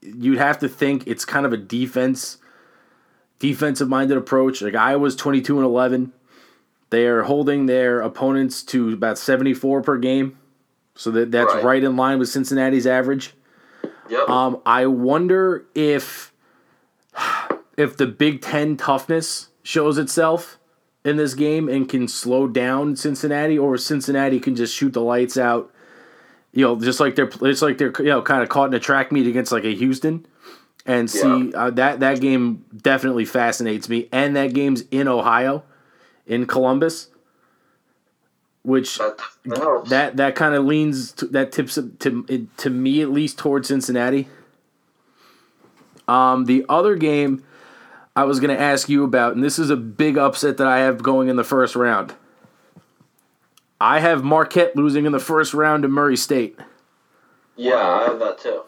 you'd 0.02 0.38
have 0.38 0.58
to 0.60 0.68
think 0.68 1.06
it's 1.06 1.24
kind 1.24 1.44
of 1.46 1.52
a 1.52 1.56
defense 1.56 2.38
defensive 3.38 3.88
minded 3.88 4.16
approach. 4.16 4.60
Like 4.62 4.74
Iowa's 4.74 5.14
22 5.16 5.56
and 5.58 5.64
11. 5.64 6.12
They 6.90 7.06
are 7.06 7.22
holding 7.22 7.66
their 7.66 8.00
opponents 8.00 8.62
to 8.64 8.92
about 8.92 9.18
74 9.18 9.82
per 9.82 9.96
game. 9.98 10.38
So 10.94 11.10
that 11.12 11.30
that's 11.30 11.54
right, 11.54 11.64
Right. 11.64 11.84
in 11.84 11.96
line 11.96 12.18
with 12.18 12.28
Cincinnati's 12.28 12.86
average. 12.86 13.34
yep. 14.08 14.28
Um, 14.28 14.60
I 14.66 14.86
wonder 14.86 15.66
if 15.74 16.32
if 17.76 17.96
the 17.96 18.06
Big 18.06 18.40
Ten 18.40 18.76
toughness 18.76 19.48
shows 19.62 19.98
itself 19.98 20.58
in 21.04 21.16
this 21.16 21.34
game 21.34 21.68
and 21.68 21.88
can 21.88 22.08
slow 22.08 22.48
down 22.48 22.96
Cincinnati, 22.96 23.56
or 23.56 23.76
Cincinnati 23.76 24.40
can 24.40 24.56
just 24.56 24.74
shoot 24.74 24.92
the 24.92 25.00
lights 25.02 25.36
out. 25.38 25.72
You 26.58 26.64
know, 26.64 26.80
just 26.80 26.98
like 26.98 27.14
they're 27.14 27.30
it's 27.42 27.62
like 27.62 27.78
they're 27.78 27.92
you 28.00 28.06
know 28.06 28.20
kind 28.20 28.42
of 28.42 28.48
caught 28.48 28.66
in 28.66 28.74
a 28.74 28.80
track 28.80 29.12
meet 29.12 29.28
against 29.28 29.52
like 29.52 29.62
a 29.62 29.72
Houston, 29.76 30.26
and 30.84 31.08
see 31.08 31.54
uh, 31.54 31.70
that 31.70 32.00
that 32.00 32.20
game 32.20 32.64
definitely 32.76 33.26
fascinates 33.26 33.88
me. 33.88 34.08
And 34.10 34.34
that 34.34 34.54
game's 34.54 34.82
in 34.90 35.06
Ohio, 35.06 35.62
in 36.26 36.48
Columbus, 36.48 37.10
which 38.62 38.98
that, 39.84 40.16
that 40.16 40.34
kind 40.34 40.56
of 40.56 40.64
leans 40.64 41.12
to, 41.12 41.26
that 41.26 41.52
tips 41.52 41.76
to 41.76 42.26
it, 42.28 42.58
to 42.58 42.70
me 42.70 43.02
at 43.02 43.12
least 43.12 43.38
towards 43.38 43.68
Cincinnati. 43.68 44.26
Um, 46.08 46.46
the 46.46 46.66
other 46.68 46.96
game 46.96 47.44
I 48.16 48.24
was 48.24 48.40
going 48.40 48.56
to 48.56 48.60
ask 48.60 48.88
you 48.88 49.04
about, 49.04 49.36
and 49.36 49.44
this 49.44 49.60
is 49.60 49.70
a 49.70 49.76
big 49.76 50.18
upset 50.18 50.56
that 50.56 50.66
I 50.66 50.78
have 50.78 51.04
going 51.04 51.28
in 51.28 51.36
the 51.36 51.44
first 51.44 51.76
round. 51.76 52.16
I 53.80 54.00
have 54.00 54.24
Marquette 54.24 54.74
losing 54.74 55.06
in 55.06 55.12
the 55.12 55.20
first 55.20 55.54
round 55.54 55.82
to 55.82 55.88
Murray 55.88 56.16
State. 56.16 56.58
yeah, 57.56 57.76
I 57.76 58.04
have 58.04 58.18
that 58.18 58.38
too. 58.38 58.62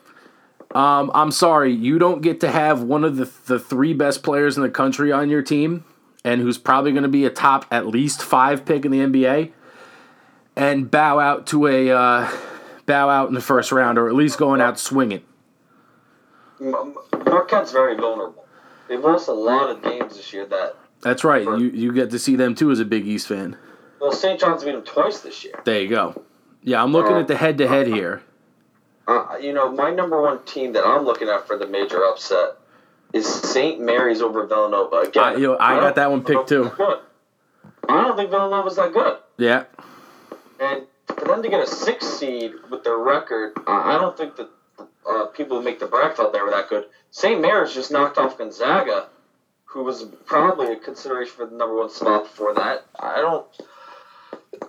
Um, 0.73 1.11
I'm 1.15 1.33
sorry, 1.33 1.73
you 1.73 1.99
don't 1.99 2.23
get 2.23 2.41
to 2.41 2.51
have 2.51 2.83
one 2.83 3.03
of 3.03 3.17
the 3.17 3.31
the 3.47 3.59
three 3.59 3.93
best 3.93 4.23
players 4.23 4.57
in 4.57 4.63
the 4.63 4.71
country 4.71 5.11
on 5.11 5.29
your 5.29 5.43
team, 5.43 5.85
and 6.25 6.41
who's 6.41 6.59
probably 6.59 6.93
going 6.93 7.03
to 7.03 7.09
be 7.09 7.25
a 7.25 7.31
top 7.31 7.67
at 7.73 7.87
least 7.87 8.23
five 8.23 8.65
pick 8.65 8.85
in 8.85 8.93
the 8.93 9.01
NBA, 9.01 9.51
and 10.55 10.89
bow 10.89 11.19
out 11.19 11.47
to 11.49 11.67
a 11.67 11.91
uh, 11.91 12.31
bow 12.87 13.09
out 13.11 13.29
in 13.29 13.35
the 13.35 13.41
first 13.41 13.73
round, 13.73 13.99
or 13.99 14.09
at 14.09 14.15
least 14.15 14.39
going 14.39 14.61
out 14.61 14.79
swinging. 14.79 15.23
Marquette's 16.61 17.73
very 17.73 17.97
vulnerable. 17.97 18.45
They've 18.89 19.01
lost 19.01 19.29
a 19.29 19.33
lot 19.33 19.71
of 19.71 19.83
games 19.83 20.17
this 20.17 20.33
year 20.33 20.47
that 20.47 20.77
That's 21.01 21.25
right. 21.25 21.43
You 21.43 21.71
you 21.71 21.93
get 21.93 22.11
to 22.11 22.19
see 22.19 22.37
them 22.37 22.55
too 22.55 22.71
as 22.71 22.79
a 22.79 22.85
Big 22.85 23.07
East 23.07 23.27
fan. 23.27 23.57
Well, 24.01 24.13
St. 24.13 24.41
John's 24.41 24.65
beat 24.65 24.73
them 24.73 24.83
twice 24.83 25.21
this 25.21 25.45
year. 25.45 25.61
There 25.65 25.81
you 25.81 25.89
go. 25.89 26.23
Yeah, 26.63 26.83
I'm 26.83 26.93
looking 26.93 27.15
Uh, 27.17 27.21
at 27.21 27.29
the 27.29 27.37
head 27.37 27.59
to 27.59 27.69
head 27.69 27.87
here. 27.87 28.23
Uh, 29.07 29.37
you 29.41 29.53
know, 29.53 29.71
my 29.71 29.91
number 29.91 30.21
one 30.21 30.43
team 30.45 30.73
that 30.75 30.87
I'm 30.87 31.05
looking 31.05 31.29
at 31.29 31.47
for 31.47 31.57
the 31.57 31.67
major 31.67 32.05
upset 32.05 32.57
is 33.13 33.27
St. 33.27 33.81
Mary's 33.81 34.23
over 34.23 34.47
Villanova. 34.47 34.97
Again, 35.01 35.23
I- 35.25 35.35
you 35.35 35.49
know, 35.49 35.57
I 35.59 35.81
got 35.81 35.97
that 35.97 36.11
one 36.11 36.23
picked 36.25 36.49
too. 36.49 36.71
I 37.89 38.03
don't 38.05 38.17
think 38.17 38.31
Villanova's 38.31 38.77
that 38.77 38.93
good. 38.93 39.17
Yeah. 39.37 39.65
And 40.61 40.83
for 41.09 41.25
them 41.27 41.43
to 41.43 41.49
get 41.49 41.61
a 41.61 41.67
six 41.67 42.07
seed 42.07 42.53
with 42.71 42.85
their 42.85 42.99
record, 42.99 43.53
I 43.67 43.97
I 43.97 43.99
don't 43.99 44.17
think 44.17 44.37
that 44.37 44.49
uh, 45.09 45.25
people 45.27 45.57
who 45.59 45.65
make 45.65 45.81
the 45.81 45.87
bracket 45.87 46.17
thought 46.17 46.33
they 46.33 46.41
were 46.41 46.51
that 46.51 46.69
good. 46.69 46.85
St. 47.11 47.41
Mary's 47.41 47.75
just 47.75 47.91
knocked 47.91 48.17
off 48.19 48.39
Gonzaga, 48.39 49.09
who 49.65 49.83
was 49.83 50.05
probably 50.27 50.73
a 50.73 50.77
consideration 50.77 51.33
for 51.37 51.47
the 51.47 51.57
number 51.57 51.75
one 51.75 51.91
spot 51.91 52.25
before 52.25 52.55
that. 52.55 52.85
I 53.01 53.17
don't. 53.17 53.47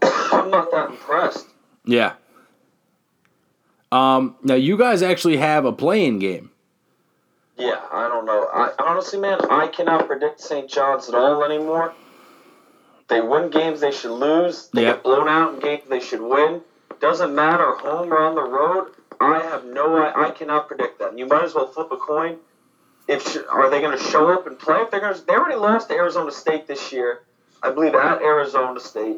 I'm 0.04 0.50
not 0.50 0.72
that 0.72 0.90
impressed. 0.92 1.48
Yeah. 1.86 2.14
Um, 3.92 4.36
now 4.44 4.56
you 4.56 4.78
guys 4.78 5.02
actually 5.02 5.38
have 5.38 5.66
a 5.66 5.74
playing 5.74 6.20
game. 6.20 6.52
Yeah, 7.58 7.82
I 7.92 8.08
don't 8.08 8.26
know. 8.26 8.48
I 8.54 8.72
honestly, 8.80 9.20
man, 9.20 9.40
I 9.50 9.68
cannot 9.68 10.08
predict 10.08 10.40
St. 10.40 10.70
John's 10.70 11.10
at 11.10 11.16
all 11.16 11.44
anymore. 11.44 11.94
They 13.10 13.20
win 13.20 13.50
games 13.50 13.82
they 13.82 13.92
should 13.92 14.12
lose. 14.12 14.70
They 14.74 14.84
Yeah. 14.84 14.92
get 14.94 15.04
blown 15.04 15.28
out 15.28 15.54
in 15.56 15.60
games 15.60 15.84
they 15.90 16.00
should 16.00 16.22
win. 16.22 16.62
Doesn't 17.02 17.36
matter 17.36 17.72
home 17.74 18.14
or 18.14 18.20
on 18.20 18.36
the 18.36 18.44
road. 18.44 18.92
I 19.20 19.40
have 19.40 19.66
no. 19.66 19.98
I, 19.98 20.28
I 20.28 20.32
cannot 20.32 20.68
predict 20.68 21.00
that. 21.00 21.10
And 21.10 21.20
you 21.20 21.28
might 21.28 21.44
as 21.44 21.54
well 21.54 21.68
flip 21.68 21.92
a 21.92 21.98
coin. 21.98 22.38
If 23.08 23.36
are 23.52 23.70
they 23.70 23.82
going 23.82 23.98
to 23.98 24.04
show 24.06 24.32
up 24.32 24.48
and 24.48 24.58
play? 24.58 24.78
If 24.78 24.92
they're 24.92 25.02
going, 25.02 25.14
to, 25.14 25.26
they 25.26 25.34
already 25.34 25.56
lost 25.56 25.90
to 25.90 25.96
Arizona 25.96 26.32
State 26.32 26.68
this 26.68 26.94
year. 26.94 27.22
I 27.62 27.72
believe 27.72 27.94
at 27.94 28.22
Arizona 28.22 28.80
State. 28.80 29.18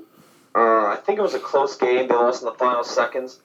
Uh, 0.56 0.88
I 0.88 1.00
think 1.06 1.20
it 1.20 1.22
was 1.22 1.34
a 1.34 1.40
close 1.40 1.76
game. 1.76 2.08
They 2.08 2.14
lost 2.16 2.42
in 2.42 2.46
the 2.46 2.54
final 2.54 2.84
seconds. 2.84 3.40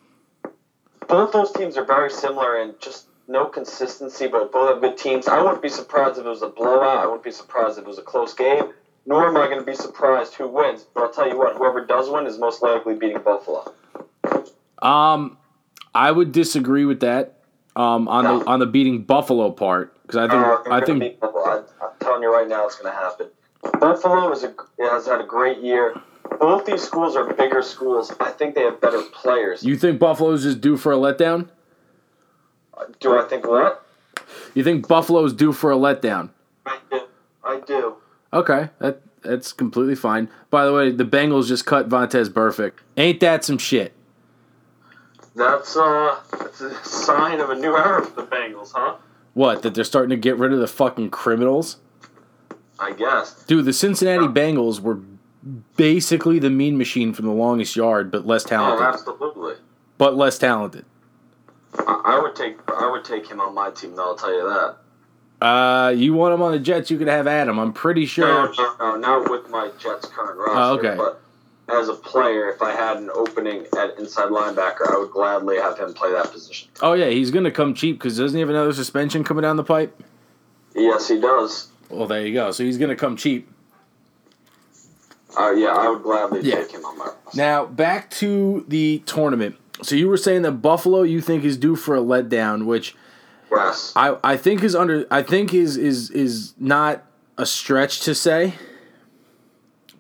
Both 1.07 1.33
those 1.33 1.53
teams 1.53 1.77
are 1.79 1.85
very 1.85 2.11
similar 2.11 2.61
and 2.61 2.79
just 2.81 3.07
no 3.29 3.47
consistency, 3.47 4.27
but 4.27 4.53
both 4.53 4.71
have 4.75 4.81
good 4.83 4.97
teams. 4.99 5.27
I 5.29 5.41
wouldn't 5.41 5.63
be 5.63 5.69
surprised 5.69 6.19
if 6.19 6.27
it 6.27 6.29
was 6.29 6.43
a 6.43 6.49
blowout. 6.49 6.99
I 6.99 7.07
wouldn't 7.07 7.25
be 7.25 7.31
surprised 7.31 7.79
if 7.79 7.85
it 7.85 7.89
was 7.89 7.99
a 7.99 8.03
close 8.03 8.35
game. 8.35 8.73
Nor 9.07 9.29
am 9.29 9.37
I 9.39 9.47
going 9.47 9.59
to 9.59 9.65
be 9.65 9.75
surprised 9.75 10.35
who 10.35 10.49
wins. 10.49 10.85
But 10.95 11.05
I'll 11.05 11.11
tell 11.13 11.27
you 11.29 11.39
what, 11.39 11.57
whoever 11.57 11.85
does 11.85 12.11
win 12.11 12.27
is 12.27 12.39
most 12.39 12.63
likely 12.63 12.95
beating 12.95 13.23
Buffalo. 13.23 13.73
Um, 14.83 15.39
I 15.95 16.11
would 16.13 16.33
disagree 16.33 16.85
with 16.85 17.01
that. 17.01 17.35
Um, 17.75 18.09
on 18.09 18.25
No. 18.25 18.39
the 18.41 18.47
on 18.47 18.59
the 18.59 18.67
beating 18.67 19.03
Buffalo 19.05 19.51
part 19.53 19.95
because 20.03 20.17
I 20.17 20.29
think 20.29 20.43
Uh, 20.43 20.59
I 20.75 20.85
think. 20.85 21.17
I, 21.23 21.63
I'm 21.81 21.91
telling 22.01 22.23
you 22.23 22.33
right 22.33 22.49
now, 22.49 22.67
it's 22.67 22.77
going 22.77 22.93
to 22.93 22.99
happen. 22.99 23.29
Buffalo 23.79 24.33
is 24.33 24.43
a, 24.45 24.53
has 24.81 25.07
had 25.07 25.21
a 25.21 25.25
great 25.25 25.59
year. 25.59 25.95
Both 26.41 26.67
these 26.67 26.83
schools 26.83 27.17
are 27.17 27.33
bigger 27.35 27.63
schools. 27.63 28.13
I 28.21 28.31
think 28.31 28.55
they 28.55 28.63
have 28.63 28.81
better 28.81 29.03
players. 29.13 29.65
you 29.65 29.77
think 29.77 29.99
Buffalo's 29.99 30.43
just 30.45 30.61
due 30.61 30.77
for 30.77 30.93
a 30.93 30.97
letdown. 30.97 31.49
Do 33.01 33.19
I 33.19 33.23
think 33.25 33.47
what? 33.47 33.85
You 34.55 34.63
think 34.63 34.87
Buffalo's 34.87 35.33
due 35.33 35.53
for 35.53 35.73
a 35.73 35.77
letdown? 35.77 36.31
I 36.65 36.79
do. 36.91 37.01
I 37.45 37.61
do. 37.61 37.97
Okay, 38.33 38.69
that 38.79 39.01
that's 39.23 39.53
completely 39.53 39.95
fine. 39.95 40.29
By 40.51 40.65
the 40.65 40.73
way, 40.73 40.91
the 40.91 41.05
Bengals 41.05 41.49
just 41.49 41.67
cut 41.67 41.89
Vontaze 41.89 42.29
Burfict. 42.29 42.75
Ain't 42.97 43.21
that 43.21 43.45
some 43.45 43.59
shit? 43.59 43.93
That's 45.35 45.77
uh, 45.77 46.21
that's 46.39 46.61
a 46.61 46.75
sign 46.85 47.41
of 47.41 47.51
a 47.51 47.55
new 47.55 47.77
era 47.77 48.05
for 48.05 48.23
the 48.23 48.27
Bengals, 48.27 48.73
huh? 48.75 48.97
What? 49.35 49.63
That 49.63 49.75
they're 49.75 49.85
starting 49.85 50.11
to 50.11 50.17
get 50.17 50.37
rid 50.37 50.53
of 50.53 50.59
the 50.59 50.67
fucking 50.67 51.11
criminals? 51.11 51.77
I 52.79 52.93
guess. 52.93 53.43
Dude, 53.45 53.65
the 53.65 53.73
Cincinnati 53.73 54.27
Bengals 54.27 54.81
were 54.81 55.01
basically 55.77 56.39
the 56.39 56.51
mean 56.51 56.77
machine 56.79 57.13
from 57.13 57.27
the 57.27 57.33
longest 57.33 57.77
yard, 57.77 58.11
but 58.11 58.27
less 58.27 58.45
talented. 58.45 58.85
Oh, 58.85 58.89
absolutely. 58.91 59.55
but 59.97 60.17
less 60.17 60.39
talented. 60.39 60.85
I, 61.79 62.03
I 62.05 62.21
would 62.21 62.35
take 62.35 62.57
I 62.69 62.91
would 62.91 63.05
take 63.05 63.29
him 63.31 63.41
on 63.41 63.55
my 63.55 63.71
team. 63.71 63.95
though, 63.97 64.09
I'll 64.11 64.17
tell 64.17 64.33
you 64.33 64.49
that. 64.49 64.77
Uh, 65.45 65.91
you 65.91 66.15
want 66.15 66.35
him 66.35 66.43
on 66.43 66.51
the 66.53 66.59
Jets? 66.59 66.91
You 66.91 66.99
could 66.99 67.07
have 67.07 67.27
Adam. 67.29 67.59
I'm 67.61 67.73
pretty 67.73 68.01
No, 68.03 68.07
sure. 68.07 68.55
no, 68.57 68.75
no, 68.81 68.97
not 68.97 69.31
with 69.31 69.49
my 69.51 69.71
Jets 69.79 70.07
current 70.09 70.37
roster. 70.39 70.55
Oh, 70.57 70.73
okay. 70.79 70.97
But 70.97 71.21
as 71.73 71.89
a 71.89 71.95
player, 71.95 72.49
if 72.51 72.61
I 72.61 72.73
had 72.73 72.97
an 72.97 73.09
opening 73.15 73.65
at 73.79 73.97
inside 73.99 74.31
linebacker, 74.31 74.93
I 74.93 74.99
would 74.99 75.13
gladly 75.13 75.57
have 75.59 75.79
him 75.79 75.95
play 75.95 76.11
that 76.13 76.33
position. 76.33 76.69
Oh 76.83 76.95
yeah, 76.95 77.11
he's 77.11 77.31
gonna 77.31 77.53
come 77.53 77.75
cheap 77.75 77.99
because 77.99 78.17
doesn't 78.19 78.35
he 78.37 78.41
have 78.41 78.49
another 78.51 78.73
suspension 78.73 79.23
coming 79.23 79.43
down 79.43 79.57
the 79.57 79.63
pipe? 79.65 80.03
Yes, 80.75 81.07
he 81.09 81.21
does. 81.21 81.69
Well, 81.91 82.07
there 82.09 82.27
you 82.27 82.35
go. 82.35 82.51
So 82.51 82.65
he's 82.65 82.79
gonna 82.79 82.97
come 82.97 83.17
cheap. 83.17 83.49
Uh, 85.39 85.51
yeah, 85.53 85.69
I 85.69 85.89
would 85.89 86.03
gladly 86.03 86.41
Yeah. 86.41 86.57
take 86.57 86.73
him 86.73 86.85
on 86.85 86.99
my 86.99 87.05
roster. 87.05 87.37
Now 87.37 87.65
back 87.67 88.11
to 88.13 88.65
the 88.69 89.03
tournament. 89.07 89.57
So 89.83 89.95
you 89.95 90.09
were 90.09 90.17
saying 90.17 90.43
that 90.43 90.53
Buffalo 90.61 91.03
you 91.03 91.21
think 91.21 91.45
is 91.45 91.57
due 91.57 91.77
for 91.77 91.95
a 91.95 92.01
letdown, 92.01 92.67
which 92.67 92.97
Yes. 93.51 93.93
I, 93.97 94.17
I 94.25 94.37
think 94.37 94.63
is 94.65 94.75
under 94.75 95.07
I 95.11 95.23
think 95.23 95.55
is 95.55 95.77
is 95.77 96.11
is 96.11 96.55
not 96.59 97.05
a 97.39 97.47
stretch 97.47 98.01
to 98.01 98.15
say 98.15 98.55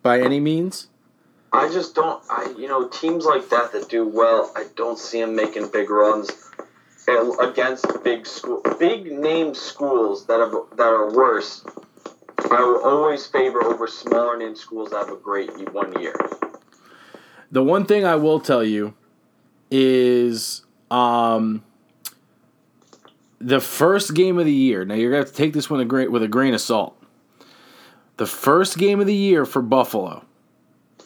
by 0.02 0.20
any 0.20 0.40
means. 0.40 0.88
I 1.52 1.70
just 1.70 1.94
don't. 1.94 2.22
I 2.28 2.52
you 2.58 2.68
know 2.68 2.88
teams 2.88 3.24
like 3.24 3.48
that 3.50 3.72
that 3.72 3.88
do 3.88 4.06
well. 4.06 4.52
I 4.56 4.66
don't 4.76 4.98
see 4.98 5.20
them 5.20 5.34
making 5.36 5.68
big 5.68 5.88
runs 5.88 6.28
against 7.40 7.86
big 8.04 8.26
school, 8.26 8.60
big 8.78 9.10
name 9.10 9.54
schools 9.54 10.26
that 10.26 10.40
have 10.40 10.52
that 10.76 10.86
are 10.88 11.10
worse. 11.10 11.64
I 12.50 12.60
will 12.62 12.82
always 12.84 13.26
favor 13.26 13.62
over 13.62 13.86
smaller 13.86 14.36
name 14.36 14.56
schools 14.56 14.90
that 14.90 14.98
have 14.98 15.10
a 15.10 15.16
great 15.16 15.50
one 15.72 16.00
year. 16.00 16.14
The 17.50 17.62
one 17.62 17.86
thing 17.86 18.04
I 18.04 18.16
will 18.16 18.40
tell 18.40 18.64
you 18.64 18.94
is 19.70 20.62
um, 20.90 21.62
the 23.38 23.60
first 23.60 24.14
game 24.14 24.38
of 24.38 24.44
the 24.44 24.52
year. 24.52 24.84
Now 24.84 24.94
you're 24.94 25.10
gonna 25.10 25.22
have 25.22 25.30
to 25.30 25.36
take 25.36 25.52
this 25.52 25.70
one 25.70 25.86
with 26.10 26.22
a 26.22 26.28
grain 26.28 26.54
of 26.54 26.60
salt. 26.60 26.94
The 28.16 28.26
first 28.26 28.78
game 28.78 29.00
of 29.00 29.06
the 29.06 29.14
year 29.14 29.44
for 29.44 29.62
Buffalo, 29.62 30.24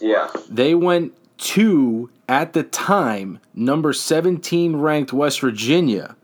Yeah, 0.00 0.30
they 0.48 0.74
went 0.74 1.12
to 1.38 2.10
at 2.28 2.52
the 2.52 2.62
time 2.62 3.40
number 3.54 3.92
17 3.92 4.76
ranked 4.76 5.12
West 5.12 5.40
Virginia 5.40 6.16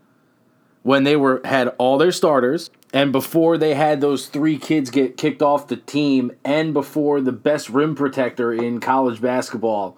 when 0.81 1.03
they 1.03 1.15
were 1.15 1.41
had 1.45 1.67
all 1.77 1.97
their 1.97 2.11
starters 2.11 2.71
and 2.93 3.11
before 3.11 3.57
they 3.57 3.75
had 3.75 4.01
those 4.01 4.27
three 4.27 4.57
kids 4.57 4.89
get 4.89 5.17
kicked 5.17 5.41
off 5.41 5.67
the 5.67 5.77
team 5.77 6.31
and 6.43 6.73
before 6.73 7.21
the 7.21 7.31
best 7.31 7.69
rim 7.69 7.95
protector 7.95 8.51
in 8.51 8.79
college 8.79 9.21
basketball 9.21 9.97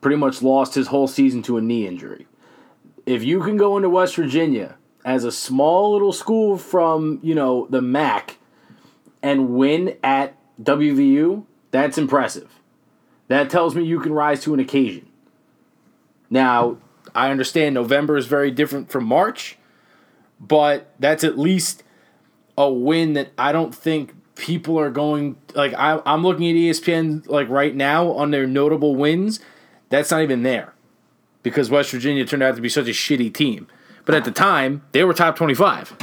pretty 0.00 0.16
much 0.16 0.42
lost 0.42 0.74
his 0.74 0.86
whole 0.86 1.06
season 1.06 1.42
to 1.42 1.58
a 1.58 1.60
knee 1.60 1.86
injury. 1.86 2.26
If 3.04 3.22
you 3.22 3.42
can 3.42 3.56
go 3.56 3.76
into 3.76 3.90
West 3.90 4.16
Virginia 4.16 4.76
as 5.04 5.24
a 5.24 5.32
small 5.32 5.92
little 5.92 6.12
school 6.12 6.56
from, 6.56 7.18
you 7.22 7.34
know, 7.34 7.66
the 7.68 7.82
MAC 7.82 8.38
and 9.22 9.50
win 9.50 9.96
at 10.02 10.34
WVU, 10.62 11.44
that's 11.70 11.98
impressive. 11.98 12.60
That 13.28 13.50
tells 13.50 13.74
me 13.74 13.84
you 13.84 14.00
can 14.00 14.12
rise 14.12 14.42
to 14.42 14.54
an 14.54 14.60
occasion. 14.60 15.08
Now, 16.30 16.78
I 17.14 17.30
understand 17.30 17.74
November 17.74 18.16
is 18.16 18.26
very 18.26 18.50
different 18.50 18.90
from 18.90 19.04
March, 19.04 19.58
but 20.38 20.94
that's 20.98 21.24
at 21.24 21.38
least 21.38 21.82
a 22.60 22.70
win 22.70 23.14
that 23.14 23.32
I 23.38 23.52
don't 23.52 23.74
think 23.74 24.14
people 24.34 24.78
are 24.78 24.90
going 24.90 25.36
like 25.54 25.72
I, 25.74 26.00
I'm 26.04 26.22
looking 26.22 26.48
at 26.48 26.54
ESPN 26.54 27.26
like 27.28 27.48
right 27.48 27.74
now 27.74 28.10
on 28.12 28.30
their 28.30 28.46
notable 28.46 28.96
wins. 28.96 29.40
That's 29.88 30.10
not 30.10 30.22
even 30.22 30.42
there 30.42 30.74
because 31.42 31.70
West 31.70 31.90
Virginia 31.90 32.24
turned 32.24 32.42
out 32.42 32.56
to 32.56 32.62
be 32.62 32.68
such 32.68 32.86
a 32.86 32.90
shitty 32.90 33.32
team. 33.32 33.66
But 34.04 34.14
at 34.14 34.24
the 34.24 34.30
time, 34.30 34.82
they 34.92 35.04
were 35.04 35.14
top 35.14 35.36
25. 35.36 35.96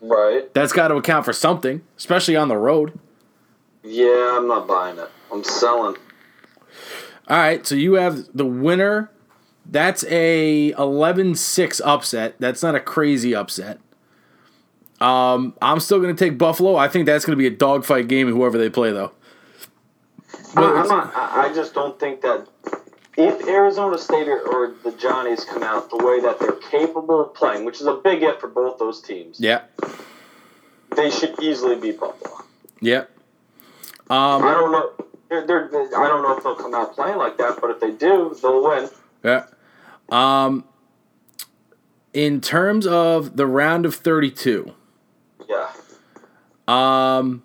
right. 0.00 0.52
That's 0.54 0.72
got 0.72 0.88
to 0.88 0.96
account 0.96 1.24
for 1.24 1.32
something, 1.32 1.82
especially 1.96 2.36
on 2.36 2.48
the 2.48 2.56
road. 2.56 2.98
Yeah, 3.82 4.36
I'm 4.38 4.48
not 4.48 4.66
buying 4.66 4.98
it. 4.98 5.10
I'm 5.32 5.44
selling. 5.44 5.96
All 7.28 7.36
right, 7.36 7.66
so 7.66 7.74
you 7.74 7.94
have 7.94 8.26
the 8.34 8.46
winner. 8.46 9.10
That's 9.66 10.04
a 10.08 10.72
11-6 10.72 11.80
upset. 11.84 12.34
That's 12.38 12.62
not 12.62 12.74
a 12.74 12.80
crazy 12.80 13.34
upset. 13.34 13.80
Um, 15.04 15.54
I'm 15.60 15.80
still 15.80 16.00
going 16.00 16.14
to 16.14 16.24
take 16.24 16.38
Buffalo. 16.38 16.76
I 16.76 16.88
think 16.88 17.06
that's 17.06 17.24
going 17.24 17.36
to 17.36 17.40
be 17.40 17.46
a 17.46 17.56
dogfight 17.56 18.08
game, 18.08 18.28
whoever 18.30 18.56
they 18.56 18.70
play, 18.70 18.90
though. 18.92 19.12
I, 20.56 20.86
not, 20.86 21.12
I 21.14 21.48
I 21.50 21.54
just 21.54 21.74
don't 21.74 21.98
think 21.98 22.20
that 22.22 22.46
if 23.16 23.46
Arizona 23.48 23.98
State 23.98 24.28
or, 24.28 24.40
or 24.40 24.74
the 24.82 24.92
Johnnies 24.92 25.44
come 25.44 25.62
out 25.62 25.90
the 25.90 25.96
way 25.98 26.20
that 26.20 26.38
they're 26.40 26.52
capable 26.70 27.20
of 27.20 27.34
playing, 27.34 27.64
which 27.64 27.80
is 27.80 27.86
a 27.86 27.94
big 27.94 28.22
if 28.22 28.38
for 28.40 28.48
both 28.48 28.78
those 28.78 29.00
teams, 29.00 29.38
Yeah, 29.40 29.62
they 30.96 31.10
should 31.10 31.40
easily 31.42 31.76
beat 31.76 31.98
Buffalo. 32.00 32.44
yeah. 32.80 33.04
I 34.10 34.34
Um, 34.36 34.42
don't 34.42 34.72
know. 34.72 34.90
They're, 35.28 35.46
they're, 35.46 35.68
I 35.98 36.08
don't 36.08 36.22
know 36.22 36.36
if 36.36 36.44
they'll 36.44 36.54
come 36.54 36.74
out 36.74 36.94
playing 36.94 37.18
like 37.18 37.36
that, 37.38 37.58
but 37.60 37.70
if 37.70 37.80
they 37.80 37.90
do, 37.90 38.36
they'll 38.40 38.62
win. 38.62 38.88
yeah. 39.24 39.46
Um, 40.10 40.64
in 42.12 42.40
terms 42.40 42.86
of 42.86 43.36
the 43.36 43.46
round 43.46 43.86
of 43.86 43.94
32, 43.96 44.72
Yeah. 45.48 45.70
um, 46.68 47.42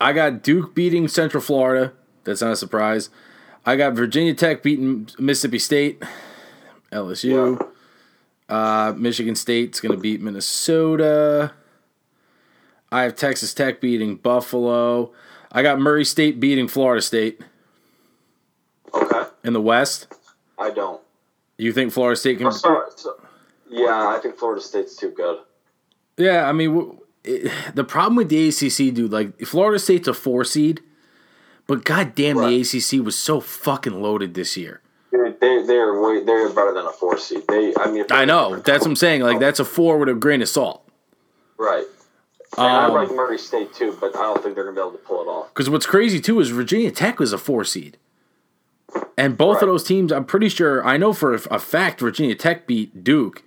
I 0.00 0.12
got 0.12 0.42
Duke 0.42 0.74
beating 0.74 1.08
Central 1.08 1.42
Florida. 1.42 1.92
That's 2.24 2.40
not 2.40 2.52
a 2.52 2.56
surprise. 2.56 3.10
I 3.64 3.76
got 3.76 3.94
Virginia 3.94 4.34
Tech 4.34 4.62
beating 4.62 5.08
Mississippi 5.18 5.58
State, 5.58 6.02
LSU. 6.90 7.68
Uh, 8.48 8.92
Michigan 8.96 9.34
State's 9.36 9.80
going 9.80 9.94
to 9.94 10.00
beat 10.00 10.20
Minnesota. 10.20 11.52
I 12.90 13.02
have 13.02 13.14
Texas 13.16 13.54
Tech 13.54 13.80
beating 13.80 14.16
Buffalo. 14.16 15.12
I 15.50 15.62
got 15.62 15.78
Murray 15.80 16.04
State 16.04 16.40
beating 16.40 16.68
Florida 16.68 17.00
State 17.00 17.40
Okay. 18.92 19.22
in 19.44 19.52
the 19.52 19.60
West. 19.60 20.08
I 20.58 20.70
don't. 20.70 21.00
You 21.58 21.72
think 21.72 21.92
Florida 21.92 22.16
State 22.18 22.38
can? 22.38 22.48
Oh, 22.48 22.50
sorry, 22.50 22.90
so- 22.96 23.16
yeah, 23.70 24.08
I 24.08 24.18
think 24.20 24.36
Florida 24.36 24.60
State's 24.60 24.96
too 24.96 25.10
good. 25.10 25.38
Yeah, 26.16 26.48
I 26.48 26.52
mean, 26.52 26.98
it, 27.24 27.50
the 27.74 27.84
problem 27.84 28.16
with 28.16 28.28
the 28.28 28.48
ACC, 28.48 28.94
dude, 28.94 29.12
like 29.12 29.38
Florida 29.40 29.78
State's 29.78 30.08
a 30.08 30.14
four 30.14 30.44
seed, 30.44 30.80
but 31.66 31.84
goddamn, 31.84 32.38
Right. 32.38 32.50
the 32.64 32.78
ACC 32.78 33.04
was 33.04 33.18
so 33.18 33.40
fucking 33.40 34.00
loaded 34.02 34.34
this 34.34 34.56
year. 34.56 34.80
They 35.10 35.18
they 35.40 35.62
they're 35.66 36.00
way 36.00 36.24
they're 36.24 36.48
better 36.50 36.72
than 36.74 36.86
a 36.86 36.92
four 36.92 37.18
seed. 37.18 37.42
They 37.48 37.74
I 37.76 37.90
mean 37.90 38.04
I 38.10 38.24
know 38.24 38.56
that's 38.56 38.80
what 38.84 38.90
I'm 38.90 38.96
saying. 38.96 39.20
Like 39.22 39.40
that's 39.40 39.60
a 39.60 39.64
four 39.64 39.98
with 39.98 40.08
a 40.08 40.14
grain 40.14 40.40
of 40.42 40.48
salt. 40.48 40.88
right. 41.58 41.84
And 42.58 42.66
I 42.66 42.84
Um, 42.86 42.92
like 42.92 43.10
Murray 43.10 43.38
State 43.38 43.72
too, 43.74 43.96
but 44.00 44.14
I 44.16 44.22
don't 44.22 44.42
think 44.42 44.54
they're 44.54 44.64
gonna 44.64 44.74
be 44.74 44.80
able 44.80 44.92
to 44.92 44.98
pull 44.98 45.22
it 45.22 45.26
off. 45.26 45.48
Because 45.48 45.70
what's 45.70 45.86
crazy 45.86 46.20
too 46.20 46.38
is 46.40 46.50
Virginia 46.50 46.90
Tech 46.90 47.18
was 47.18 47.32
a 47.32 47.38
four 47.38 47.64
seed, 47.64 47.96
and 49.16 49.38
both 49.38 49.62
of 49.62 49.68
those 49.68 49.84
teams, 49.84 50.12
I'm 50.12 50.24
pretty 50.26 50.48
sure, 50.50 50.84
I 50.86 50.96
know 50.98 51.12
for 51.14 51.32
a, 51.34 51.40
a 51.50 51.58
fact, 51.58 52.00
Virginia 52.00 52.34
Tech 52.34 52.66
beat 52.66 53.02
Duke. 53.04 53.42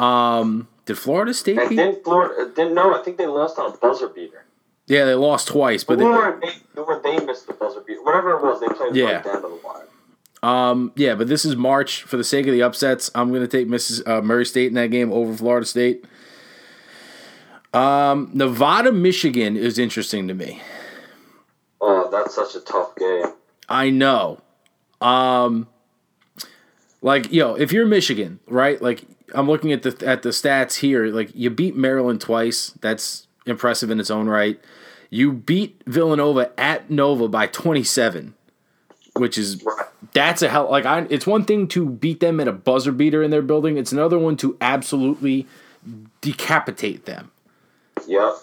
Um, 0.00 0.66
did 0.86 0.98
Florida 0.98 1.32
State 1.34 1.58
beat? 1.68 1.76
didn't 1.76 2.04
Florida 2.04 2.50
didn't 2.54 2.74
know? 2.74 2.94
I 2.98 3.02
think 3.02 3.16
they 3.18 3.26
lost 3.26 3.58
on 3.58 3.72
a 3.72 3.76
buzzer 3.76 4.08
beater. 4.08 4.44
yeah, 4.86 5.04
they 5.04 5.14
lost 5.14 5.48
twice, 5.48 5.82
but 5.84 5.98
they, 5.98 6.04
or 6.04 6.40
they 6.42 6.80
or 6.80 7.00
they 7.02 7.18
missed 7.24 7.46
the 7.46 7.52
buzzer 7.54 7.80
beater. 7.80 8.02
Whatever 8.02 8.32
it 8.32 8.42
was, 8.42 8.60
they 8.60 8.68
played 8.68 8.94
Yeah. 8.94 9.16
right 9.16 9.24
down 9.24 9.42
to 9.42 9.48
the 9.48 9.60
wire. 9.64 9.86
um, 10.42 10.92
yeah, 10.96 11.14
but 11.14 11.26
this 11.28 11.44
is 11.44 11.56
March 11.56 12.02
for 12.02 12.16
the 12.16 12.24
sake 12.24 12.46
of 12.46 12.52
the 12.52 12.62
upsets. 12.62 13.10
I'm 13.14 13.30
going 13.30 13.40
to 13.40 13.48
take 13.48 13.66
Mrs. 13.68 14.06
Uh, 14.06 14.20
Murray 14.20 14.44
State 14.44 14.66
in 14.68 14.74
that 14.74 14.90
game 14.90 15.10
over 15.12 15.34
Florida 15.34 15.64
State. 15.66 16.04
Um, 17.72 18.30
Nevada, 18.32 18.92
Michigan 18.92 19.56
is 19.56 19.78
interesting 19.78 20.28
to 20.28 20.34
me. 20.34 20.60
Oh, 21.80 22.08
that's 22.10 22.34
such 22.34 22.54
a 22.54 22.60
tough 22.60 22.94
game. 22.96 23.26
I 23.68 23.90
know. 23.90 24.40
Um 25.00 25.66
like 27.02 27.30
yo, 27.32 27.54
if 27.54 27.72
you're 27.72 27.84
Michigan, 27.86 28.38
right? 28.46 28.80
Like 28.80 29.02
I'm 29.34 29.46
looking 29.46 29.72
at 29.72 29.82
the 29.82 30.06
at 30.06 30.22
the 30.22 30.30
stats 30.30 30.76
here, 30.76 31.06
like 31.06 31.30
you 31.34 31.50
beat 31.50 31.76
Maryland 31.76 32.20
twice. 32.20 32.70
That's 32.80 33.26
impressive 33.46 33.90
in 33.90 34.00
its 34.00 34.10
own 34.10 34.28
right. 34.28 34.60
You 35.10 35.32
beat 35.32 35.80
Villanova 35.86 36.52
at 36.58 36.90
Nova 36.90 37.28
by 37.28 37.46
27, 37.46 38.34
which 39.16 39.38
is 39.38 39.64
that's 40.12 40.42
a 40.42 40.48
hell 40.48 40.70
like 40.70 40.86
I 40.86 41.06
it's 41.10 41.26
one 41.26 41.44
thing 41.44 41.68
to 41.68 41.86
beat 41.86 42.20
them 42.20 42.40
at 42.40 42.48
a 42.48 42.52
buzzer 42.52 42.92
beater 42.92 43.22
in 43.22 43.30
their 43.30 43.42
building. 43.42 43.78
It's 43.78 43.92
another 43.92 44.18
one 44.18 44.36
to 44.38 44.56
absolutely 44.60 45.46
decapitate 46.20 47.06
them. 47.06 47.30
Yep. 48.06 48.34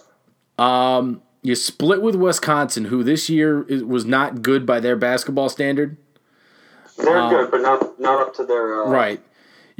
You 1.43 1.55
split 1.55 2.01
with 2.01 2.15
Wisconsin, 2.15 2.85
who 2.85 3.03
this 3.03 3.29
year 3.29 3.63
is, 3.63 3.83
was 3.83 4.05
not 4.05 4.43
good 4.43 4.65
by 4.65 4.79
their 4.79 4.95
basketball 4.95 5.49
standard. 5.49 5.97
They're 6.97 7.29
good, 7.29 7.49
but 7.49 7.61
not 7.61 7.99
not 7.99 8.27
up 8.27 8.35
to 8.35 8.45
their 8.45 8.83
uh, 8.83 8.89
Right. 8.89 9.21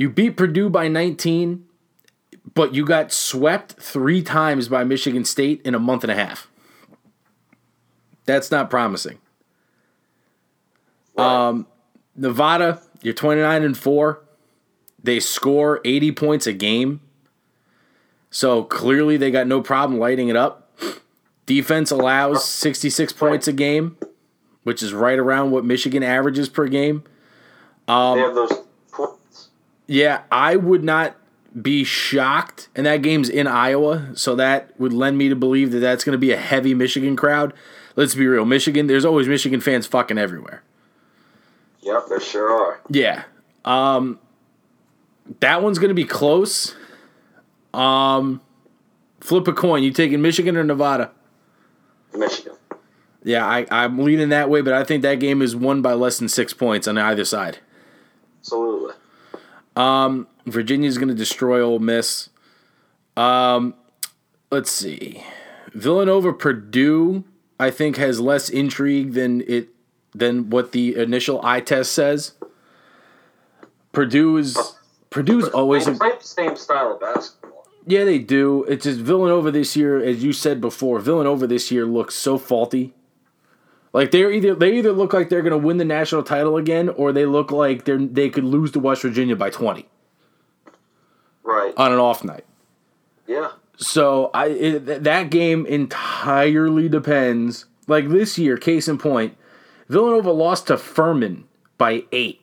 You 0.01 0.09
beat 0.09 0.35
Purdue 0.35 0.67
by 0.67 0.87
19, 0.87 1.63
but 2.55 2.73
you 2.73 2.85
got 2.85 3.11
swept 3.11 3.73
three 3.73 4.23
times 4.23 4.67
by 4.67 4.83
Michigan 4.83 5.23
State 5.23 5.61
in 5.63 5.75
a 5.75 5.79
month 5.79 6.03
and 6.03 6.09
a 6.09 6.15
half. 6.15 6.49
That's 8.25 8.49
not 8.49 8.71
promising. 8.71 9.19
Um, 11.15 11.67
Nevada, 12.15 12.81
you're 13.03 13.13
29 13.13 13.61
and 13.61 13.77
4. 13.77 14.23
They 15.03 15.19
score 15.19 15.81
80 15.85 16.11
points 16.13 16.47
a 16.47 16.53
game. 16.53 17.01
So 18.31 18.63
clearly 18.63 19.17
they 19.17 19.29
got 19.29 19.45
no 19.45 19.61
problem 19.61 19.99
lighting 19.99 20.29
it 20.29 20.35
up. 20.35 20.75
Defense 21.45 21.91
allows 21.91 22.43
66 22.43 23.13
points 23.13 23.47
a 23.47 23.53
game, 23.53 23.97
which 24.63 24.81
is 24.81 24.95
right 24.95 25.19
around 25.19 25.51
what 25.51 25.63
Michigan 25.63 26.01
averages 26.01 26.49
per 26.49 26.67
game. 26.67 27.03
They 28.15 28.21
have 28.21 28.33
those. 28.33 28.70
Yeah, 29.91 30.21
I 30.31 30.55
would 30.55 30.85
not 30.85 31.17
be 31.61 31.83
shocked. 31.83 32.69
And 32.73 32.85
that 32.85 33.01
game's 33.01 33.27
in 33.27 33.45
Iowa, 33.45 34.11
so 34.13 34.35
that 34.35 34.71
would 34.79 34.93
lend 34.93 35.17
me 35.17 35.27
to 35.27 35.35
believe 35.35 35.73
that 35.73 35.79
that's 35.79 36.05
going 36.05 36.13
to 36.13 36.17
be 36.17 36.31
a 36.31 36.37
heavy 36.37 36.73
Michigan 36.73 37.17
crowd. 37.17 37.53
Let's 37.97 38.15
be 38.15 38.25
real, 38.25 38.45
Michigan. 38.45 38.87
There's 38.87 39.03
always 39.03 39.27
Michigan 39.27 39.59
fans 39.59 39.85
fucking 39.85 40.17
everywhere. 40.17 40.63
Yep, 41.81 42.05
there 42.07 42.21
sure 42.21 42.49
are. 42.49 42.79
Yeah. 42.89 43.23
Um, 43.65 44.17
that 45.41 45.61
one's 45.61 45.77
going 45.77 45.89
to 45.89 45.93
be 45.93 46.05
close. 46.05 46.73
Um, 47.73 48.39
flip 49.19 49.45
a 49.49 49.53
coin. 49.53 49.83
You 49.83 49.91
taking 49.91 50.21
Michigan 50.21 50.55
or 50.55 50.63
Nevada? 50.63 51.11
Michigan. 52.13 52.53
Yeah, 53.25 53.45
I, 53.45 53.67
I'm 53.69 53.99
leaning 53.99 54.29
that 54.29 54.49
way, 54.49 54.61
but 54.61 54.71
I 54.73 54.85
think 54.85 55.01
that 55.01 55.15
game 55.15 55.41
is 55.41 55.53
won 55.53 55.81
by 55.81 55.95
less 55.95 56.17
than 56.17 56.29
six 56.29 56.53
points 56.53 56.87
on 56.87 56.97
either 56.97 57.25
side. 57.25 57.59
Absolutely. 58.39 58.95
Virginia's 59.75 60.97
going 60.97 61.09
to 61.09 61.15
destroy 61.15 61.61
Ole 61.61 61.79
Miss. 61.79 62.29
Um, 63.17 63.73
let's 64.51 64.71
see, 64.71 65.23
Villanova 65.73 66.33
Purdue. 66.33 67.23
I 67.59 67.69
think 67.69 67.97
has 67.97 68.19
less 68.19 68.49
intrigue 68.49 69.13
than 69.13 69.41
it 69.41 69.69
than 70.15 70.49
what 70.49 70.71
the 70.71 70.95
initial 70.95 71.39
eye 71.45 71.61
test 71.61 71.93
says. 71.93 72.33
Purdue 73.91 74.37
is 74.37 74.57
Purdue's 75.11 75.47
always 75.49 75.85
They 75.85 75.93
play 75.93 76.11
the 76.19 76.25
same 76.25 76.55
style 76.55 76.93
of 76.93 76.99
basketball. 76.99 77.67
yeah 77.85 78.03
they 78.03 78.17
do. 78.17 78.63
It's 78.63 78.85
just 78.85 78.99
Villanova 78.99 79.51
this 79.51 79.75
year, 79.75 80.03
as 80.03 80.23
you 80.23 80.33
said 80.33 80.59
before. 80.59 80.99
Villanova 80.99 81.45
this 81.45 81.69
year 81.71 81.85
looks 81.85 82.15
so 82.15 82.37
faulty. 82.39 82.93
Like 83.93 84.11
they're 84.11 84.31
either 84.31 84.55
they 84.55 84.77
either 84.77 84.91
look 84.93 85.13
like 85.13 85.29
they're 85.29 85.41
going 85.41 85.51
to 85.51 85.57
win 85.57 85.77
the 85.77 85.85
national 85.85 86.23
title 86.23 86.55
again, 86.57 86.89
or 86.89 87.11
they 87.11 87.25
look 87.25 87.51
like 87.51 87.85
they're 87.85 87.97
they 87.97 88.29
could 88.29 88.45
lose 88.45 88.71
to 88.71 88.79
West 88.79 89.01
Virginia 89.01 89.35
by 89.35 89.49
twenty 89.49 89.85
Right. 91.43 91.73
on 91.75 91.91
an 91.91 91.99
off 91.99 92.23
night. 92.23 92.45
yeah. 93.27 93.51
So 93.77 94.29
I 94.33 94.45
it, 94.47 95.03
that 95.03 95.29
game 95.31 95.65
entirely 95.65 96.87
depends. 96.87 97.65
Like 97.87 98.09
this 98.09 98.37
year, 98.37 98.55
case 98.55 98.87
in 98.87 98.97
point, 98.99 99.35
Villanova 99.89 100.31
lost 100.31 100.67
to 100.67 100.77
Furman 100.77 101.45
by 101.77 102.05
eight. 102.11 102.39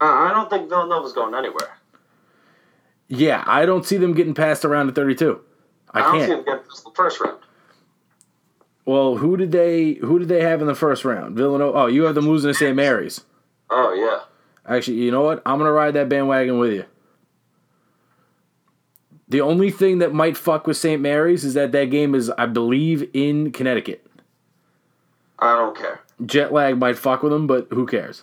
Uh, 0.00 0.04
I 0.06 0.30
don't 0.34 0.50
think 0.50 0.68
Villanova's 0.68 1.12
going 1.12 1.34
anywhere. 1.34 1.78
Yeah, 3.08 3.44
I 3.46 3.64
don't 3.64 3.86
see 3.86 3.96
them 3.96 4.12
getting 4.12 4.34
past 4.34 4.62
the 4.62 4.68
round 4.68 4.88
of 4.88 4.94
thirty-two. 4.96 5.40
I, 5.92 6.00
I, 6.00 6.02
don't 6.02 6.12
see 6.12 6.18
can't. 6.26 6.30
them 6.30 6.44
getting 6.44 6.68
past 6.68 6.84
the 6.84 6.90
first 6.94 7.20
round. 7.20 7.38
Well, 8.86 9.16
who 9.16 9.36
did 9.36 9.52
they 9.52 9.94
who 9.94 10.18
did 10.18 10.28
they 10.28 10.42
have 10.42 10.60
in 10.60 10.66
the 10.68 10.74
first 10.74 11.04
round? 11.04 11.36
Villanova. 11.36 11.76
Oh, 11.76 11.86
you 11.86 12.04
have 12.04 12.14
them 12.14 12.28
losing 12.28 12.50
to 12.50 12.54
St. 12.54 12.74
Mary's. 12.76 13.22
Oh 13.68 13.92
yeah. 13.92 14.20
Actually, 14.72 14.98
you 14.98 15.10
know 15.10 15.22
what? 15.22 15.42
I'm 15.44 15.58
gonna 15.58 15.72
ride 15.72 15.94
that 15.94 16.08
bandwagon 16.08 16.58
with 16.58 16.72
you. 16.72 16.84
The 19.28 19.40
only 19.40 19.72
thing 19.72 19.98
that 19.98 20.14
might 20.14 20.36
fuck 20.36 20.68
with 20.68 20.76
St. 20.76 21.02
Mary's 21.02 21.44
is 21.44 21.54
that 21.54 21.72
that 21.72 21.90
game 21.90 22.14
is, 22.14 22.30
I 22.30 22.46
believe, 22.46 23.10
in 23.12 23.50
Connecticut. 23.50 24.06
I 25.38 25.56
don't 25.56 25.76
care. 25.76 26.00
jet 26.24 26.52
lag 26.52 26.78
might 26.78 26.96
fuck 26.96 27.22
with 27.24 27.32
them, 27.32 27.46
but 27.48 27.66
who 27.70 27.86
cares? 27.86 28.22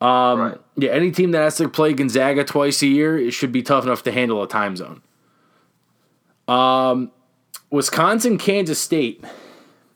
Um, 0.00 0.40
Right. 0.40 0.58
Yeah, 0.76 0.90
any 0.90 1.12
team 1.12 1.30
that 1.30 1.38
has 1.42 1.56
to 1.58 1.68
play 1.68 1.92
Gonzaga 1.92 2.42
twice 2.44 2.82
a 2.82 2.88
year, 2.88 3.16
it 3.16 3.30
should 3.30 3.52
be 3.52 3.62
tough 3.62 3.84
enough 3.84 4.02
to 4.02 4.10
handle 4.12 4.42
a 4.42 4.48
time 4.48 4.74
zone. 4.76 5.02
Um, 6.48 7.12
Wisconsin, 7.70 8.36
Kansas 8.38 8.80
State 8.80 9.24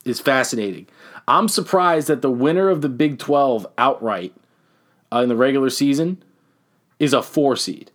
is 0.07 0.21
fascinating. 0.21 0.87
I'm 1.29 1.49
surprised 1.49 2.09
that 2.09 2.23
the 2.23 2.31
winner 2.31 2.69
of 2.69 2.83
the 2.83 2.89
Big 2.89 3.19
12 3.19 3.67
outright 3.77 4.33
uh, 5.13 5.19
in 5.19 5.29
the 5.29 5.37
regular 5.37 5.71
season 5.71 6.23
is 6.99 7.13
a 7.13 7.23
four 7.23 7.57
seed. 7.57 7.91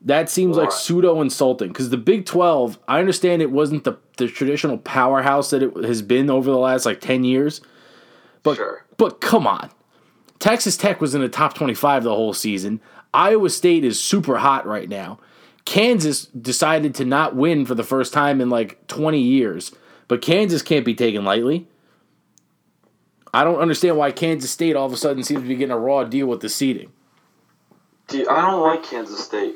That 0.00 0.28
seems 0.28 0.56
like 0.56 0.70
pseudo 0.70 1.20
insulting 1.22 1.68
because 1.68 1.88
the 1.90 1.96
Big 1.96 2.26
12, 2.26 2.78
I 2.86 2.98
understand 2.98 3.40
it 3.40 3.50
wasn't 3.50 3.84
the, 3.84 3.94
the 4.18 4.28
traditional 4.28 4.76
powerhouse 4.78 5.50
that 5.50 5.62
it 5.62 5.74
has 5.84 6.02
been 6.02 6.28
over 6.28 6.50
the 6.50 6.58
last 6.58 6.84
like 6.84 7.00
10 7.00 7.24
years. 7.24 7.60
But, 8.42 8.56
Sure. 8.56 8.84
but 8.98 9.20
come 9.22 9.46
on. 9.46 9.70
Texas 10.38 10.76
Tech 10.76 11.00
was 11.00 11.14
in 11.14 11.22
the 11.22 11.28
top 11.30 11.54
25 11.54 12.04
the 12.04 12.14
whole 12.14 12.34
season. 12.34 12.80
Iowa 13.14 13.48
State 13.48 13.84
is 13.84 13.98
super 13.98 14.36
hot 14.36 14.66
right 14.66 14.88
now. 14.88 15.18
Kansas 15.64 16.26
decided 16.26 16.94
to 16.96 17.06
not 17.06 17.34
win 17.34 17.64
for 17.64 17.74
the 17.74 17.82
first 17.84 18.12
time 18.12 18.42
in 18.42 18.50
like 18.50 18.86
20 18.88 19.18
years, 19.18 19.72
but 20.08 20.22
Kansas 20.22 20.62
can't 20.62 20.84
be 20.84 20.94
taken 20.94 21.24
lightly. 21.24 21.68
I 23.32 23.42
don't 23.42 23.58
understand 23.58 23.96
why 23.96 24.12
Kansas 24.12 24.50
State 24.50 24.76
all 24.76 24.86
of 24.86 24.92
a 24.92 24.96
sudden 24.96 25.24
seems 25.24 25.42
to 25.42 25.48
be 25.48 25.56
getting 25.56 25.72
a 25.72 25.78
raw 25.78 26.04
deal 26.04 26.26
with 26.26 26.40
the 26.40 26.48
seeding. 26.48 26.92
Dude, 28.06 28.28
I 28.28 28.42
don't 28.42 28.62
like 28.62 28.84
Kansas 28.84 29.24
State. 29.24 29.54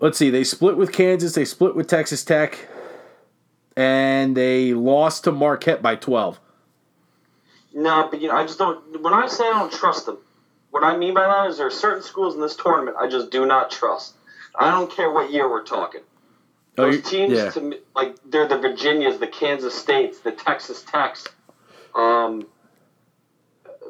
Let's 0.00 0.18
see, 0.18 0.30
they 0.30 0.44
split 0.44 0.76
with 0.76 0.92
Kansas, 0.92 1.34
they 1.34 1.44
split 1.44 1.74
with 1.74 1.86
Texas 1.86 2.24
Tech, 2.24 2.58
and 3.76 4.36
they 4.36 4.74
lost 4.74 5.24
to 5.24 5.32
Marquette 5.32 5.80
by 5.80 5.96
12. 5.96 6.40
No, 7.72 8.08
but 8.10 8.20
you 8.20 8.28
know, 8.28 8.34
I 8.34 8.46
just 8.46 8.58
don't. 8.58 9.02
When 9.02 9.12
I 9.12 9.26
say 9.26 9.44
I 9.44 9.58
don't 9.58 9.72
trust 9.72 10.06
them, 10.06 10.18
what 10.70 10.82
I 10.82 10.96
mean 10.96 11.14
by 11.14 11.26
that 11.26 11.50
is 11.50 11.58
there 11.58 11.66
are 11.66 11.70
certain 11.70 12.02
schools 12.02 12.34
in 12.34 12.40
this 12.40 12.56
tournament 12.56 12.96
I 12.98 13.08
just 13.08 13.30
do 13.30 13.46
not 13.46 13.70
trust. 13.70 14.14
I 14.58 14.70
don't 14.70 14.90
care 14.90 15.10
what 15.10 15.30
year 15.30 15.48
we're 15.48 15.62
talking. 15.62 16.00
Oh, 16.78 16.90
Those 16.90 17.02
teams, 17.02 17.32
yeah. 17.32 17.50
to 17.50 17.60
me, 17.60 17.78
like 17.94 18.16
they're 18.26 18.48
the 18.48 18.58
Virginias, 18.58 19.18
the 19.18 19.26
Kansas 19.26 19.74
States, 19.74 20.20
the 20.20 20.32
Texas 20.32 20.82
Techs. 20.82 21.26
Um, 21.94 22.46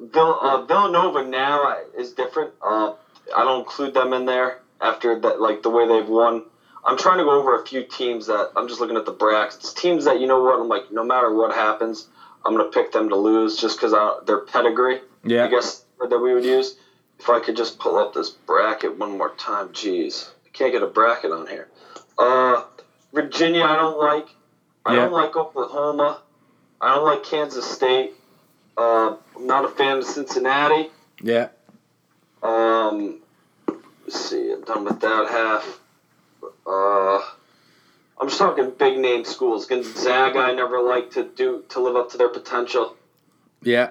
Vill, 0.01 0.39
uh, 0.41 0.62
Villanova 0.66 1.24
now 1.24 1.74
is 1.97 2.12
different. 2.12 2.53
Uh, 2.62 2.95
I 3.34 3.45
don't 3.45 3.61
include 3.61 3.95
them 3.95 4.12
in 4.12 4.26
there 4.26 4.61
after 4.80 5.18
that, 5.20 5.41
like 5.41 5.62
the 5.62 5.70
way 5.70 5.89
they've 5.89 6.09
won. 6.09 6.45
I'm 6.84 6.97
trying 6.99 7.18
to 7.18 7.24
go 7.24 7.30
over 7.41 7.61
a 7.61 7.66
few 7.66 7.82
teams 7.82 8.26
that 8.26 8.53
I'm 8.57 8.68
just 8.68 8.78
looking 8.80 8.97
at 8.97 9.07
the 9.07 9.12
brackets. 9.12 9.72
Teams 9.72 10.05
that 10.05 10.20
you 10.20 10.26
know 10.26 10.41
what 10.43 10.61
I'm 10.61 10.68
like. 10.68 10.93
No 10.93 11.03
matter 11.03 11.34
what 11.34 11.53
happens, 11.53 12.09
I'm 12.45 12.57
gonna 12.57 12.70
pick 12.70 12.93
them 12.93 13.09
to 13.09 13.16
lose 13.16 13.57
just 13.61 13.78
because 13.78 13.93
of 13.93 14.26
their 14.26 14.41
pedigree. 14.41 15.01
Yeah. 15.24 15.45
I 15.47 15.49
guess 15.49 15.84
that 15.99 16.18
we 16.18 16.34
would 16.34 16.45
use. 16.45 16.76
If 17.18 17.30
I 17.30 17.41
could 17.41 17.57
just 17.57 17.78
pull 17.78 17.97
up 17.97 18.12
this 18.12 18.28
bracket 18.30 18.99
one 18.99 19.16
more 19.16 19.34
time, 19.37 19.70
jeez, 19.70 20.28
I 20.45 20.51
can't 20.53 20.72
get 20.72 20.82
a 20.82 20.87
bracket 20.87 21.32
on 21.32 21.47
here. 21.47 21.68
Uh, 22.18 22.64
Virginia, 23.21 23.64
I 23.64 23.77
don't 23.77 23.99
like. 23.99 24.29
I 24.85 24.95
Yeah. 24.95 25.01
don't 25.05 25.12
like 25.12 25.35
Oklahoma. 25.35 26.21
I 26.83 26.95
don't 26.95 27.05
like 27.05 27.23
Kansas 27.23 27.64
State. 27.64 28.12
Uh, 28.77 29.17
I'm 29.35 29.47
not 29.47 29.64
a 29.64 29.69
fan 29.69 29.97
of 29.99 30.05
Cincinnati. 30.05 30.91
Yeah. 31.23 31.49
Um, 32.43 33.21
let's 34.05 34.21
see, 34.21 34.53
I'm 34.53 34.61
done 34.61 34.85
with 34.85 35.01
that 35.01 35.29
half. 35.29 35.81
Uh, 36.67 37.19
I'm 38.21 38.29
just 38.29 38.39
talking 38.39 38.71
big 38.79 38.99
name 38.99 39.25
schools. 39.25 39.64
Gonzaga, 39.64 40.41
I 40.41 40.53
never 40.53 40.79
liked 40.81 41.14
to 41.14 41.23
do 41.25 41.64
to 41.71 41.81
live 41.81 41.97
up 41.97 42.11
to 42.11 42.19
their 42.19 42.29
potential. 42.29 42.97
Yeah. 43.62 43.89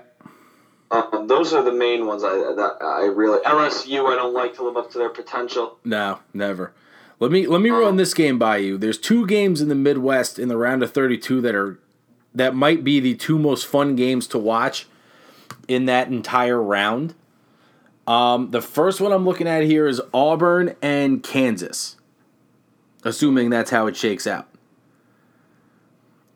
Um, 0.92 1.26
those 1.26 1.52
are 1.52 1.64
the 1.64 1.72
main 1.74 2.06
ones 2.06 2.24
I 2.24 2.30
that 2.36 2.78
I 2.80 3.06
really 3.06 3.40
LSU. 3.44 4.06
I 4.06 4.16
don't 4.16 4.36
like 4.36 4.54
to 4.56 4.64
live 4.64 4.78
up 4.78 4.92
to 4.92 5.00
their 5.00 5.10
potential. 5.10 5.80
No, 5.84 6.20
never. 6.32 6.72
Let 7.20 7.32
me 7.32 7.48
let 7.48 7.62
me 7.62 7.70
run 7.70 7.96
this 7.96 8.14
game 8.14 8.38
by 8.38 8.58
you. 8.58 8.78
There's 8.78 8.98
two 8.98 9.26
games 9.26 9.62
in 9.62 9.70
the 9.70 9.76
Midwest 9.76 10.38
in 10.38 10.50
the 10.50 10.58
round 10.58 10.84
of 10.84 10.92
32 10.92 11.42
that 11.42 11.56
are 11.56 11.80
that 12.34 12.54
might 12.54 12.84
be 12.84 13.00
the 13.00 13.16
two 13.16 13.40
most 13.40 13.66
fun 13.66 13.96
games 13.96 14.28
to 14.28 14.38
watch 14.38 14.88
in 15.68 15.86
that 15.86 16.10
entire 16.10 16.62
round. 16.62 17.16
Um, 18.06 18.52
the 18.52 18.62
first 18.62 19.00
one 19.00 19.12
I'm 19.12 19.26
looking 19.26 19.48
at 19.48 19.64
here 19.64 19.88
is 19.88 20.02
Auburn 20.14 20.76
and 20.82 21.24
Kansas, 21.24 21.96
assuming 23.04 23.50
that's 23.50 23.72
how 23.72 23.88
it 23.88 23.96
shakes 23.96 24.28
out. 24.28 24.48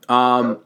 Um, 0.08 0.60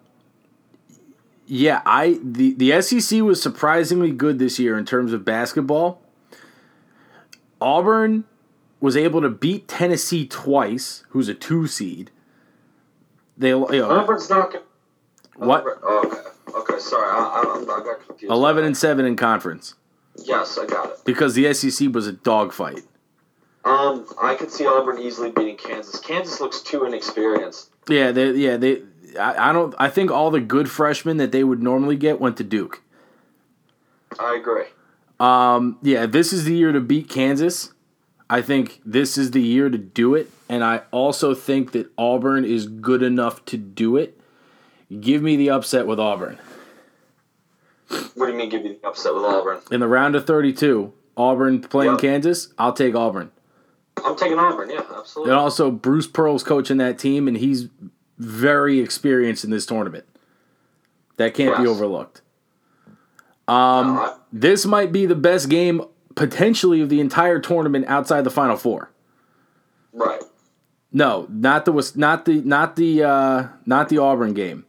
yeah, 1.47 1.82
I 1.86 2.20
the 2.24 2.53
the 2.53 2.82
SEC 2.82 3.22
was 3.22 3.41
surprisingly 3.41 4.11
good 4.11 4.38
this 4.38 4.59
year 4.59 4.78
in 4.78 4.86
terms 4.86 5.11
of 5.11 5.26
basketball. 5.26 6.01
Auburn 7.59 8.26
was 8.84 8.97
able 8.97 9.21
to 9.21 9.29
beat 9.29 9.65
Tennessee 9.69 10.27
twice, 10.27 11.05
who's 11.11 11.29
a 11.29 11.34
two 11.34 11.67
seed. 11.67 12.11
They 13.38 13.47
you 13.47 13.65
know, 13.69 13.89
Auburn's 13.89 14.29
not. 14.29 14.51
Gonna, 14.51 14.65
what 15.38 15.63
oh, 15.81 16.34
okay, 16.51 16.57
okay, 16.57 16.79
sorry, 16.79 17.09
I, 17.09 17.43
I, 17.45 17.61
I 17.61 17.81
got 17.81 18.05
confused. 18.05 18.29
eleven 18.29 18.65
and 18.65 18.75
seven 18.75 19.05
in 19.05 19.15
conference 19.15 19.75
Yes, 20.17 20.57
I 20.57 20.65
got 20.65 20.89
it. 20.89 21.05
because 21.05 21.34
the 21.34 21.53
SEC 21.53 21.93
was 21.93 22.07
a 22.07 22.11
dogfight. 22.11 22.81
Um, 23.63 24.05
I 24.21 24.36
could 24.36 24.51
see 24.51 24.67
Auburn 24.67 24.99
easily 24.99 25.31
beating 25.31 25.55
Kansas. 25.55 25.97
Kansas 26.01 26.41
looks 26.41 26.59
too 26.59 26.84
inexperienced. 26.84 27.69
Yeah, 27.88 28.11
they 28.11 28.31
yeah 28.31 28.57
they. 28.57 28.81
I, 29.17 29.49
I 29.49 29.53
don't. 29.53 29.73
I 29.79 29.89
think 29.89 30.11
all 30.11 30.29
the 30.29 30.41
good 30.41 30.69
freshmen 30.69 31.15
that 31.17 31.31
they 31.31 31.45
would 31.45 31.63
normally 31.63 31.95
get 31.95 32.19
went 32.19 32.36
to 32.36 32.43
Duke. 32.43 32.81
I 34.19 34.36
agree. 34.36 34.65
Um, 35.21 35.77
yeah, 35.81 36.05
this 36.05 36.34
is 36.34 36.43
the 36.43 36.53
year 36.53 36.73
to 36.73 36.81
beat 36.81 37.07
Kansas. 37.07 37.72
I 38.30 38.41
think 38.41 38.82
this 38.86 39.17
is 39.17 39.32
the 39.32 39.41
year 39.41 39.69
to 39.69 39.78
do 39.78 40.15
it, 40.15 40.30
and 40.49 40.63
I 40.63 40.82
also 40.91 41.34
think 41.36 41.71
that 41.74 41.91
Auburn 41.97 42.45
is 42.45 42.65
good 42.67 43.03
enough 43.03 43.43
to 43.45 43.57
do 43.57 43.97
it. 43.97 44.19
Give 44.99 45.21
me 45.21 45.36
the 45.36 45.49
upset 45.49 45.88
with 45.88 45.99
Auburn 45.99 46.38
What 48.15 48.26
do 48.28 48.32
you 48.32 48.38
mean? 48.38 48.49
Give 48.49 48.63
you 48.65 48.78
the 48.82 48.88
upset 48.88 49.13
with 49.13 49.24
Auburn? 49.24 49.59
in 49.71 49.80
the 49.80 49.88
round 49.88 50.15
of 50.15 50.26
thirty-two. 50.28 50.93
Auburn 51.15 51.61
playing 51.61 51.93
Yep. 51.93 52.01
Kansas. 52.01 52.53
I'll 52.57 52.74
take 52.74 52.95
Auburn. 52.95 53.32
I'm 54.03 54.15
taking 54.15 54.39
Auburn. 54.39 54.69
Yeah, 54.71 54.82
absolutely. 54.97 55.32
And 55.32 55.39
also, 55.39 55.69
Bruce 55.69 56.07
Pearl's 56.07 56.43
coaching 56.43 56.78
that 56.78 56.97
team, 56.97 57.28
and 57.28 57.38
he's 57.38 57.67
very 58.17 58.80
experienced 58.80 59.43
in 59.43 59.51
this 59.51 59.65
tournament. 59.67 60.05
That 61.17 61.34
can't 61.36 61.55
be 61.57 61.67
overlooked. 61.67 62.21
Um, 63.47 64.11
This 64.32 64.65
might 64.65 64.91
be 64.91 65.05
the 65.05 65.15
best 65.15 65.49
game 65.49 65.84
potentially 66.16 66.82
of 66.82 66.89
the 66.89 66.99
entire 66.99 67.39
tournament 67.39 67.86
outside 67.88 68.24
the 68.24 68.30
Final 68.30 68.57
Four. 68.57 68.89
right. 69.91 70.22
No, 70.95 71.26
not 71.30 71.66
the 71.66 71.72
was 71.72 71.95
not 71.95 72.26
the 72.26 72.41
not 72.41 72.76
the 72.76 73.03
uh, 73.03 73.47
not 73.66 73.89
the 73.89 73.97
Auburn 73.97 74.34
game. 74.34 74.66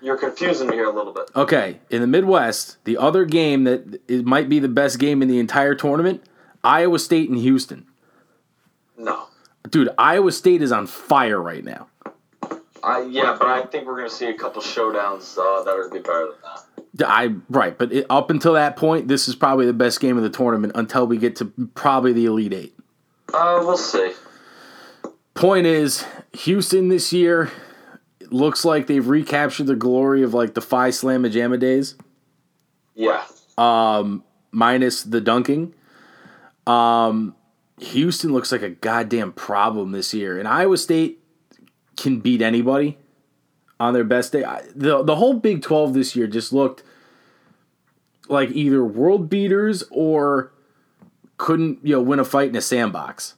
You're 0.00 0.18
confusing 0.18 0.68
me 0.68 0.74
here 0.74 0.86
a 0.86 0.92
little 0.92 1.12
bit. 1.12 1.30
Okay, 1.36 1.78
in 1.88 2.00
the 2.00 2.08
Midwest, 2.08 2.84
the 2.84 2.96
other 2.96 3.24
game 3.24 3.62
that 3.64 4.00
it 4.08 4.24
might 4.24 4.48
be 4.48 4.58
the 4.58 4.68
best 4.68 4.98
game 4.98 5.22
in 5.22 5.28
the 5.28 5.38
entire 5.38 5.76
tournament, 5.76 6.24
Iowa 6.64 6.98
State 6.98 7.30
and 7.30 7.38
Houston. 7.38 7.86
No. 8.98 9.26
Dude, 9.70 9.90
Iowa 9.96 10.32
State 10.32 10.60
is 10.62 10.72
on 10.72 10.88
fire 10.88 11.40
right 11.40 11.64
now. 11.64 11.86
I 12.82 13.02
yeah, 13.02 13.36
but 13.38 13.48
I 13.48 13.62
think 13.62 13.86
we're 13.86 13.96
gonna 13.96 14.10
see 14.10 14.26
a 14.26 14.34
couple 14.34 14.62
showdowns 14.62 15.38
uh, 15.38 15.62
that 15.64 15.70
are 15.70 15.88
gonna 15.88 15.94
be 15.94 16.00
better 16.00 16.26
than 16.26 16.36
that. 16.42 17.08
I 17.08 17.34
right, 17.48 17.76
but 17.76 17.92
it, 17.92 18.06
up 18.10 18.30
until 18.30 18.54
that 18.54 18.76
point, 18.76 19.08
this 19.08 19.28
is 19.28 19.34
probably 19.34 19.66
the 19.66 19.72
best 19.72 20.00
game 20.00 20.16
of 20.16 20.22
the 20.22 20.30
tournament 20.30 20.72
until 20.76 21.06
we 21.06 21.16
get 21.16 21.36
to 21.36 21.46
probably 21.74 22.12
the 22.12 22.26
Elite 22.26 22.52
Eight. 22.52 22.76
Uh, 23.32 23.62
we'll 23.64 23.76
see. 23.78 24.12
Point 25.34 25.66
is, 25.66 26.04
Houston 26.34 26.88
this 26.88 27.12
year 27.12 27.50
looks 28.30 28.64
like 28.64 28.86
they've 28.86 29.06
recaptured 29.06 29.66
the 29.66 29.76
glory 29.76 30.22
of 30.22 30.34
like 30.34 30.54
the 30.54 30.60
Phi 30.60 30.90
Slamma 30.90 31.32
Jamma 31.32 31.58
days, 31.58 31.96
Yeah. 32.94 33.22
Um, 33.56 34.24
minus 34.50 35.02
the 35.02 35.20
dunking. 35.20 35.74
Um, 36.66 37.34
Houston 37.78 38.32
looks 38.32 38.52
like 38.52 38.62
a 38.62 38.70
goddamn 38.70 39.32
problem 39.32 39.92
this 39.92 40.12
year, 40.12 40.38
and 40.38 40.46
Iowa 40.46 40.76
State 40.76 41.21
can 42.02 42.20
beat 42.20 42.42
anybody 42.42 42.98
on 43.78 43.94
their 43.94 44.04
best 44.04 44.32
day. 44.32 44.44
I, 44.44 44.62
the 44.74 45.02
The 45.02 45.16
whole 45.16 45.34
Big 45.34 45.62
Twelve 45.62 45.94
this 45.94 46.14
year 46.16 46.26
just 46.26 46.52
looked 46.52 46.82
like 48.28 48.50
either 48.50 48.84
world 48.84 49.28
beaters 49.28 49.84
or 49.90 50.52
couldn't 51.36 51.78
you 51.82 51.94
know 51.94 52.02
win 52.02 52.18
a 52.18 52.24
fight 52.24 52.48
in 52.48 52.56
a 52.56 52.60
sandbox. 52.60 53.34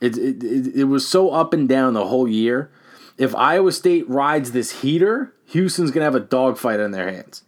It, 0.00 0.16
it, 0.16 0.42
it, 0.42 0.76
it 0.76 0.84
was 0.84 1.06
so 1.06 1.30
up 1.30 1.52
and 1.52 1.68
down 1.68 1.92
the 1.92 2.06
whole 2.06 2.26
year. 2.26 2.70
If 3.18 3.34
Iowa 3.34 3.70
State 3.72 4.08
rides 4.08 4.52
this 4.52 4.80
heater, 4.80 5.34
Houston's 5.48 5.90
going 5.90 6.00
to 6.00 6.04
have 6.06 6.14
a 6.14 6.20
dogfight 6.20 6.80
on 6.80 6.92
their 6.92 7.12
hands. 7.12 7.42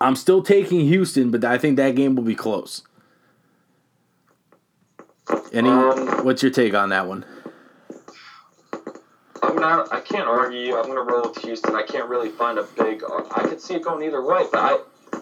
I'm 0.00 0.14
still 0.14 0.44
taking 0.44 0.80
Houston, 0.82 1.32
but 1.32 1.44
I 1.44 1.58
think 1.58 1.76
that 1.76 1.96
game 1.96 2.14
will 2.14 2.22
be 2.22 2.36
close. 2.36 2.82
Any, 5.52 5.68
Um, 5.68 6.24
what's 6.24 6.42
your 6.42 6.52
take 6.52 6.72
on 6.72 6.90
that 6.90 7.08
one? 7.08 7.24
I'm 9.42 9.56
not. 9.56 9.92
I 9.92 10.00
can't 10.00 10.28
argue. 10.28 10.76
I'm 10.76 10.86
gonna 10.86 11.02
roll 11.02 11.28
with 11.28 11.42
Houston. 11.42 11.74
I 11.74 11.82
can't 11.82 12.08
really 12.08 12.30
find 12.30 12.58
a 12.58 12.62
big. 12.62 13.02
I 13.34 13.46
could 13.48 13.60
see 13.60 13.74
it 13.74 13.82
going 13.82 14.04
either 14.04 14.24
way, 14.24 14.44
but 14.50 14.58
I. 14.58 14.78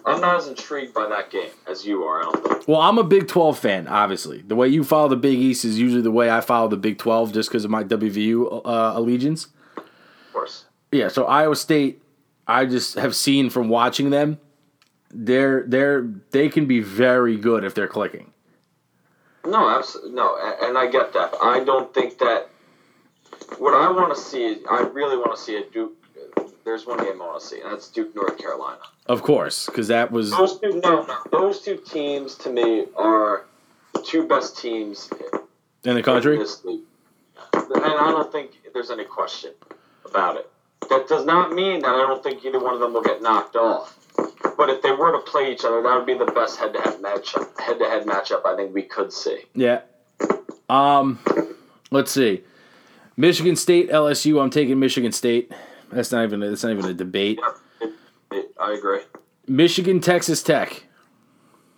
I'm 0.06 0.20
not 0.20 0.36
as 0.36 0.46
intrigued 0.46 0.94
by 0.94 1.08
that 1.08 1.30
game 1.30 1.50
as 1.66 1.84
you 1.84 2.04
are. 2.04 2.20
I 2.20 2.22
don't 2.22 2.46
think. 2.46 2.68
Well, 2.68 2.80
I'm 2.80 2.96
a 2.98 3.02
Big 3.02 3.26
12 3.26 3.58
fan, 3.58 3.88
obviously. 3.88 4.40
The 4.40 4.54
way 4.54 4.68
you 4.68 4.84
follow 4.84 5.08
the 5.08 5.16
Big 5.16 5.36
East 5.36 5.64
is 5.64 5.80
usually 5.80 6.00
the 6.00 6.12
way 6.12 6.30
I 6.30 6.40
follow 6.40 6.68
the 6.68 6.76
Big 6.76 6.96
12 6.98 7.32
just 7.32 7.48
because 7.48 7.64
of 7.64 7.72
my 7.72 7.82
WVU 7.82 8.62
uh, 8.64 8.92
allegiance. 8.94 9.48
Of 9.76 9.84
course. 10.32 10.66
Yeah, 10.92 11.08
so 11.08 11.24
Iowa 11.24 11.56
State, 11.56 12.02
I 12.46 12.66
just 12.66 12.94
have 12.94 13.16
seen 13.16 13.50
from 13.50 13.68
watching 13.68 14.10
them, 14.10 14.38
they're 15.10 15.64
they're 15.66 16.08
they 16.30 16.48
can 16.48 16.66
be 16.66 16.80
very 16.80 17.36
good 17.36 17.64
if 17.64 17.74
they're 17.74 17.88
clicking. 17.88 18.32
No, 19.44 19.68
absolutely 19.68 20.12
no, 20.12 20.36
and 20.62 20.78
I 20.78 20.88
get 20.88 21.12
that. 21.14 21.34
I 21.42 21.64
don't 21.64 21.92
think 21.92 22.18
that. 22.18 22.49
What 23.58 23.74
I 23.74 23.90
want 23.90 24.14
to 24.14 24.20
see, 24.20 24.58
I 24.70 24.80
really 24.80 25.16
want 25.16 25.36
to 25.36 25.42
see 25.42 25.56
a 25.56 25.64
Duke. 25.70 25.92
There's 26.64 26.86
one 26.86 26.98
game 26.98 27.20
I 27.20 27.26
want 27.26 27.40
to 27.40 27.46
see, 27.46 27.60
and 27.60 27.72
that's 27.72 27.88
Duke 27.88 28.14
North 28.14 28.38
Carolina. 28.38 28.80
Of 29.06 29.22
course, 29.22 29.66
because 29.66 29.88
that 29.88 30.10
was 30.12 30.30
Those 30.30 30.60
two, 30.60 30.80
no, 30.82 31.02
no, 31.02 31.16
those 31.32 31.60
two 31.60 31.76
teams 31.76 32.34
to 32.36 32.50
me 32.50 32.86
are 32.96 33.46
the 33.94 34.02
two 34.02 34.26
best 34.26 34.58
teams 34.58 35.10
in 35.84 35.94
the 35.94 36.02
country. 36.02 36.36
in 36.36 36.46
and 37.52 37.84
I 37.84 38.10
don't 38.10 38.30
think 38.30 38.52
there's 38.72 38.90
any 38.90 39.04
question 39.04 39.52
about 40.04 40.36
it. 40.36 40.50
That 40.88 41.08
does 41.08 41.24
not 41.24 41.52
mean 41.52 41.80
that 41.82 41.90
I 41.90 42.06
don't 42.06 42.22
think 42.22 42.44
either 42.44 42.62
one 42.62 42.74
of 42.74 42.80
them 42.80 42.92
will 42.92 43.02
get 43.02 43.22
knocked 43.22 43.56
off. 43.56 43.96
But 44.56 44.70
if 44.70 44.82
they 44.82 44.92
were 44.92 45.12
to 45.12 45.18
play 45.18 45.52
each 45.52 45.64
other, 45.64 45.82
that 45.82 45.96
would 45.96 46.06
be 46.06 46.14
the 46.14 46.30
best 46.32 46.58
head-to-head 46.58 47.00
matchup. 47.00 47.58
Head-to-head 47.60 48.06
matchup, 48.06 48.44
I 48.44 48.56
think 48.56 48.74
we 48.74 48.82
could 48.82 49.12
see. 49.12 49.44
Yeah. 49.54 49.80
Um, 50.68 51.18
let's 51.90 52.10
see. 52.10 52.42
Michigan 53.20 53.54
State, 53.54 53.90
LSU. 53.90 54.42
I'm 54.42 54.48
taking 54.48 54.78
Michigan 54.78 55.12
State. 55.12 55.52
That's 55.92 56.10
not 56.10 56.24
even 56.24 56.40
that's 56.40 56.64
not 56.64 56.72
even 56.72 56.86
a 56.86 56.94
debate. 56.94 57.38
I 58.58 58.72
agree. 58.72 59.00
Michigan, 59.46 60.00
Texas 60.00 60.42
Tech. 60.42 60.84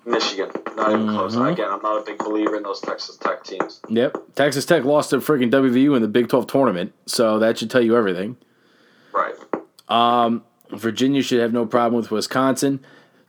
Michigan, 0.07 0.51
not 0.77 0.93
even 0.93 1.09
close. 1.09 1.35
Again, 1.35 1.69
I'm 1.69 1.83
not 1.83 2.01
a 2.01 2.05
big 2.05 2.19
believer 2.19 2.57
in 2.57 2.63
those 2.63 2.81
Texas 2.81 3.17
Tech 3.17 3.43
teams. 3.43 3.81
Yep. 3.89 4.35
Texas 4.37 4.65
Tech 4.65 4.85
lost 4.85 5.11
to 5.11 5.17
freaking 5.19 5.51
WVU 5.51 5.97
in 5.97 6.03
the 6.03 6.09
Big 6.09 6.29
12 6.29 6.47
tournament, 6.47 6.93
so 7.07 7.39
that 7.41 7.59
should 7.59 7.71
tell 7.71 7.83
you 7.83 7.97
everything. 7.97 8.37
Right. 9.13 9.35
Um, 9.89 10.45
Virginia 10.71 11.23
should 11.23 11.41
have 11.41 11.53
no 11.53 11.67
problem 11.67 12.01
with 12.01 12.11
Wisconsin. 12.11 12.85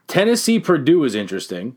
Tennessee, 0.06 0.60
Purdue 0.60 1.02
is 1.04 1.14
interesting. 1.16 1.76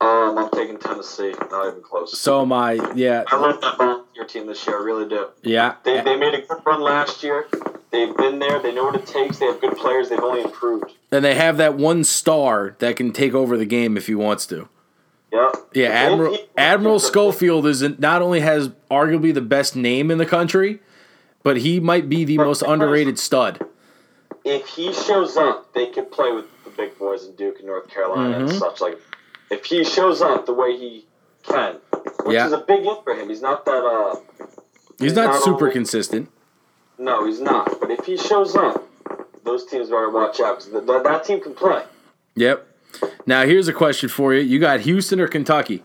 Um, 0.00 0.38
I'm 0.38 0.50
taking 0.50 0.78
Tennessee. 0.78 1.34
Not 1.50 1.68
even 1.68 1.82
close. 1.82 2.18
So 2.18 2.42
am 2.42 2.52
I. 2.52 2.74
yeah 2.94 3.24
I 3.28 4.02
volunteer 4.16 4.24
team 4.40 4.46
this 4.48 4.66
year. 4.66 4.78
I 4.80 4.84
really 4.84 5.08
do. 5.08 5.28
yeah 5.42 5.74
They, 5.84 6.00
they 6.02 6.16
made 6.16 6.34
a 6.34 6.42
good 6.42 6.58
run 6.64 6.80
last 6.80 7.22
year. 7.22 7.46
They've 7.90 8.16
been 8.16 8.38
there. 8.38 8.60
They 8.60 8.74
know 8.74 8.84
what 8.84 8.94
it 8.96 9.06
takes. 9.06 9.38
They 9.38 9.46
have 9.46 9.60
good 9.60 9.76
players. 9.76 10.08
They've 10.08 10.18
only 10.20 10.42
improved. 10.42 10.92
and 11.12 11.24
they 11.24 11.34
have 11.34 11.56
that 11.58 11.74
one 11.76 12.04
star 12.04 12.76
that 12.78 12.96
can 12.96 13.12
take 13.12 13.34
over 13.34 13.56
the 13.56 13.64
game 13.66 13.96
if 13.96 14.06
he 14.06 14.14
wants 14.14 14.46
to. 14.48 14.68
Yep. 15.32 15.56
Yeah, 15.74 15.88
Admiral 15.88 16.38
Admiral 16.56 16.98
Schofield 16.98 17.66
is 17.66 17.82
not 17.98 18.22
only 18.22 18.40
has 18.40 18.68
arguably 18.90 19.34
the 19.34 19.40
best 19.40 19.76
name 19.76 20.10
in 20.10 20.18
the 20.18 20.26
country, 20.26 20.80
but 21.42 21.58
he 21.58 21.80
might 21.80 22.08
be 22.08 22.24
the 22.24 22.38
most 22.38 22.62
underrated 22.62 23.18
stud. 23.18 23.64
If 24.44 24.66
he 24.68 24.92
shows 24.92 25.36
up, 25.36 25.72
they 25.74 25.86
could 25.86 26.10
play 26.12 26.30
with 26.32 26.44
the 26.64 26.70
big 26.70 26.96
boys 26.98 27.26
in 27.26 27.34
Duke 27.34 27.56
and 27.58 27.66
North 27.66 27.88
Carolina 27.88 28.38
and 28.38 28.48
Mm-hmm. 28.48 28.58
such. 28.58 28.80
Like, 28.80 28.98
if 29.50 29.64
he 29.64 29.84
shows 29.84 30.22
up 30.22 30.46
the 30.46 30.54
way 30.54 30.76
he 30.76 31.06
can, 31.42 31.76
which 32.26 32.34
Yeah. 32.34 32.46
is 32.46 32.52
a 32.52 32.58
big 32.58 32.82
hit 32.82 32.98
for 33.04 33.14
him. 33.14 33.28
He's 33.28 33.42
not 33.42 33.64
that. 33.64 33.84
uh 33.84 34.16
He's 34.98 35.14
not 35.14 35.26
not 35.26 35.42
super 35.42 35.64
only- 35.64 35.72
consistent. 35.72 36.30
No, 36.98 37.26
he's 37.26 37.40
not. 37.40 37.78
But 37.80 37.90
if 37.90 38.06
he 38.06 38.16
shows 38.16 38.56
up, 38.56 38.88
those 39.44 39.66
teams 39.66 39.90
better 39.90 40.08
watch 40.10 40.40
out 40.40 40.58
because 40.64 40.72
that, 40.86 41.02
that 41.04 41.24
team 41.24 41.40
can 41.40 41.54
play. 41.54 41.82
Yep. 42.36 42.66
Now 43.26 43.44
here's 43.44 43.68
a 43.68 43.72
question 43.74 44.08
for 44.08 44.32
you: 44.34 44.40
You 44.40 44.58
got 44.58 44.80
Houston 44.80 45.20
or 45.20 45.28
Kentucky? 45.28 45.82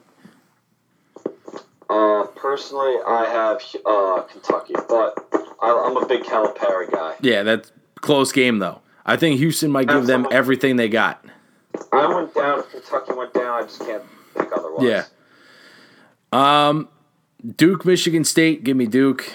Uh, 1.90 2.26
personally, 2.36 2.96
I 3.06 3.26
have 3.26 3.62
uh, 3.86 4.22
Kentucky, 4.32 4.76
but 4.88 5.18
I, 5.62 5.86
I'm 5.86 5.98
a 5.98 6.06
big 6.06 6.24
Calipari 6.24 6.90
guy. 6.90 7.16
Yeah, 7.22 7.44
that's 7.44 7.72
close 8.00 8.32
game 8.32 8.60
though. 8.60 8.82
I 9.06 9.18
think 9.18 9.40
Houston 9.40 9.72
might 9.72 9.88
give 9.90 10.06
them 10.06 10.26
everything 10.32 10.78
they 10.78 10.88
got. 10.88 11.26
I 11.92 12.08
went 12.14 12.34
down. 12.34 12.60
If 12.60 12.72
Kentucky 12.72 13.14
went 13.14 13.34
down, 13.34 13.48
I 13.48 13.64
just 13.64 13.80
can't 13.82 14.04
pick 14.38 14.50
otherwise. 14.56 14.84
Yeah. 14.86 15.04
Duke, 16.32 17.86
Michigan 17.86 18.24
State, 18.24 18.64
give 18.64 18.78
me 18.78 18.86
Duke. 18.86 19.32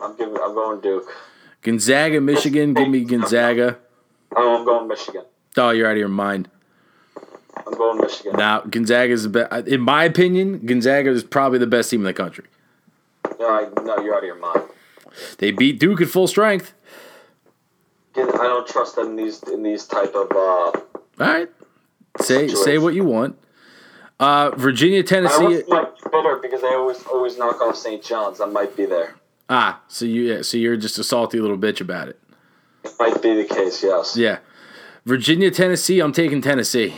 I'm 0.00 0.16
giving. 0.16 0.36
I'm 0.36 0.54
going 0.54 0.80
Duke. 0.80 1.08
Gonzaga, 1.62 2.20
Michigan, 2.20 2.74
give 2.74 2.88
me 2.88 3.04
Gonzaga. 3.04 3.78
Oh, 4.36 4.58
I'm 4.58 4.64
going 4.64 4.88
Michigan. 4.88 5.24
Oh, 5.56 5.70
you're 5.70 5.86
out 5.88 5.92
of 5.92 5.98
your 5.98 6.08
mind. 6.08 6.48
I'm 7.66 7.76
going 7.76 7.98
Michigan. 8.00 8.34
Now, 8.36 8.60
Gonzaga 8.60 9.12
is 9.12 9.24
the 9.24 9.28
best. 9.30 9.66
In 9.66 9.80
my 9.80 10.04
opinion, 10.04 10.64
Gonzaga 10.64 11.10
is 11.10 11.24
probably 11.24 11.58
the 11.58 11.66
best 11.66 11.90
team 11.90 12.00
in 12.00 12.04
the 12.04 12.12
country. 12.12 12.44
No, 13.40 13.48
I, 13.48 13.82
no, 13.82 13.98
you're 14.02 14.14
out 14.14 14.22
of 14.22 14.26
your 14.26 14.38
mind. 14.38 14.62
They 15.38 15.50
beat 15.50 15.80
Duke 15.80 16.00
at 16.00 16.08
full 16.08 16.26
strength. 16.26 16.74
I 18.16 18.22
don't 18.22 18.66
trust 18.66 18.96
them 18.96 19.08
in 19.10 19.16
these 19.16 19.42
in 19.44 19.62
these 19.62 19.86
type 19.86 20.14
of. 20.14 20.30
Uh, 20.32 20.36
All 20.36 20.82
right. 21.18 21.48
Say 22.20 22.48
say 22.48 22.78
what 22.78 22.94
you 22.94 23.04
want. 23.04 23.38
Uh, 24.20 24.50
Virginia, 24.56 25.02
Tennessee. 25.02 25.62
be 25.62 25.72
bitter 26.08 26.38
because 26.40 26.60
they 26.62 26.68
always 26.74 27.04
always 27.06 27.38
knock 27.38 27.60
off 27.60 27.76
St. 27.76 28.02
John's. 28.02 28.40
I 28.40 28.46
might 28.46 28.76
be 28.76 28.86
there. 28.86 29.14
Ah, 29.48 29.80
so 29.88 30.04
you 30.04 30.22
yeah, 30.22 30.42
so 30.42 30.56
you're 30.56 30.76
just 30.76 30.98
a 30.98 31.04
salty 31.04 31.40
little 31.40 31.58
bitch 31.58 31.80
about 31.80 32.08
it. 32.08 32.18
It 32.84 32.92
might 32.98 33.20
be 33.22 33.34
the 33.34 33.44
case. 33.44 33.82
Yes. 33.82 34.16
Yeah. 34.16 34.38
Virginia, 35.04 35.50
Tennessee. 35.50 36.00
I'm 36.00 36.12
taking 36.12 36.42
Tennessee. 36.42 36.94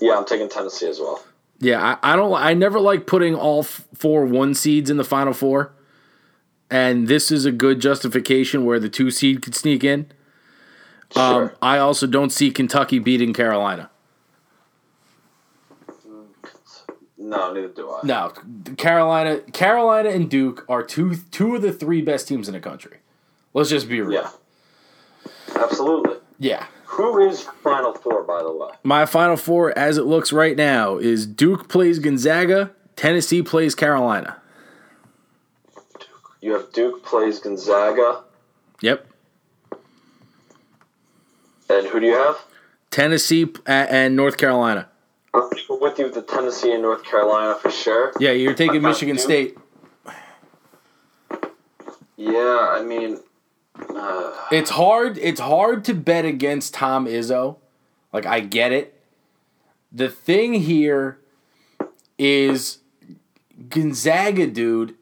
Yeah, 0.00 0.16
I'm 0.16 0.24
taking 0.24 0.48
Tennessee 0.48 0.88
as 0.88 1.00
well. 1.00 1.24
Yeah, 1.60 1.98
I, 2.02 2.12
I 2.12 2.16
don't. 2.16 2.32
I 2.34 2.54
never 2.54 2.78
like 2.78 3.06
putting 3.06 3.34
all 3.34 3.62
four 3.64 4.24
one 4.24 4.54
seeds 4.54 4.90
in 4.90 4.96
the 4.96 5.04
final 5.04 5.32
four, 5.32 5.72
and 6.70 7.08
this 7.08 7.30
is 7.32 7.44
a 7.44 7.52
good 7.52 7.80
justification 7.80 8.64
where 8.64 8.78
the 8.78 8.88
two 8.88 9.10
seed 9.10 9.42
could 9.42 9.54
sneak 9.54 9.82
in. 9.82 10.10
Um, 11.16 11.32
Sure. 11.32 11.54
I 11.60 11.78
also 11.78 12.06
don't 12.06 12.30
see 12.30 12.50
Kentucky 12.50 12.98
beating 12.98 13.32
Carolina. 13.32 13.90
No, 17.28 17.52
neither 17.52 17.68
do 17.68 17.90
I. 17.90 18.00
No, 18.04 18.32
Carolina, 18.76 19.40
Carolina 19.52 20.08
and 20.10 20.30
Duke 20.30 20.64
are 20.68 20.82
two 20.82 21.16
two 21.30 21.56
of 21.56 21.62
the 21.62 21.72
three 21.72 22.00
best 22.02 22.26
teams 22.28 22.48
in 22.48 22.54
the 22.54 22.60
country. 22.60 22.98
Let's 23.54 23.70
just 23.70 23.88
be 23.88 24.00
real. 24.00 24.22
Yeah. 24.22 24.30
Absolutely. 25.56 26.16
Yeah. 26.38 26.66
Who 26.84 27.26
is 27.28 27.42
final 27.62 27.92
four, 27.94 28.22
by 28.24 28.42
the 28.42 28.52
way? 28.52 28.70
My 28.82 29.06
final 29.06 29.36
four, 29.36 29.76
as 29.78 29.98
it 29.98 30.04
looks 30.04 30.32
right 30.32 30.56
now, 30.56 30.96
is 30.98 31.26
Duke 31.26 31.68
plays 31.68 31.98
Gonzaga, 31.98 32.72
Tennessee 32.96 33.42
plays 33.42 33.74
Carolina. 33.74 34.40
You 36.40 36.52
have 36.52 36.72
Duke 36.72 37.04
plays 37.04 37.38
Gonzaga, 37.40 38.22
Yep. 38.80 39.06
and 41.68 41.86
who 41.88 42.00
do 42.00 42.06
you 42.06 42.14
have? 42.14 42.36
Tennessee 42.90 43.44
uh, 43.66 43.70
and 43.70 44.16
North 44.16 44.36
Carolina. 44.36 44.87
I'm 45.34 45.48
with 45.80 45.98
you 45.98 46.04
with 46.04 46.14
the 46.14 46.22
Tennessee 46.22 46.72
and 46.72 46.82
North 46.82 47.04
Carolina 47.04 47.54
for 47.60 47.70
sure. 47.70 48.12
Yeah, 48.18 48.32
you're 48.32 48.54
taking 48.54 48.84
I 48.84 48.88
Michigan. 48.88 49.18
State. 49.18 49.56
Yeah, 52.16 52.68
I 52.70 52.82
mean, 52.82 53.20
uh, 53.78 54.32
It's 54.50 54.70
hard. 54.70 55.18
It's 55.18 55.40
hard 55.40 55.84
to 55.84 55.94
bet 55.94 56.24
against 56.24 56.74
Tom 56.74 57.06
Izzo. 57.06 57.58
Like 58.12 58.26
I 58.26 58.40
get 58.40 58.72
it. 58.72 59.00
The 59.92 60.08
thing 60.08 60.54
here 60.54 61.18
is 62.18 62.78
Gonzaga, 63.68 64.46
dude. 64.46 64.96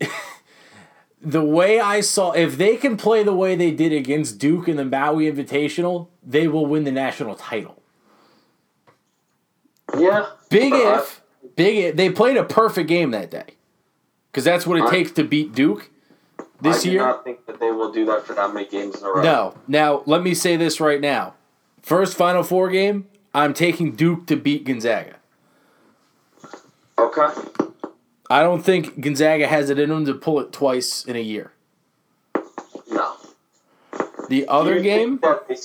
the 1.20 1.42
way 1.42 1.80
I 1.80 2.00
saw, 2.00 2.32
if 2.32 2.58
they 2.58 2.76
can 2.76 2.96
play 2.96 3.22
the 3.22 3.34
way 3.34 3.56
they 3.56 3.70
did 3.70 3.92
against 3.92 4.38
Duke 4.38 4.68
in 4.68 4.76
the 4.76 4.84
Maui 4.84 5.30
Invitational, 5.30 6.08
they 6.22 6.46
will 6.46 6.66
win 6.66 6.84
the 6.84 6.92
national 6.92 7.34
title. 7.34 7.82
Yeah. 10.00 10.26
Big 10.48 10.72
Uh, 10.72 10.98
if, 11.00 11.22
big 11.56 11.76
if 11.76 11.96
they 11.96 12.10
played 12.10 12.36
a 12.36 12.44
perfect 12.44 12.88
game 12.88 13.10
that 13.12 13.30
day, 13.30 13.54
because 14.30 14.44
that's 14.44 14.66
what 14.66 14.78
it 14.78 14.84
I- 14.84 14.90
takes 14.90 15.10
to 15.12 15.24
beat 15.24 15.54
Duke 15.54 15.90
this 16.60 16.84
year. 16.84 16.84
I 16.84 16.84
do 16.84 16.90
year. 16.90 17.00
not 17.00 17.24
think 17.24 17.46
that 17.46 17.60
they 17.60 17.70
will 17.70 17.92
do 17.92 18.04
that 18.06 18.26
for 18.26 18.34
that 18.34 18.52
many 18.54 18.66
games 18.68 18.96
in 19.00 19.04
a 19.04 19.08
row. 19.10 19.22
No. 19.22 19.54
Now, 19.68 20.02
let 20.06 20.22
me 20.22 20.34
say 20.34 20.56
this 20.56 20.80
right 20.80 21.00
now. 21.00 21.34
First 21.82 22.16
Final 22.16 22.42
Four 22.42 22.68
game, 22.70 23.08
I'm 23.34 23.54
taking 23.54 23.92
Duke 23.92 24.26
to 24.26 24.36
beat 24.36 24.64
Gonzaga. 24.64 25.16
Okay. 26.98 27.28
I 28.28 28.40
don't 28.42 28.62
think 28.62 29.00
Gonzaga 29.00 29.46
has 29.46 29.70
it 29.70 29.78
in 29.78 29.88
them 29.90 30.04
to 30.06 30.14
pull 30.14 30.40
it 30.40 30.52
twice 30.52 31.04
in 31.04 31.14
a 31.14 31.20
year. 31.20 31.52
No. 32.90 33.14
The 34.28 34.48
other 34.48 34.80
game, 34.80 35.20
they, 35.48 35.56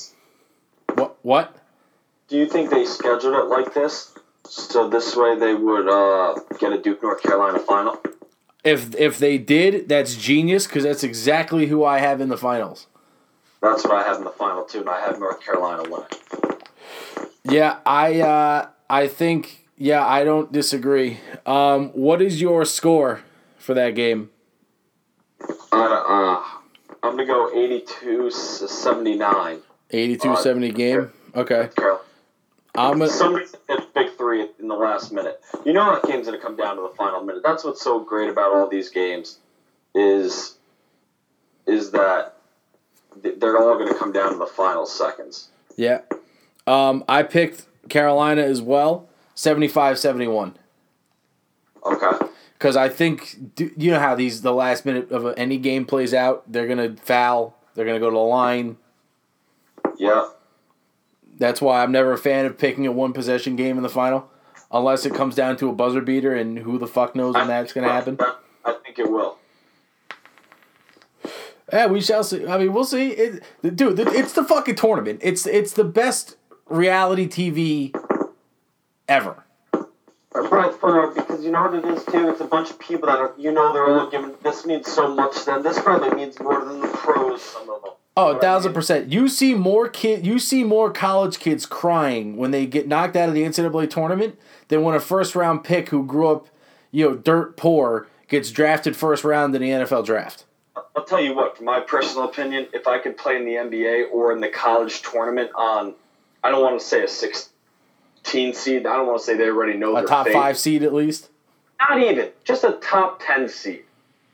what? 0.94 1.18
What? 1.24 1.56
do 2.28 2.38
you 2.38 2.48
think 2.48 2.70
they 2.70 2.86
scheduled 2.86 3.34
it 3.34 3.46
like 3.50 3.74
this? 3.74 4.14
So 4.46 4.90
this 4.90 5.16
way 5.16 5.38
they 5.38 5.54
would 5.54 5.88
uh, 5.88 6.36
get 6.60 6.74
a 6.74 6.78
Duke 6.78 7.02
North 7.02 7.22
Carolina 7.22 7.60
final? 7.60 8.02
If 8.64 8.96
if 8.96 9.18
they 9.18 9.38
did, 9.38 9.90
that's 9.90 10.16
genius 10.16 10.68
because 10.68 10.84
that's 10.84 11.04
exactly 11.04 11.68
who 11.68 11.84
I 11.84 12.00
have 12.00 12.22
in 12.22 12.30
the 12.30 12.38
finals. 12.38 12.88
That's 13.62 13.84
what 13.84 13.94
I 13.94 14.04
have 14.04 14.18
in 14.18 14.24
the 14.24 14.32
final 14.32 14.64
too, 14.64 14.82
and 14.82 14.90
I 14.90 15.00
have 15.02 15.20
North 15.20 15.44
Carolina 15.44 15.84
winning. 15.84 16.08
Yeah, 17.44 17.80
I 17.86 18.22
uh, 18.22 18.68
I 18.90 19.08
think 19.08 19.68
yeah, 19.78 20.06
I 20.06 20.24
don't 20.24 20.52
disagree. 20.52 21.20
Um, 21.46 21.90
what 21.90 22.22
is 22.22 22.40
your 22.40 22.66
score 22.66 23.22
for 23.58 23.74
that 23.74 23.92
game? 23.96 24.30
Uh, 25.72 25.76
uh, 25.76 26.44
I'm 27.02 27.18
gonna 27.18 27.26
go 27.26 27.50
82 27.52 28.30
79. 28.30 29.60
82-70 29.92 30.76
game. 30.76 31.12
Okay, 31.36 31.70
Carolina. 31.76 32.04
I'm 32.76 33.02
a, 33.02 33.10
Somebody 33.10 33.46
hit 33.68 33.80
a 33.80 33.86
big 33.94 34.16
three 34.18 34.48
in 34.60 34.68
the 34.68 34.76
last 34.76 35.12
minute. 35.12 35.42
You 35.66 35.74
know 35.74 35.94
that 35.94 36.10
game's 36.10 36.26
gonna 36.26 36.40
come 36.40 36.56
down 36.56 36.78
to 36.78 36.84
the 36.84 36.96
final 36.96 37.22
minute. 37.24 37.44
That's 37.44 37.64
what's 37.64 37.82
so 37.82 38.00
great 38.00 38.30
about 38.30 38.54
all 38.54 38.68
these 38.68 38.90
games, 38.90 39.40
is 39.94 40.58
is 41.68 41.92
that 41.92 42.38
they're 43.22 43.58
all 43.58 43.78
gonna 43.78 43.98
come 43.98 44.12
down 44.12 44.32
to 44.32 44.38
the 44.38 44.46
final 44.46 44.86
seconds. 44.86 45.50
Yeah. 45.76 46.02
Um, 46.68 47.04
I 47.10 47.24
picked 47.24 47.66
Carolina 47.90 48.42
as 48.42 48.62
well, 48.62 49.10
75-71. 49.36 50.54
Okay. 51.86 52.26
Because 52.54 52.76
I 52.76 52.90
think, 52.90 53.38
you 53.58 53.92
know 53.92 54.00
how 54.00 54.14
these 54.14 54.44
the 54.44 54.54
last 54.54 54.86
minute 54.86 55.12
of 55.12 55.34
any 55.38 55.58
game 55.58 55.86
plays 55.86 56.14
out, 56.14 56.50
they're 56.52 56.68
going 56.68 56.96
to 56.96 57.02
foul, 57.02 57.58
they're 57.74 57.86
going 57.86 57.96
to 57.96 58.00
go 58.00 58.10
to 58.10 58.16
the 58.16 58.20
line. 58.20 58.78
Yeah. 59.98 60.30
That's 61.42 61.60
why 61.60 61.82
I'm 61.82 61.92
never 61.92 62.14
a 62.14 62.20
fan 62.20 62.46
of 62.46 62.60
picking 62.60 62.86
a 62.86 62.92
one 62.92 63.14
possession 63.14 63.56
game 63.56 63.76
in 63.76 63.82
the 63.82 63.90
final, 63.90 64.30
unless 64.72 65.08
it 65.08 65.16
comes 65.16 65.34
down 65.34 65.58
to 65.58 65.70
a 65.70 65.74
buzzer 65.74 66.00
beater, 66.00 66.36
and 66.36 66.60
who 66.60 66.78
the 66.78 66.86
fuck 66.86 67.16
knows 67.16 67.34
when 67.34 67.48
that's 67.48 67.74
going 67.74 67.88
to 67.88 67.92
happen. 67.92 68.20
I 68.64 68.74
think 68.84 69.00
it 69.00 69.10
will. 69.10 69.40
Yeah, 71.74 71.88
we 71.88 72.00
shall 72.00 72.24
see. 72.24 72.46
I 72.46 72.60
mean, 72.60 72.74
we'll 72.74 72.86
see. 72.86 73.10
It, 73.10 73.44
dude, 73.76 74.00
it's 74.00 74.34
the 74.34 74.44
fucking 74.44 74.76
tournament. 74.76 75.22
It's 75.24 75.48
it's 75.48 75.74
the 75.74 75.84
best 75.84 76.36
reality 76.68 77.28
TV 77.28 77.92
ever. 79.08 79.44
Right, 80.36 80.74
for 80.76 81.08
because 81.08 81.44
you 81.44 81.50
know 81.50 81.64
what 81.64 81.74
it 81.74 81.86
is 81.86 82.06
too. 82.06 82.30
It's 82.30 82.42
a 82.42 82.46
bunch 82.46 82.70
of 82.70 82.78
people 82.78 83.08
that 83.08 83.18
are, 83.18 83.34
you 83.36 83.52
know 83.52 83.74
they're 83.74 83.88
all 83.88 84.12
giving. 84.12 84.36
This 84.44 84.64
means 84.68 84.92
so 84.92 85.16
much 85.16 85.40
to 85.40 85.46
them. 85.46 85.64
This 85.64 85.82
probably 85.82 86.12
means 86.12 86.40
more 86.40 86.64
than 86.64 86.82
the 86.82 86.88
pros. 86.88 87.42
Some 87.42 87.68
of 87.68 87.82
them. 87.82 87.94
Oh, 88.18 88.36
a 88.36 88.40
thousand 88.40 88.74
percent. 88.74 89.12
You 89.12 89.30
see 89.30 89.54
more 89.54 89.88
kid. 89.88 90.26
You 90.26 90.38
see 90.38 90.64
more 90.64 90.92
college 90.92 91.40
kids 91.40 91.66
crying 91.66 92.36
when 92.36 92.52
they 92.52 92.66
get 92.66 92.88
knocked 92.88 93.16
out 93.16 93.30
of 93.30 93.36
the 93.36 93.44
NCAA 93.44 93.90
tournament 93.90 94.38
than 94.68 94.84
when 94.84 94.96
a 94.96 95.00
first 95.00 95.34
round 95.36 95.64
pick 95.64 95.90
who 95.90 96.06
grew 96.06 96.28
up, 96.28 96.48
you 96.92 97.10
know, 97.10 97.16
dirt 97.16 97.56
poor 97.56 98.08
gets 98.28 98.52
drafted 98.52 98.96
first 98.96 99.24
round 99.24 99.56
in 99.56 99.62
the 99.62 99.70
NFL 99.70 100.06
draft. 100.06 100.46
I'll 100.96 101.06
tell 101.06 101.22
you 101.22 101.34
what, 101.34 101.56
from 101.58 101.66
my 101.66 101.80
personal 101.80 102.26
opinion, 102.26 102.68
if 102.74 102.88
I 102.88 102.98
could 103.00 103.18
play 103.18 103.38
in 103.38 103.46
the 103.46 103.54
NBA 103.54 104.12
or 104.12 104.34
in 104.34 104.42
the 104.42 104.50
college 104.50 105.02
tournament 105.02 105.52
on, 105.56 105.94
I 106.44 106.50
don't 106.52 106.62
want 106.62 106.80
to 106.80 106.86
say 106.86 107.04
a 107.04 107.08
16 107.08 108.54
seed. 108.54 108.86
I 108.86 108.96
don't 108.98 109.08
want 109.08 109.20
to 109.20 109.26
say 109.26 109.36
they 109.38 109.48
already 109.48 109.78
know 109.78 109.96
A 109.96 110.06
top 110.06 110.26
fate. 110.28 110.34
five 110.34 110.58
seed 110.58 110.84
at 110.84 110.94
least. 110.94 111.30
Not 111.80 112.00
even, 112.02 112.30
just 112.44 112.64
a 112.64 112.74
top 112.74 113.22
10 113.26 113.48
seed. 113.50 113.84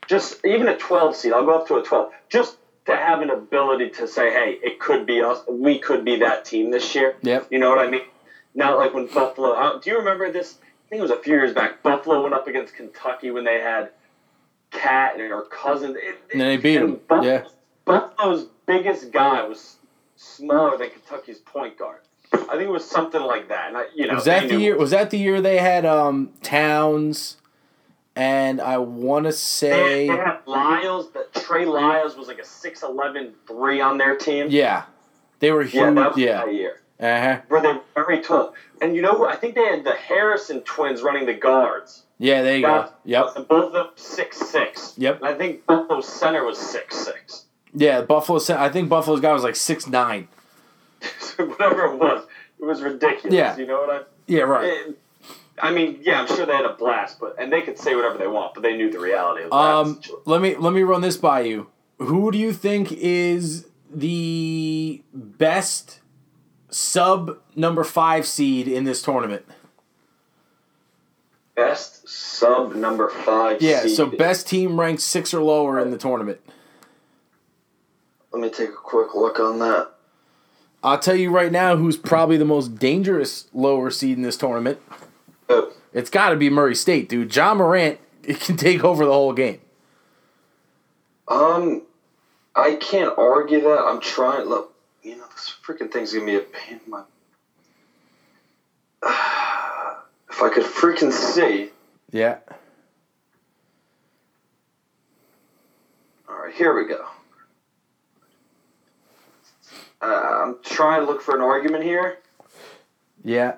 Just 0.07 0.43
even 0.45 0.67
a 0.67 0.77
12 0.77 1.15
seed. 1.15 1.33
I'll 1.33 1.45
go 1.45 1.59
up 1.59 1.67
to 1.67 1.75
a 1.75 1.83
12. 1.83 2.11
Just 2.29 2.57
to 2.87 2.95
have 2.95 3.21
an 3.21 3.29
ability 3.29 3.89
to 3.91 4.07
say, 4.07 4.31
hey, 4.31 4.57
it 4.63 4.79
could 4.79 5.05
be 5.05 5.21
us. 5.21 5.41
We 5.49 5.77
could 5.79 6.03
be 6.03 6.17
that 6.17 6.43
team 6.45 6.71
this 6.71 6.95
year. 6.95 7.15
Yep. 7.21 7.47
You 7.51 7.59
know 7.59 7.69
what 7.69 7.79
I 7.79 7.89
mean? 7.89 8.01
Not 8.55 8.77
like 8.77 8.93
when 8.93 9.05
Buffalo. 9.07 9.51
Uh, 9.51 9.79
do 9.79 9.89
you 9.91 9.97
remember 9.99 10.31
this? 10.31 10.55
I 10.63 10.89
think 10.89 10.99
it 10.99 11.03
was 11.03 11.11
a 11.11 11.19
few 11.19 11.33
years 11.33 11.53
back. 11.53 11.83
Buffalo 11.83 12.21
went 12.23 12.33
up 12.33 12.47
against 12.47 12.73
Kentucky 12.75 13.29
when 13.29 13.43
they 13.43 13.59
had 13.59 13.91
Cat 14.71 15.13
and 15.19 15.21
her 15.29 15.43
cousin. 15.43 15.95
It- 15.97 16.17
And 16.31 16.41
they 16.41 16.57
beat 16.57 16.77
them. 16.77 16.99
Yeah. 17.21 17.43
Buffalo's 17.85 18.47
biggest 18.65 19.11
guy 19.11 19.45
was 19.45 19.75
smaller 20.15 20.77
than 20.77 20.89
Kentucky's 20.89 21.39
point 21.39 21.77
guard. 21.77 21.99
I 22.33 22.37
think 22.55 22.63
it 22.63 22.69
was 22.69 22.89
something 22.89 23.21
like 23.21 23.49
that. 23.49 23.67
And 23.69 23.77
I, 23.77 23.85
you 23.95 24.07
know, 24.07 24.15
Was 24.15 24.25
that 24.25 24.47
the 24.47 24.55
knew- 24.55 24.59
year? 24.63 24.77
Was 24.77 24.91
that 24.91 25.09
the 25.09 25.17
year 25.17 25.39
they 25.41 25.57
had 25.57 25.85
um 25.85 26.31
Towns, 26.41 27.37
and 28.17 28.59
I 28.61 28.77
want 28.79 29.25
to 29.25 29.29
They, 29.31 29.35
say 29.35 30.07
they 30.07 30.15
had 30.15 30.39
Lyles. 30.45 31.11
That 31.11 31.33
Trey 31.33 31.65
Lyles 31.65 32.15
was 32.17 32.27
like 32.27 32.39
a 32.39 32.43
6'11", 32.43 33.33
3 33.47 33.81
on 33.81 33.97
their 33.97 34.15
team. 34.17 34.47
yeah, 34.49 34.83
they 35.39 35.51
were 35.51 35.61
Yeah, 35.63 35.85
huge. 35.85 35.95
that 35.95 36.09
was 36.09 36.17
Yeah, 36.17 36.45
that 36.45 36.53
year. 36.53 36.81
uh 36.99 37.03
huh. 37.21 37.41
Where 37.47 37.61
they 37.61 37.73
were 37.73 37.81
very 37.95 38.21
tall. 38.21 38.53
And 38.81 38.95
you 38.95 39.01
know? 39.01 39.25
I 39.27 39.35
think 39.35 39.55
they 39.55 39.65
had 39.65 39.83
the 39.83 39.93
Harrison 39.93 40.61
twins 40.61 41.01
running 41.01 41.25
the 41.25 41.33
guards. 41.33 42.03
Yeah, 42.19 42.41
there 42.41 42.55
you 42.57 42.63
go. 42.63 42.89
Yep. 43.05 43.25
And 43.35 43.47
both 43.47 43.65
of 43.65 43.73
them 43.73 43.87
six 43.95 44.37
six. 44.37 44.93
Yep. 44.97 45.17
And 45.17 45.25
I 45.27 45.33
think 45.35 45.65
Buffalo's 45.65 46.07
center 46.07 46.43
was 46.43 46.57
six 46.57 46.95
six. 46.97 47.45
Yeah, 47.73 48.01
Buffalo. 48.01 48.39
Center. 48.39 48.59
I 48.61 48.69
think 48.69 48.89
Buffalo's 48.89 49.19
guy 49.19 49.33
was 49.33 49.43
like 49.43 49.55
six 49.55 49.87
nine. 49.87 50.27
Whatever 51.37 51.85
it 51.85 51.97
was, 51.97 52.25
it 52.59 52.65
was 52.65 52.81
ridiculous. 52.81 53.33
Yeah. 53.33 53.55
You 53.57 53.67
know 53.67 53.81
what 53.81 53.89
I? 53.89 53.99
Yeah, 54.27 54.41
right. 54.41 54.65
It- 54.65 54.97
I 55.59 55.71
mean, 55.71 55.99
yeah, 56.01 56.21
I'm 56.21 56.27
sure 56.27 56.45
they 56.45 56.53
had 56.55 56.65
a 56.65 56.73
blast, 56.73 57.19
but 57.19 57.35
and 57.39 57.51
they 57.51 57.61
could 57.61 57.77
say 57.77 57.95
whatever 57.95 58.17
they 58.17 58.27
want, 58.27 58.53
but 58.53 58.63
they 58.63 58.77
knew 58.77 58.91
the 58.91 58.99
reality 58.99 59.43
of 59.43 59.49
that 59.49 59.55
Um, 59.55 60.01
let 60.25 60.41
me 60.41 60.55
let 60.55 60.73
me 60.73 60.83
run 60.83 61.01
this 61.01 61.17
by 61.17 61.41
you. 61.41 61.67
Who 61.99 62.31
do 62.31 62.37
you 62.37 62.53
think 62.53 62.91
is 62.91 63.67
the 63.91 65.01
best 65.13 65.99
sub 66.69 67.39
number 67.55 67.83
five 67.83 68.25
seed 68.27 68.67
in 68.67 68.83
this 68.83 69.01
tournament? 69.01 69.45
Best 71.55 72.07
sub 72.07 72.75
number 72.75 73.09
five. 73.09 73.61
Yeah, 73.61 73.87
so 73.87 74.05
best 74.05 74.47
team 74.47 74.79
ranked 74.79 75.01
six 75.01 75.33
or 75.33 75.41
lower 75.41 75.79
in 75.79 75.89
the 75.89 75.97
tournament. 75.97 76.39
Let 78.31 78.41
me 78.41 78.49
take 78.49 78.69
a 78.69 78.73
quick 78.73 79.15
look 79.15 79.39
on 79.39 79.57
that. 79.59 79.89
I'll 80.83 80.99
tell 80.99 81.15
you 81.15 81.31
right 81.31 81.51
now 81.51 81.75
who's 81.75 81.97
probably 81.97 82.37
the 82.37 82.45
most 82.45 82.75
dangerous 82.75 83.47
lower 83.53 83.89
seed 83.89 84.17
in 84.17 84.21
this 84.21 84.37
tournament. 84.37 84.79
It's 85.93 86.09
got 86.09 86.29
to 86.29 86.35
be 86.35 86.49
Murray 86.49 86.75
State, 86.75 87.09
dude. 87.09 87.35
Ja 87.35 87.53
Morant 87.53 87.99
can 88.23 88.57
take 88.57 88.83
over 88.83 89.05
the 89.05 89.11
whole 89.11 89.33
game. 89.33 89.61
Um, 91.27 91.83
I 92.55 92.75
can't 92.75 93.17
argue 93.17 93.61
that. 93.61 93.79
I'm 93.79 93.99
trying. 93.99 94.47
Look, 94.47 94.73
you 95.03 95.17
know, 95.17 95.25
this 95.33 95.53
freaking 95.65 95.91
thing's 95.91 96.13
gonna 96.13 96.25
be 96.25 96.35
a 96.35 96.41
pain 96.41 96.79
in 96.85 96.91
my. 96.91 97.03
if 100.29 100.41
I 100.41 100.49
could 100.49 100.63
freaking 100.63 101.11
see. 101.11 101.71
Yeah. 102.11 102.37
All 106.29 106.37
right, 106.37 106.53
here 106.53 106.75
we 106.75 106.87
go. 106.87 107.05
Uh, 110.01 110.43
I'm 110.43 110.57
trying 110.63 111.01
to 111.01 111.07
look 111.07 111.21
for 111.21 111.35
an 111.35 111.41
argument 111.41 111.83
here. 111.83 112.19
Yeah. 113.23 113.55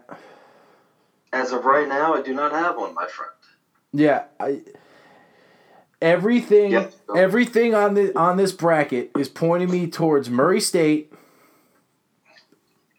As 1.32 1.52
of 1.52 1.66
right 1.66 1.88
now, 1.88 2.14
I 2.16 2.22
do 2.22 2.34
not 2.34 2.52
have 2.52 2.76
one, 2.78 2.94
my 2.94 3.06
friend. 3.08 3.32
Yeah, 3.94 4.24
I 4.40 4.62
everything 6.02 6.72
Yep. 6.72 6.94
everything 7.16 7.74
on 7.76 7.94
the 7.96 8.16
on 8.18 8.38
this 8.38 8.52
bracket 8.52 9.12
is 9.18 9.28
pointing 9.30 9.70
me 9.72 9.88
towards 9.88 10.30
Murray 10.30 10.62
State, 10.62 11.12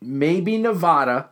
maybe 0.00 0.58
Nevada. 0.58 1.28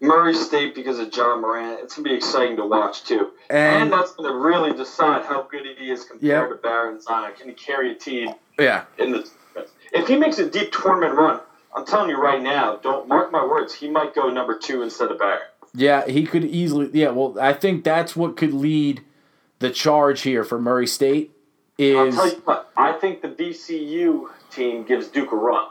Murray 0.00 0.34
State 0.34 0.74
because 0.74 0.98
of 0.98 1.14
Ja 1.14 1.36
Morant. 1.36 1.80
It's 1.80 1.94
gonna 1.96 2.08
be 2.08 2.14
exciting 2.14 2.56
to 2.56 2.64
watch 2.64 3.04
too, 3.04 3.32
And- 3.50 3.82
and, 3.82 3.92
that's 3.92 4.12
gonna 4.14 4.34
really 4.34 4.72
decide 4.72 5.24
how 5.26 5.42
good 5.42 5.66
he 5.76 5.90
is 5.90 6.04
compared 6.04 6.22
Yep. 6.22 6.48
to 6.48 6.54
Baron 6.56 7.00
Zion. 7.00 7.32
Can 7.36 7.48
he 7.48 7.54
carry 7.54 7.90
a 7.92 7.94
team 7.94 8.34
Yeah. 8.58 8.84
in 8.98 9.12
the? 9.12 9.28
If 9.92 10.08
he 10.08 10.16
makes 10.16 10.38
a 10.38 10.46
deep 10.48 10.72
tournament 10.72 11.18
run, 11.18 11.40
I'm 11.74 11.86
telling 11.86 12.10
you 12.10 12.20
right 12.20 12.42
now, 12.42 12.76
don't 12.76 13.06
mark 13.08 13.30
my 13.30 13.44
words. 13.44 13.74
He 13.74 13.88
might 13.88 14.14
go 14.14 14.28
number 14.30 14.58
two 14.58 14.82
instead 14.82 15.10
of 15.10 15.18
Barrett. 15.18 15.42
Yeah, 15.74 16.06
he 16.06 16.26
could 16.26 16.44
easily 16.44 16.90
yeah, 16.92 17.10
well, 17.10 17.38
I 17.40 17.52
think 17.52 17.84
that's 17.84 18.16
what 18.16 18.36
could 18.36 18.52
lead 18.52 19.02
the 19.60 19.70
charge 19.70 20.22
here 20.22 20.42
for 20.42 20.60
Murray 20.60 20.86
State 20.86 21.30
I'll 21.78 22.06
is 22.06 22.14
tell 22.14 22.28
you 22.28 22.42
what. 22.44 22.70
I 22.76 22.92
think 22.92 23.22
the 23.22 23.28
VCU 23.28 24.26
team 24.50 24.84
gives 24.84 25.08
Duke 25.08 25.32
a 25.32 25.36
run 25.36 25.68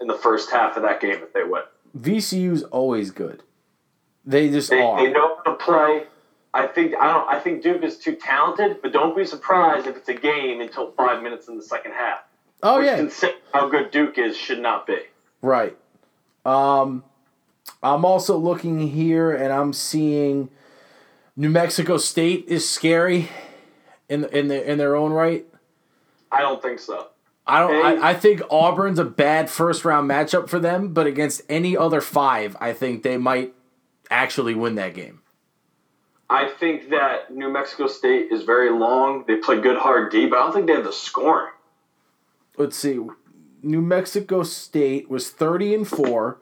in 0.00 0.06
the 0.06 0.14
first 0.14 0.50
half 0.50 0.76
of 0.76 0.82
that 0.84 1.00
game 1.00 1.18
if 1.22 1.32
they 1.32 1.44
win. 1.44 1.62
VCU's 1.98 2.62
always 2.64 3.10
good. 3.10 3.42
They 4.24 4.48
just 4.48 4.70
They, 4.70 4.80
are. 4.80 4.96
they 5.04 5.12
know 5.12 5.36
how 5.44 5.52
to 5.52 5.54
play. 5.56 6.04
I 6.52 6.66
think 6.66 6.94
I 6.98 7.12
don't. 7.12 7.28
I 7.28 7.38
think 7.38 7.62
Duke 7.62 7.82
is 7.84 7.98
too 7.98 8.16
talented, 8.16 8.80
but 8.82 8.92
don't 8.92 9.16
be 9.16 9.24
surprised 9.24 9.86
if 9.86 9.96
it's 9.96 10.08
a 10.08 10.14
game 10.14 10.60
until 10.60 10.90
five 10.92 11.22
minutes 11.22 11.46
in 11.48 11.56
the 11.56 11.62
second 11.62 11.92
half. 11.92 12.20
Oh 12.62 12.78
Which, 12.78 12.86
yeah. 13.22 13.30
how 13.52 13.68
good 13.68 13.90
Duke 13.90 14.18
is, 14.18 14.36
should 14.36 14.60
not 14.60 14.86
be. 14.86 14.98
Right. 15.42 15.76
Um, 16.44 17.04
I'm 17.82 18.04
also 18.04 18.36
looking 18.36 18.88
here 18.88 19.32
and 19.32 19.52
I'm 19.52 19.72
seeing 19.72 20.50
New 21.36 21.50
Mexico 21.50 21.96
State 21.96 22.46
is 22.48 22.68
scary 22.68 23.28
in 24.08 24.24
in 24.26 24.48
the, 24.48 24.70
in 24.70 24.78
their 24.78 24.96
own 24.96 25.12
right. 25.12 25.46
I 26.32 26.40
don't 26.42 26.62
think 26.62 26.78
so. 26.78 27.08
I 27.46 27.60
don't. 27.60 27.72
Hey. 27.72 28.00
I, 28.00 28.10
I 28.10 28.14
think 28.14 28.42
Auburn's 28.50 28.98
a 28.98 29.04
bad 29.04 29.50
first 29.50 29.84
round 29.84 30.08
matchup 30.08 30.48
for 30.48 30.58
them, 30.58 30.92
but 30.92 31.06
against 31.06 31.42
any 31.48 31.76
other 31.76 32.00
five, 32.00 32.56
I 32.60 32.72
think 32.72 33.02
they 33.02 33.16
might 33.16 33.54
actually 34.10 34.54
win 34.54 34.76
that 34.76 34.94
game. 34.94 35.20
I 36.28 36.48
think 36.48 36.90
that 36.90 37.34
New 37.34 37.50
Mexico 37.50 37.88
State 37.88 38.30
is 38.30 38.44
very 38.44 38.70
long. 38.70 39.24
They 39.26 39.36
play 39.36 39.60
good 39.60 39.78
hard 39.78 40.12
D, 40.12 40.26
but 40.26 40.38
I 40.38 40.42
don't 40.42 40.52
think 40.52 40.66
they 40.68 40.74
have 40.74 40.84
the 40.84 40.92
scoring. 40.92 41.52
Let's 42.60 42.76
see. 42.76 43.00
New 43.62 43.80
Mexico 43.80 44.42
State 44.42 45.08
was 45.08 45.30
30 45.30 45.74
and 45.74 45.88
4, 45.88 46.38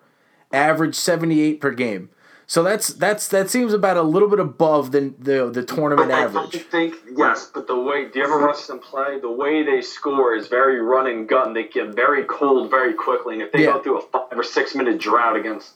average 0.53 0.95
78 0.97 1.61
per 1.61 1.71
game. 1.71 2.11
So 2.47 2.63
that's 2.63 2.89
that's 2.89 3.29
that 3.29 3.51
seems 3.51 3.75
about 3.75 3.99
a 3.99 4.03
little 4.03 4.29
bit 4.29 4.41
above 4.41 4.91
the 4.91 5.13
the, 5.19 5.51
the 5.51 5.63
tournament 5.63 6.11
I 6.11 6.23
average. 6.23 6.53
don't 6.53 6.63
think 6.71 6.95
yes, 7.15 7.51
but 7.53 7.67
the 7.67 7.79
way 7.79 8.09
do 8.09 8.19
you 8.19 8.25
ever 8.25 8.45
watch 8.45 8.67
them 8.67 8.79
play? 8.79 9.21
The 9.21 9.31
way 9.31 9.63
they 9.63 9.83
score 9.83 10.35
is 10.35 10.49
very 10.49 10.81
run 10.81 11.07
and 11.07 11.29
gun. 11.29 11.53
They 11.53 11.65
get 11.65 11.95
very 11.95 12.25
cold 12.25 12.71
very 12.71 12.95
quickly, 12.95 13.35
and 13.35 13.43
if 13.43 13.53
they 13.53 13.65
Yeah. 13.65 13.73
go 13.75 13.83
through 13.83 13.99
a 13.99 14.01
five 14.01 14.39
or 14.39 14.43
six 14.43 14.75
minute 14.75 14.99
drought 14.99 15.37
against 15.37 15.75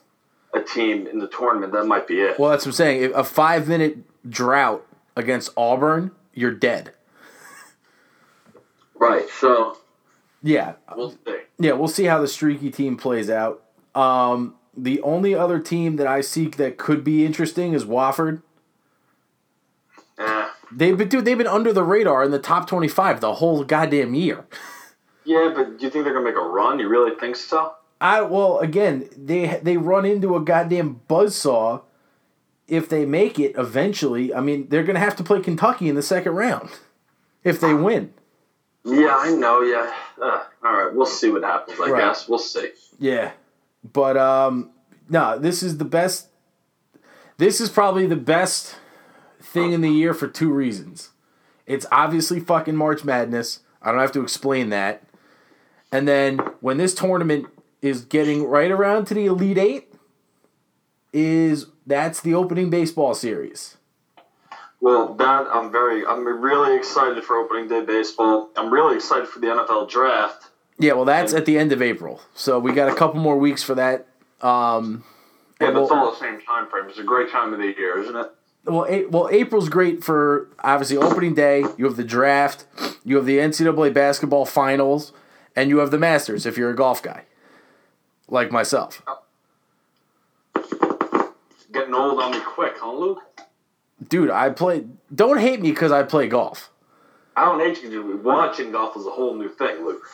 a 0.55 0.61
team 0.61 1.07
in 1.07 1.18
the 1.18 1.28
tournament, 1.28 1.72
that 1.74 1.84
might 1.84 2.09
be 2.09 2.20
it. 2.22 2.38
Well, 2.38 2.51
that's 2.51 2.64
what 2.64 2.70
I'm 2.70 2.76
saying. 2.76 3.03
If 3.03 3.14
a 3.14 3.22
five 3.24 3.68
minute 3.68 3.99
drought 4.28 4.84
against 5.14 5.51
Auburn, 5.59 6.11
you're 6.32 6.55
dead. 6.55 6.95
right. 8.95 9.28
So 9.40 9.76
Yeah, 10.43 10.74
we'll 10.97 11.11
see. 11.11 11.38
yeah. 11.59 11.72
We'll 11.72 11.88
see 11.88 12.05
how 12.05 12.20
the 12.20 12.28
streaky 12.28 12.70
team 12.70 12.97
plays 12.97 13.30
out. 13.30 13.62
Um, 13.95 14.57
the 14.76 15.01
only 15.03 15.34
other 15.34 15.61
team 15.61 15.97
that 15.97 16.07
I 16.07 16.20
see 16.20 16.47
that 16.49 16.78
could 16.78 17.05
be 17.05 17.24
interesting 17.24 17.74
is 17.74 17.84
Wofford. 17.84 18.43
Eh. 20.18 20.49
They've 20.70 20.97
been 20.97 21.09
dude, 21.09 21.24
they've 21.24 21.38
been 21.38 21.47
under 21.47 21.72
the 21.72 21.84
radar 21.84 22.24
in 22.24 22.30
the 22.30 22.38
top 22.38 22.66
twenty 22.66 22.88
five 22.88 23.20
the 23.20 23.34
whole 23.34 23.64
goddamn 23.64 24.14
year. 24.14 24.47
Yeah, 25.24 25.53
but 25.55 25.78
do 25.78 25.84
you 25.84 25.90
think 25.90 26.05
they're 26.05 26.14
gonna 26.14 26.24
make 26.24 26.34
a 26.36 26.40
run? 26.40 26.78
You 26.78 26.88
really 26.88 27.14
think 27.18 27.36
so? 27.36 27.74
I 28.01 28.22
well 28.22 28.59
again 28.59 29.09
they 29.16 29.61
they 29.62 29.76
run 29.76 30.05
into 30.05 30.34
a 30.34 30.40
goddamn 30.40 31.01
buzzsaw 31.09 31.82
if 32.66 32.88
they 32.88 33.05
make 33.05 33.38
it 33.38 33.55
eventually. 33.57 34.34
I 34.34 34.40
mean 34.40 34.68
they're 34.68 34.82
gonna 34.82 34.99
have 34.99 35.16
to 35.16 35.22
play 35.22 35.40
Kentucky 35.40 35.88
in 35.88 35.95
the 35.95 36.03
second 36.03 36.32
round 36.32 36.70
if 37.45 37.61
they 37.61 37.74
win. 37.74 38.14
Yeah, 38.85 39.16
I 39.16 39.30
know. 39.30 39.61
Yeah. 39.62 39.93
Uh, 40.20 40.45
all 40.64 40.72
right, 40.85 40.95
we'll 40.95 41.07
see 41.07 41.30
what 41.30 41.43
happens. 41.45 41.78
I 41.80 41.91
Right. 41.91 42.01
guess 42.01 42.28
we'll 42.28 42.39
see. 42.39 42.70
Yeah. 42.99 43.33
But 43.93 44.16
um 44.16 44.70
no, 45.09 45.39
this 45.39 45.62
is 45.62 45.78
the 45.78 45.85
best 45.85 46.28
this 47.39 47.61
is 47.61 47.68
probably 47.70 48.07
the 48.07 48.16
best 48.16 48.76
thing 49.41 49.72
in 49.72 49.80
the 49.80 49.91
year 49.91 50.14
for 50.14 50.28
two 50.28 50.53
reasons. 50.53 51.11
It's 51.66 51.87
obviously 51.93 52.41
fucking 52.41 52.76
March 52.76 53.05
Madness. 53.05 53.61
I 53.80 53.91
don't 53.91 54.01
have 54.01 54.12
to 54.12 54.22
explain 54.22 54.70
that. 54.70 55.03
And 55.91 56.07
then 56.07 56.39
when 56.61 56.76
this 56.76 56.95
tournament 56.95 57.47
is 57.80 58.05
getting 58.05 58.45
right 58.47 58.70
around 58.70 59.07
to 59.07 59.14
the 59.14 59.26
Elite 59.26 59.59
8 59.59 59.95
is 61.12 61.66
that's 61.87 62.20
the 62.20 62.35
opening 62.35 62.70
baseball 62.70 63.14
series. 63.14 63.76
Well, 64.83 65.14
that 65.14 65.47
I'm 65.53 65.70
very, 65.70 66.05
I'm 66.05 66.26
really 66.26 66.76
excited 66.76 67.22
for 67.22 67.37
opening 67.37 67.68
day 67.68 67.85
baseball. 67.85 68.51
I'm 68.57 68.72
really 68.72 68.97
excited 68.97 69.28
for 69.28 69.39
the 69.39 69.47
NFL 69.47 69.89
draft. 69.89 70.49
Yeah, 70.76 70.95
well 70.95 71.05
that's 71.05 71.33
at 71.33 71.47
the 71.47 71.57
end 71.57 71.70
of 71.70 71.80
April. 71.80 72.20
So 72.35 72.59
we 72.59 72.72
got 72.72 72.89
a 72.91 72.95
couple 72.95 73.20
more 73.20 73.39
weeks 73.39 73.62
for 73.62 73.76
that. 73.76 74.07
Um 74.41 75.05
Yeah, 75.61 75.68
it's 75.68 75.76
we'll- 75.76 75.93
all 75.95 76.11
the 76.11 76.18
same 76.18 76.41
time 76.41 76.68
frame. 76.68 76.87
It's 76.89 76.99
a 76.99 77.05
great 77.05 77.30
time 77.30 77.53
of 77.55 77.61
the 77.61 77.66
year, 77.68 77.97
isn't 78.01 78.16
it? 78.16 78.33
well, 78.64 78.87
a- 78.89 79.07
well, 79.07 79.28
April's 79.30 79.68
great 79.68 80.03
for 80.03 80.49
obviously 80.64 80.97
opening 80.97 81.35
day. 81.35 81.64
You 81.76 81.85
have 81.85 81.97
the 81.97 82.03
draft, 82.05 82.64
you 83.05 83.14
have 83.16 83.26
the 83.26 83.39
NCAA 83.39 83.91
basketball 83.95 84.47
finals, 84.47 85.12
and 85.55 85.70
you 85.70 85.78
have 85.78 85.93
the 85.93 85.99
Masters 85.99 86.45
if 86.45 86.57
you're 86.59 86.70
a 86.70 86.74
golf 86.76 87.01
guy, 87.03 87.24
like 88.28 88.51
myself. 88.51 89.01
Getting 91.72 91.95
old 91.95 92.20
on 92.20 92.33
me 92.33 92.41
quick, 92.41 92.74
huh, 92.78 92.93
Luke? 92.93 93.20
Dude, 94.09 94.31
I 94.31 94.51
play. 94.51 94.85
Don't 95.15 95.39
hate 95.39 95.61
me 95.61 95.71
because 95.71 95.93
I 95.93 96.03
play 96.03 96.27
golf, 96.29 96.71
I 97.37 97.45
don't 97.45 97.61
hate 97.61 97.83
you. 97.83 98.21
Watching 98.23 98.73
golf 98.73 98.97
is 98.97 99.07
a 99.07 99.11
whole 99.11 99.35
new 99.35 99.49
thing, 99.49 99.85
Luke. 99.85 100.05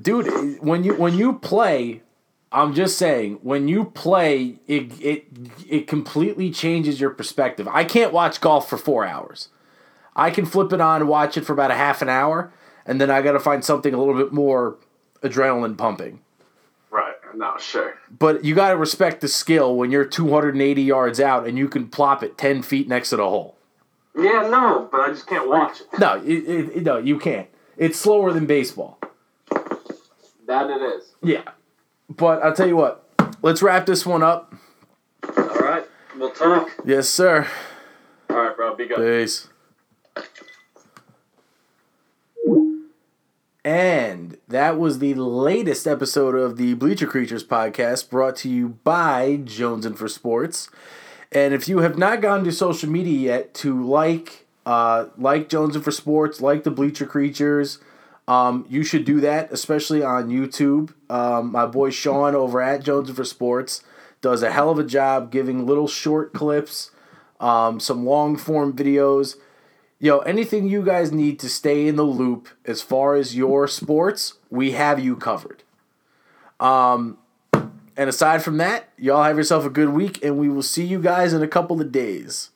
dude. 0.00 0.60
When 0.60 0.84
you 0.84 0.94
when 0.94 1.14
you 1.14 1.34
play, 1.34 2.02
I'm 2.50 2.74
just 2.74 2.98
saying 2.98 3.38
when 3.42 3.68
you 3.68 3.84
play, 3.86 4.58
it 4.66 5.00
it 5.00 5.26
it 5.68 5.86
completely 5.86 6.50
changes 6.50 7.00
your 7.00 7.10
perspective. 7.10 7.68
I 7.68 7.84
can't 7.84 8.12
watch 8.12 8.40
golf 8.40 8.68
for 8.68 8.76
four 8.78 9.04
hours. 9.06 9.48
I 10.14 10.30
can 10.30 10.44
flip 10.44 10.72
it 10.72 10.80
on 10.80 11.00
and 11.00 11.08
watch 11.08 11.36
it 11.36 11.44
for 11.44 11.52
about 11.52 11.70
a 11.70 11.74
half 11.74 12.02
an 12.02 12.08
hour, 12.08 12.52
and 12.84 13.00
then 13.00 13.10
I 13.10 13.22
got 13.22 13.32
to 13.32 13.40
find 13.40 13.64
something 13.64 13.94
a 13.94 13.98
little 13.98 14.14
bit 14.14 14.32
more 14.32 14.76
adrenaline 15.22 15.76
pumping. 15.78 16.20
No, 17.34 17.54
sure. 17.58 17.94
But 18.18 18.44
you 18.44 18.54
got 18.54 18.70
to 18.70 18.76
respect 18.76 19.20
the 19.20 19.28
skill 19.28 19.76
when 19.76 19.90
you're 19.90 20.04
280 20.04 20.82
yards 20.82 21.20
out 21.20 21.46
and 21.46 21.56
you 21.58 21.68
can 21.68 21.88
plop 21.88 22.22
it 22.22 22.36
10 22.38 22.62
feet 22.62 22.88
next 22.88 23.10
to 23.10 23.16
the 23.16 23.28
hole. 23.28 23.56
Yeah, 24.16 24.48
no, 24.50 24.88
but 24.90 25.00
I 25.00 25.08
just 25.08 25.26
can't 25.26 25.48
watch 25.48 25.80
it. 25.80 25.86
No, 25.98 26.22
it, 26.24 26.76
it, 26.76 26.82
no, 26.82 26.98
you 26.98 27.18
can't. 27.18 27.48
It's 27.76 27.98
slower 27.98 28.32
than 28.32 28.46
baseball. 28.46 28.98
That 30.46 30.68
it 30.68 30.82
is. 30.82 31.12
Yeah. 31.22 31.42
But 32.10 32.42
I'll 32.42 32.54
tell 32.54 32.68
you 32.68 32.76
what, 32.76 33.08
let's 33.40 33.62
wrap 33.62 33.86
this 33.86 34.04
one 34.04 34.22
up. 34.22 34.54
All 35.36 35.44
right, 35.44 35.84
we'll 36.18 36.30
talk. 36.30 36.68
Yes, 36.84 37.08
sir. 37.08 37.48
All 38.28 38.36
right, 38.36 38.54
bro. 38.54 38.74
Be 38.74 38.86
good. 38.86 38.98
Peace. 38.98 39.48
And 43.64 44.38
that 44.48 44.76
was 44.76 44.98
the 44.98 45.14
latest 45.14 45.86
episode 45.86 46.34
of 46.34 46.56
the 46.56 46.74
Bleacher 46.74 47.06
Creatures 47.06 47.44
podcast 47.44 48.10
brought 48.10 48.34
to 48.36 48.48
you 48.48 48.70
by 48.82 49.40
Jones 49.44 49.86
and 49.86 49.96
for 49.96 50.08
Sports. 50.08 50.68
And 51.30 51.54
if 51.54 51.68
you 51.68 51.78
have 51.78 51.96
not 51.96 52.20
gone 52.20 52.42
to 52.44 52.50
social 52.50 52.90
media 52.90 53.36
yet 53.36 53.54
to 53.54 53.80
like 53.80 54.46
uh, 54.66 55.06
like 55.16 55.48
Jones 55.48 55.76
and 55.76 55.84
for 55.84 55.92
Sports, 55.92 56.40
like 56.40 56.64
the 56.64 56.70
Bleacher 56.72 57.06
Creatures, 57.06 57.78
um, 58.26 58.66
you 58.68 58.82
should 58.82 59.04
do 59.04 59.20
that, 59.20 59.52
especially 59.52 60.02
on 60.02 60.28
YouTube. 60.28 60.92
Um, 61.08 61.52
my 61.52 61.66
boy 61.66 61.90
Sean 61.90 62.34
over 62.34 62.60
at 62.60 62.82
Jones 62.82 63.08
and 63.08 63.16
for 63.16 63.24
Sports 63.24 63.82
does 64.20 64.42
a 64.42 64.50
hell 64.50 64.70
of 64.70 64.78
a 64.78 64.84
job 64.84 65.30
giving 65.30 65.66
little 65.66 65.88
short 65.88 66.32
clips, 66.32 66.90
um, 67.38 67.78
some 67.78 68.04
long 68.04 68.36
form 68.36 68.72
videos. 68.72 69.36
Yo, 70.02 70.18
anything 70.18 70.66
you 70.66 70.82
guys 70.82 71.12
need 71.12 71.38
to 71.38 71.48
stay 71.48 71.86
in 71.86 71.94
the 71.94 72.02
loop 72.02 72.48
as 72.64 72.82
far 72.82 73.14
as 73.14 73.36
your 73.36 73.68
sports, 73.68 74.34
we 74.50 74.72
have 74.72 74.98
you 74.98 75.14
covered. 75.14 75.62
Um, 76.58 77.18
and 77.52 78.08
aside 78.10 78.42
from 78.42 78.56
that, 78.56 78.88
y'all 78.98 79.22
have 79.22 79.36
yourself 79.36 79.64
a 79.64 79.70
good 79.70 79.90
week, 79.90 80.18
and 80.24 80.38
we 80.38 80.48
will 80.48 80.64
see 80.64 80.84
you 80.84 81.00
guys 81.00 81.32
in 81.32 81.40
a 81.40 81.46
couple 81.46 81.80
of 81.80 81.92
days. 81.92 82.50